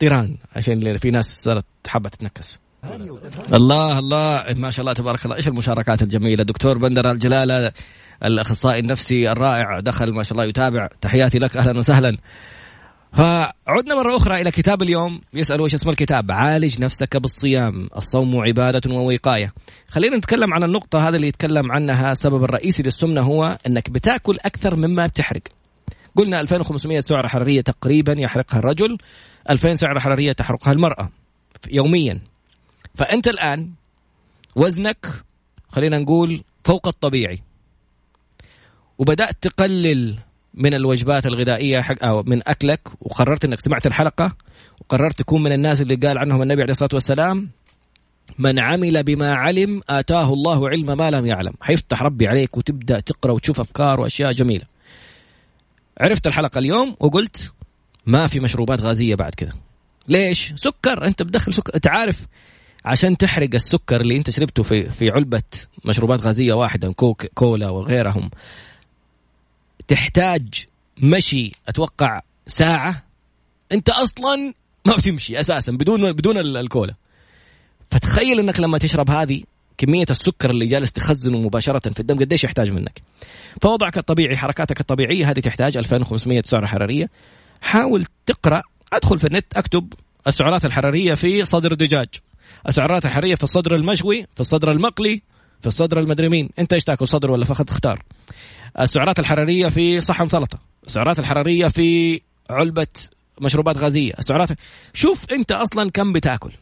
طيران 0.00 0.36
عشان 0.56 0.96
في 0.96 1.10
ناس 1.10 1.26
صارت 1.26 1.64
حابة 1.86 2.08
تتنكس. 2.08 2.58
الله 3.54 3.98
الله 3.98 4.44
ما 4.54 4.70
شاء 4.70 4.80
الله 4.80 4.92
تبارك 4.92 5.24
الله. 5.24 5.36
إيش 5.36 5.48
المشاركات 5.48 6.02
الجميلة؟ 6.02 6.44
دكتور 6.44 6.78
بندر 6.78 7.10
الجلالة 7.10 7.72
الأخصائي 8.24 8.80
النفسي 8.80 9.32
الرائع 9.32 9.80
دخل 9.80 10.12
ما 10.12 10.22
شاء 10.22 10.32
الله 10.32 10.44
يتابع. 10.44 10.88
تحياتي 11.00 11.38
لك 11.38 11.56
أهلا 11.56 11.78
وسهلا. 11.78 12.18
فعدنا 13.16 13.94
مرة 13.94 14.16
أخرى 14.16 14.40
إلى 14.40 14.50
كتاب 14.50 14.82
اليوم 14.82 15.20
يسأل 15.34 15.60
وش 15.60 15.74
اسم 15.74 15.90
الكتاب؟ 15.90 16.30
عالج 16.30 16.80
نفسك 16.80 17.16
بالصيام 17.16 17.88
الصوم 17.96 18.36
عبادة 18.36 18.94
ووقاية. 18.94 19.52
خلينا 19.88 20.16
نتكلم 20.16 20.54
عن 20.54 20.64
النقطة 20.64 21.08
هذا 21.08 21.16
اللي 21.16 21.28
يتكلم 21.28 21.72
عنها 21.72 22.10
السبب 22.12 22.44
الرئيسي 22.44 22.82
للسمنة 22.82 23.20
هو 23.20 23.58
أنك 23.66 23.90
بتاكل 23.90 24.36
أكثر 24.44 24.76
مما 24.76 25.06
بتحرق. 25.06 25.42
قلنا 26.16 26.40
2500 26.40 27.00
سعرة 27.00 27.28
حرارية 27.28 27.60
تقريبا 27.60 28.14
يحرقها 28.18 28.58
الرجل 28.58 28.98
2000 29.50 29.74
سعرة 29.74 29.98
حرارية 29.98 30.32
تحرقها 30.32 30.72
المرأة 30.72 31.10
يوميا. 31.70 32.20
فأنت 32.94 33.28
الآن 33.28 33.72
وزنك 34.56 35.06
خلينا 35.68 35.98
نقول 35.98 36.44
فوق 36.64 36.88
الطبيعي. 36.88 37.38
وبدأت 38.98 39.36
تقلل 39.42 40.18
من 40.56 40.74
الوجبات 40.74 41.26
الغذائية 41.26 41.80
حق 41.80 42.04
أو 42.04 42.22
من 42.22 42.48
أكلك 42.48 42.80
وقررت 43.00 43.44
إنك 43.44 43.60
سمعت 43.60 43.86
الحلقة 43.86 44.36
وقررت 44.80 45.18
تكون 45.18 45.42
من 45.42 45.52
الناس 45.52 45.80
اللي 45.80 45.94
قال 45.94 46.18
عنهم 46.18 46.42
النبي 46.42 46.62
عليه 46.62 46.72
الصلاة 46.72 46.90
والسلام 46.92 47.50
من 48.38 48.58
عمل 48.58 49.02
بما 49.02 49.34
علم 49.34 49.82
آتاه 49.88 50.32
الله 50.32 50.68
علم 50.68 50.98
ما 50.98 51.10
لم 51.10 51.26
يعلم. 51.26 51.52
حيفتح 51.60 52.02
ربي 52.02 52.28
عليك 52.28 52.56
وتبدأ 52.56 53.00
تقرأ 53.00 53.32
وتشوف 53.32 53.60
أفكار 53.60 54.00
وأشياء 54.00 54.32
جميلة. 54.32 54.64
عرفت 56.00 56.26
الحلقة 56.26 56.58
اليوم 56.58 56.96
وقلت 57.00 57.52
ما 58.06 58.26
في 58.26 58.40
مشروبات 58.40 58.80
غازية 58.80 59.14
بعد 59.14 59.34
كذا. 59.34 59.52
ليش؟ 60.08 60.52
سكر 60.56 61.06
أنت 61.06 61.22
بتدخل 61.22 61.54
سكر 61.54 61.74
أنت 61.74 61.88
عارف 61.88 62.26
عشان 62.84 63.16
تحرق 63.16 63.48
السكر 63.54 64.00
اللي 64.00 64.16
أنت 64.16 64.30
شربته 64.30 64.62
في 64.62 64.90
في 64.90 65.10
علبة 65.10 65.42
مشروبات 65.84 66.20
غازية 66.20 66.52
واحدة 66.52 66.92
كوك 66.92 67.26
كولا 67.26 67.68
وغيرهم. 67.68 68.30
تحتاج 69.88 70.66
مشي 71.02 71.52
أتوقع 71.68 72.20
ساعة. 72.46 73.02
أنت 73.72 73.88
أصلا 73.88 74.54
ما 74.86 74.96
بتمشي 74.96 75.40
أساسا 75.40 75.72
بدون 75.72 76.12
بدون 76.12 76.38
الكولا. 76.38 76.94
فتخيل 77.90 78.38
إنك 78.38 78.60
لما 78.60 78.78
تشرب 78.78 79.10
هذه 79.10 79.42
كمية 79.78 80.06
السكر 80.10 80.50
اللي 80.50 80.66
جالس 80.66 80.92
تخزنه 80.92 81.38
مباشرة 81.38 81.92
في 81.92 82.00
الدم 82.00 82.18
قديش 82.18 82.44
يحتاج 82.44 82.70
منك؟ 82.70 83.02
فوضعك 83.62 83.98
الطبيعي 83.98 84.36
حركاتك 84.36 84.80
الطبيعية 84.80 85.30
هذه 85.30 85.40
تحتاج 85.40 85.76
2500 85.76 86.42
سعرة 86.44 86.66
حرارية. 86.66 87.10
حاول 87.60 88.04
تقرأ 88.26 88.62
أدخل 88.92 89.18
في 89.18 89.26
النت 89.26 89.54
أكتب 89.56 89.92
السعرات 90.26 90.64
الحرارية 90.64 91.14
في 91.14 91.44
صدر 91.44 91.72
الدجاج 91.72 92.08
السعرات 92.68 93.06
الحرارية 93.06 93.34
في 93.34 93.42
الصدر 93.42 93.74
المشوي 93.74 94.26
في 94.34 94.40
الصدر 94.40 94.70
المقلي 94.70 95.22
في 95.60 95.66
الصدر 95.66 96.00
المدري 96.00 96.28
مين. 96.28 96.50
انت 96.58 96.72
إيش 96.72 96.84
تاكل 96.84 97.08
صدر 97.08 97.30
ولا 97.30 97.44
فخذ؟ 97.44 97.64
اختار. 97.68 98.02
السعرات 98.80 99.18
الحرارية 99.18 99.68
في 99.68 100.00
صحن 100.00 100.26
سلطة. 100.26 100.58
السعرات 100.86 101.18
الحرارية 101.18 101.68
في 101.68 102.20
علبة 102.50 102.86
مشروبات 103.40 103.78
غازية. 103.78 104.12
السعرات 104.18 104.48
شوف 104.94 105.26
انت 105.32 105.52
أصلا 105.52 105.90
كم 105.90 106.12
بتاكل. 106.12 106.52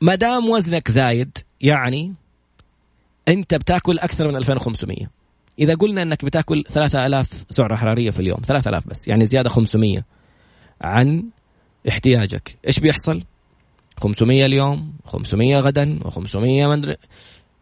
ما 0.00 0.14
دام 0.14 0.50
وزنك 0.50 0.90
زايد 0.90 1.38
يعني 1.60 2.14
انت 3.28 3.54
بتاكل 3.54 3.98
أكثر 3.98 4.28
من 4.28 4.36
2500 4.36 4.96
إذا 5.58 5.74
قلنا 5.74 6.02
إنك 6.02 6.24
بتاكل 6.24 6.64
3000 6.68 7.44
سعرة 7.50 7.76
حرارية 7.76 8.10
في 8.10 8.20
اليوم 8.20 8.40
3000 8.46 8.88
بس 8.88 9.08
يعني 9.08 9.26
زيادة 9.26 9.48
500 9.48 10.04
عن 10.80 11.24
احتياجك. 11.88 12.58
إيش 12.66 12.80
بيحصل؟ 12.80 13.22
500 14.00 14.46
اليوم 14.46 14.92
500 15.04 15.56
غدا 15.56 15.98
و500 16.04 16.36
مدري 16.36 16.96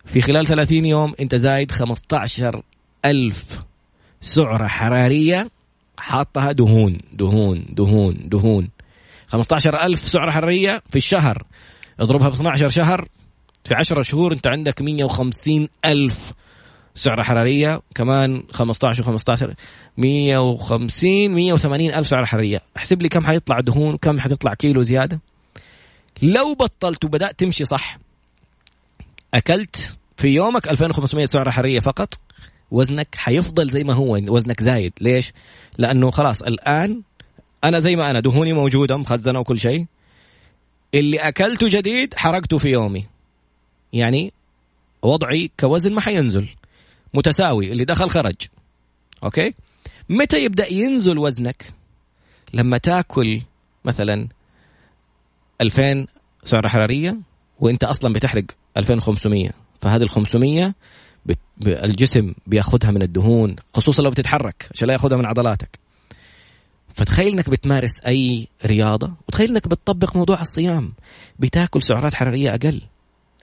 في 0.05 0.21
خلال 0.21 0.47
30 0.47 0.85
يوم 0.85 1.15
انت 1.21 1.35
زايد 1.35 1.71
15 1.71 2.63
ألف 3.05 3.45
سعرة 4.21 4.67
حرارية 4.67 5.51
حاطها 5.99 6.53
دهون 6.53 6.99
دهون 7.13 7.67
دهون 7.71 8.29
دهون. 8.29 8.69
15 9.27 9.87
ألف 9.87 10.09
سعرة 10.09 10.31
حرارية 10.31 10.83
في 10.91 10.97
الشهر. 10.97 11.43
اضربها 12.01 12.29
ب 12.29 12.33
12 12.33 12.69
شهر. 12.69 13.09
في 13.65 13.75
10 13.75 14.03
شهور 14.03 14.33
انت 14.33 14.47
عندك 14.47 14.83
150 14.83 15.69
ألف 15.85 16.33
سعرة 16.95 17.23
حرارية. 17.23 17.81
كمان 17.95 18.43
15 18.53 19.19
و15 19.19 19.55
150 19.97 21.31
180 21.31 21.95
ألف 21.95 22.09
سعرة 22.09 22.25
حرارية. 22.25 22.61
احسب 22.77 23.03
لي 23.03 23.09
كم 23.09 23.27
حيطلع 23.27 23.61
دهون 23.61 23.97
كم 23.97 24.21
حتطلع 24.21 24.55
كيلو 24.55 24.83
زيادة. 24.83 25.21
لو 26.23 26.55
بطلت 26.55 27.05
وبدأت 27.05 27.39
تمشي 27.39 27.65
صح 27.65 27.99
أكلت 29.35 29.97
في 30.17 30.29
يومك 30.29 30.69
2500 30.69 31.27
سعرة 31.27 31.51
حرارية 31.51 31.81
فقط 31.81 32.15
وزنك 32.71 33.15
حيفضل 33.15 33.71
زي 33.71 33.85
ما 33.85 33.95
هو 33.95 34.21
وزنك 34.29 34.63
زايد. 34.63 34.93
ليش؟ 35.01 35.33
لأنه 35.79 36.11
خلاص 36.11 36.43
الآن 36.43 37.03
أنا 37.65 37.79
زي 37.79 37.97
ما 37.97 38.11
أنا 38.11 38.21
دهوني 38.21 38.53
موجودة 38.53 38.97
مخزنة 38.97 39.41
وكل 39.41 39.61
شيء. 39.61 39.87
اللي 40.95 41.19
أكلته 41.19 41.69
جديد 41.69 42.15
حرقته 42.15 42.59
في 42.59 42.69
يومي. 42.69 43.07
يعني 43.93 44.33
وضعي 45.03 45.51
كوزن 45.61 45.93
ما 45.93 46.01
حينزل. 46.01 46.49
متساوي 47.15 47.73
اللي 47.73 47.85
دخل 47.85 48.11
خرج. 48.11 48.37
أوكي؟ 49.25 49.55
متى 50.09 50.45
يبدأ 50.45 50.73
ينزل 50.73 51.19
وزنك؟ 51.19 51.75
لما 52.55 52.79
تاكل 52.79 53.41
مثلا 53.85 54.29
2000 55.61 56.07
سعرة 56.45 56.69
حرارية 56.69 57.17
وانت 57.61 57.85
أصلا 57.85 58.13
بتحرق 58.13 58.45
2500 58.77 59.51
فهذه 59.81 60.03
ال 60.03 60.11
500 60.11 60.75
الجسم 61.67 62.35
بياخذها 62.47 62.91
من 62.91 63.03
الدهون 63.03 63.57
خصوصا 63.75 64.03
لو 64.03 64.11
بتتحرك 64.11 64.69
عشان 64.75 64.89
لا 64.89 64.93
ياخذها 64.93 65.17
من 65.17 65.27
عضلاتك. 65.27 65.79
فتخيل 66.95 67.33
انك 67.33 67.51
بتمارس 67.51 67.91
أي 68.07 68.49
رياضة 68.67 69.13
وتخيل 69.29 69.51
انك 69.51 69.69
بتطبق 69.69 70.17
موضوع 70.17 70.41
الصيام. 70.41 70.93
بتاكل 71.39 71.83
سعرات 71.83 72.15
حرارية 72.15 72.55
أقل 72.55 72.83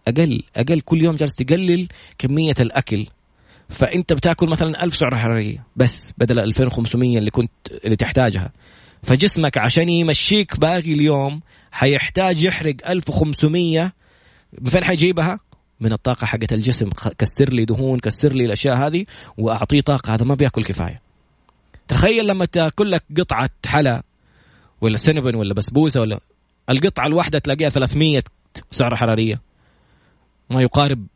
أقل 0.07 0.43
أقل. 0.55 0.81
كل 0.81 1.01
يوم 1.01 1.15
جالس 1.15 1.35
تقلل 1.35 1.87
كمية 2.17 2.55
الأكل. 2.59 3.07
فأنت 3.69 4.13
بتاكل 4.13 4.49
مثلا 4.49 4.83
ألف 4.83 4.95
سعرة 4.95 5.17
حرارية 5.17 5.63
بس 5.75 6.13
بدل 6.17 6.39
2500 6.39 7.17
اللي 7.17 7.31
كنت 7.31 7.51
اللي 7.85 7.95
تحتاجها. 7.95 8.51
فجسمك 9.03 9.57
عشان 9.57 9.89
يمشيك 9.89 10.59
باقي 10.59 10.93
اليوم 10.93 11.41
حيحتاج 11.71 12.43
يحرق 12.43 12.75
1500 12.89 13.93
من 14.53 14.69
فين 14.69 14.83
حيجيبها؟ 14.83 15.39
من 15.79 15.93
الطاقة 15.93 16.25
حقت 16.25 16.53
الجسم. 16.53 16.89
كسر 17.17 17.49
لي 17.53 17.65
دهون 17.65 17.99
كسر 17.99 18.31
لي 18.33 18.45
الأشياء 18.45 18.75
هذه 18.77 19.05
وأعطيه 19.37 19.81
طاقة. 19.81 20.13
هذا 20.13 20.25
ما 20.25 20.35
بيأكل 20.35 20.63
كفاية. 20.63 21.01
تخيل 21.87 22.27
لما 22.27 22.45
تأكل 22.45 22.91
لك 22.91 23.03
قطعة 23.17 23.49
حلا 23.65 24.03
ولا 24.81 24.97
سينبن 24.97 25.35
ولا 25.35 25.53
بسبوسة 25.53 26.01
ولا 26.01 26.19
القطعة 26.69 27.07
الواحدة 27.07 27.39
تلاقيها 27.39 27.69
300 27.69 28.23
سعرة 28.71 28.95
حرارية. 28.95 29.41
ما 30.49 30.61
يقارب 30.61 31.07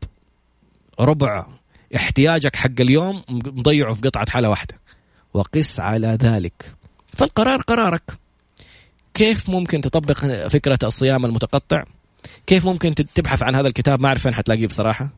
ربع 1.00 1.46
احتياجك 1.96 2.56
حق 2.56 2.80
اليوم 2.80 3.22
مضيعه 3.30 3.94
في 3.94 4.00
قطعة 4.00 4.30
حلا 4.30 4.48
واحدة. 4.48 4.74
وقس 5.34 5.80
على 5.80 6.18
ذلك. 6.22 6.74
فالقرار 7.14 7.60
قرارك. 7.60 8.18
كيف 9.14 9.50
ممكن 9.50 9.80
تطبق 9.80 10.46
فكرة 10.48 10.78
الصيام 10.82 11.24
المتقطع؟ 11.26 11.84
كيف 12.46 12.64
ممكن 12.64 12.94
تبحث 12.94 13.42
عن 13.42 13.54
هذا 13.54 13.68
الكتاب؟ 13.68 14.00
ما 14.00 14.08
أعرف 14.08 14.22
فين 14.22 14.34
حتلاقيه 14.34 14.66
بصراحة. 14.66 15.10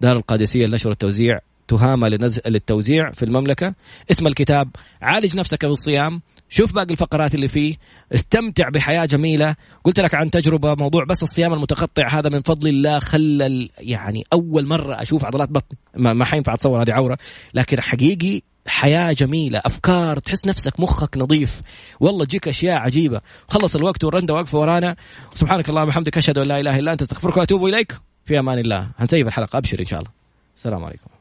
دار 0.00 0.16
القادسية 0.16 0.66
للنشر 0.66 0.88
والتوزيع 0.88 1.38
تهامة 1.68 2.08
للتوزيع 2.46 3.10
في 3.10 3.22
المملكة. 3.22 3.74
اسم 4.10 4.26
الكتاب 4.26 4.68
عالج 5.02 5.36
نفسك 5.36 5.64
بالصيام 5.64 6.20
شوف 6.48 6.72
باقي 6.72 6.90
الفقرات 6.90 7.34
اللي 7.34 7.48
فيه. 7.48 7.76
استمتع 8.14 8.68
بحياة 8.68 9.04
جميلة. 9.04 9.56
قلت 9.84 10.00
لك 10.00 10.14
عن 10.14 10.30
تجربة 10.30 10.74
موضوع 10.74 11.04
بس 11.04 11.22
الصيام 11.22 11.52
المتقطع 11.52 12.08
هذا 12.08 12.28
من 12.28 12.40
فضل 12.40 12.68
الله 12.68 12.98
خلى 12.98 13.68
يعني 13.78 14.24
أول 14.32 14.66
مرة 14.66 15.02
أشوف 15.02 15.24
عضلات 15.24 15.48
بطن. 15.48 15.76
ما, 15.96 16.12
ما 16.12 16.24
حينفع 16.24 16.54
أتصور 16.54 16.82
هذه 16.82 16.92
عورة. 16.92 17.18
لكن 17.54 17.80
حقيقي 17.80 18.42
حياة 18.66 19.12
جميلة 19.12 19.60
أفكار 19.64 20.18
تحس 20.18 20.46
نفسك 20.46 20.80
مخك 20.80 21.16
نظيف. 21.16 21.62
والله 22.00 22.24
تجيك 22.24 22.48
أشياء 22.48 22.76
عجيبة. 22.76 23.20
خلص 23.48 23.76
الوقت 23.76 24.04
والرنده 24.04 24.34
واقفة 24.34 24.58
ورانا. 24.58 24.96
سبحانك 25.34 25.68
اللهم 25.68 25.84
وبحمدك 25.84 26.18
أشهد 26.18 26.38
أن 26.38 26.48
لا 26.48 26.60
إله 26.60 26.78
إلا 26.78 26.92
أنت 26.92 27.02
أستغفرك 27.02 27.36
وأتوب 27.36 27.64
إليك. 27.64 28.00
في 28.24 28.38
أمان 28.38 28.58
الله. 28.58 28.88
هنسيب 28.98 29.26
الحلقة 29.26 29.56
أبشر 29.56 29.80
إن 29.80 29.86
شاء 29.86 29.98
الله. 30.00 30.10
السلام 30.56 30.84
عليكم. 30.84 31.19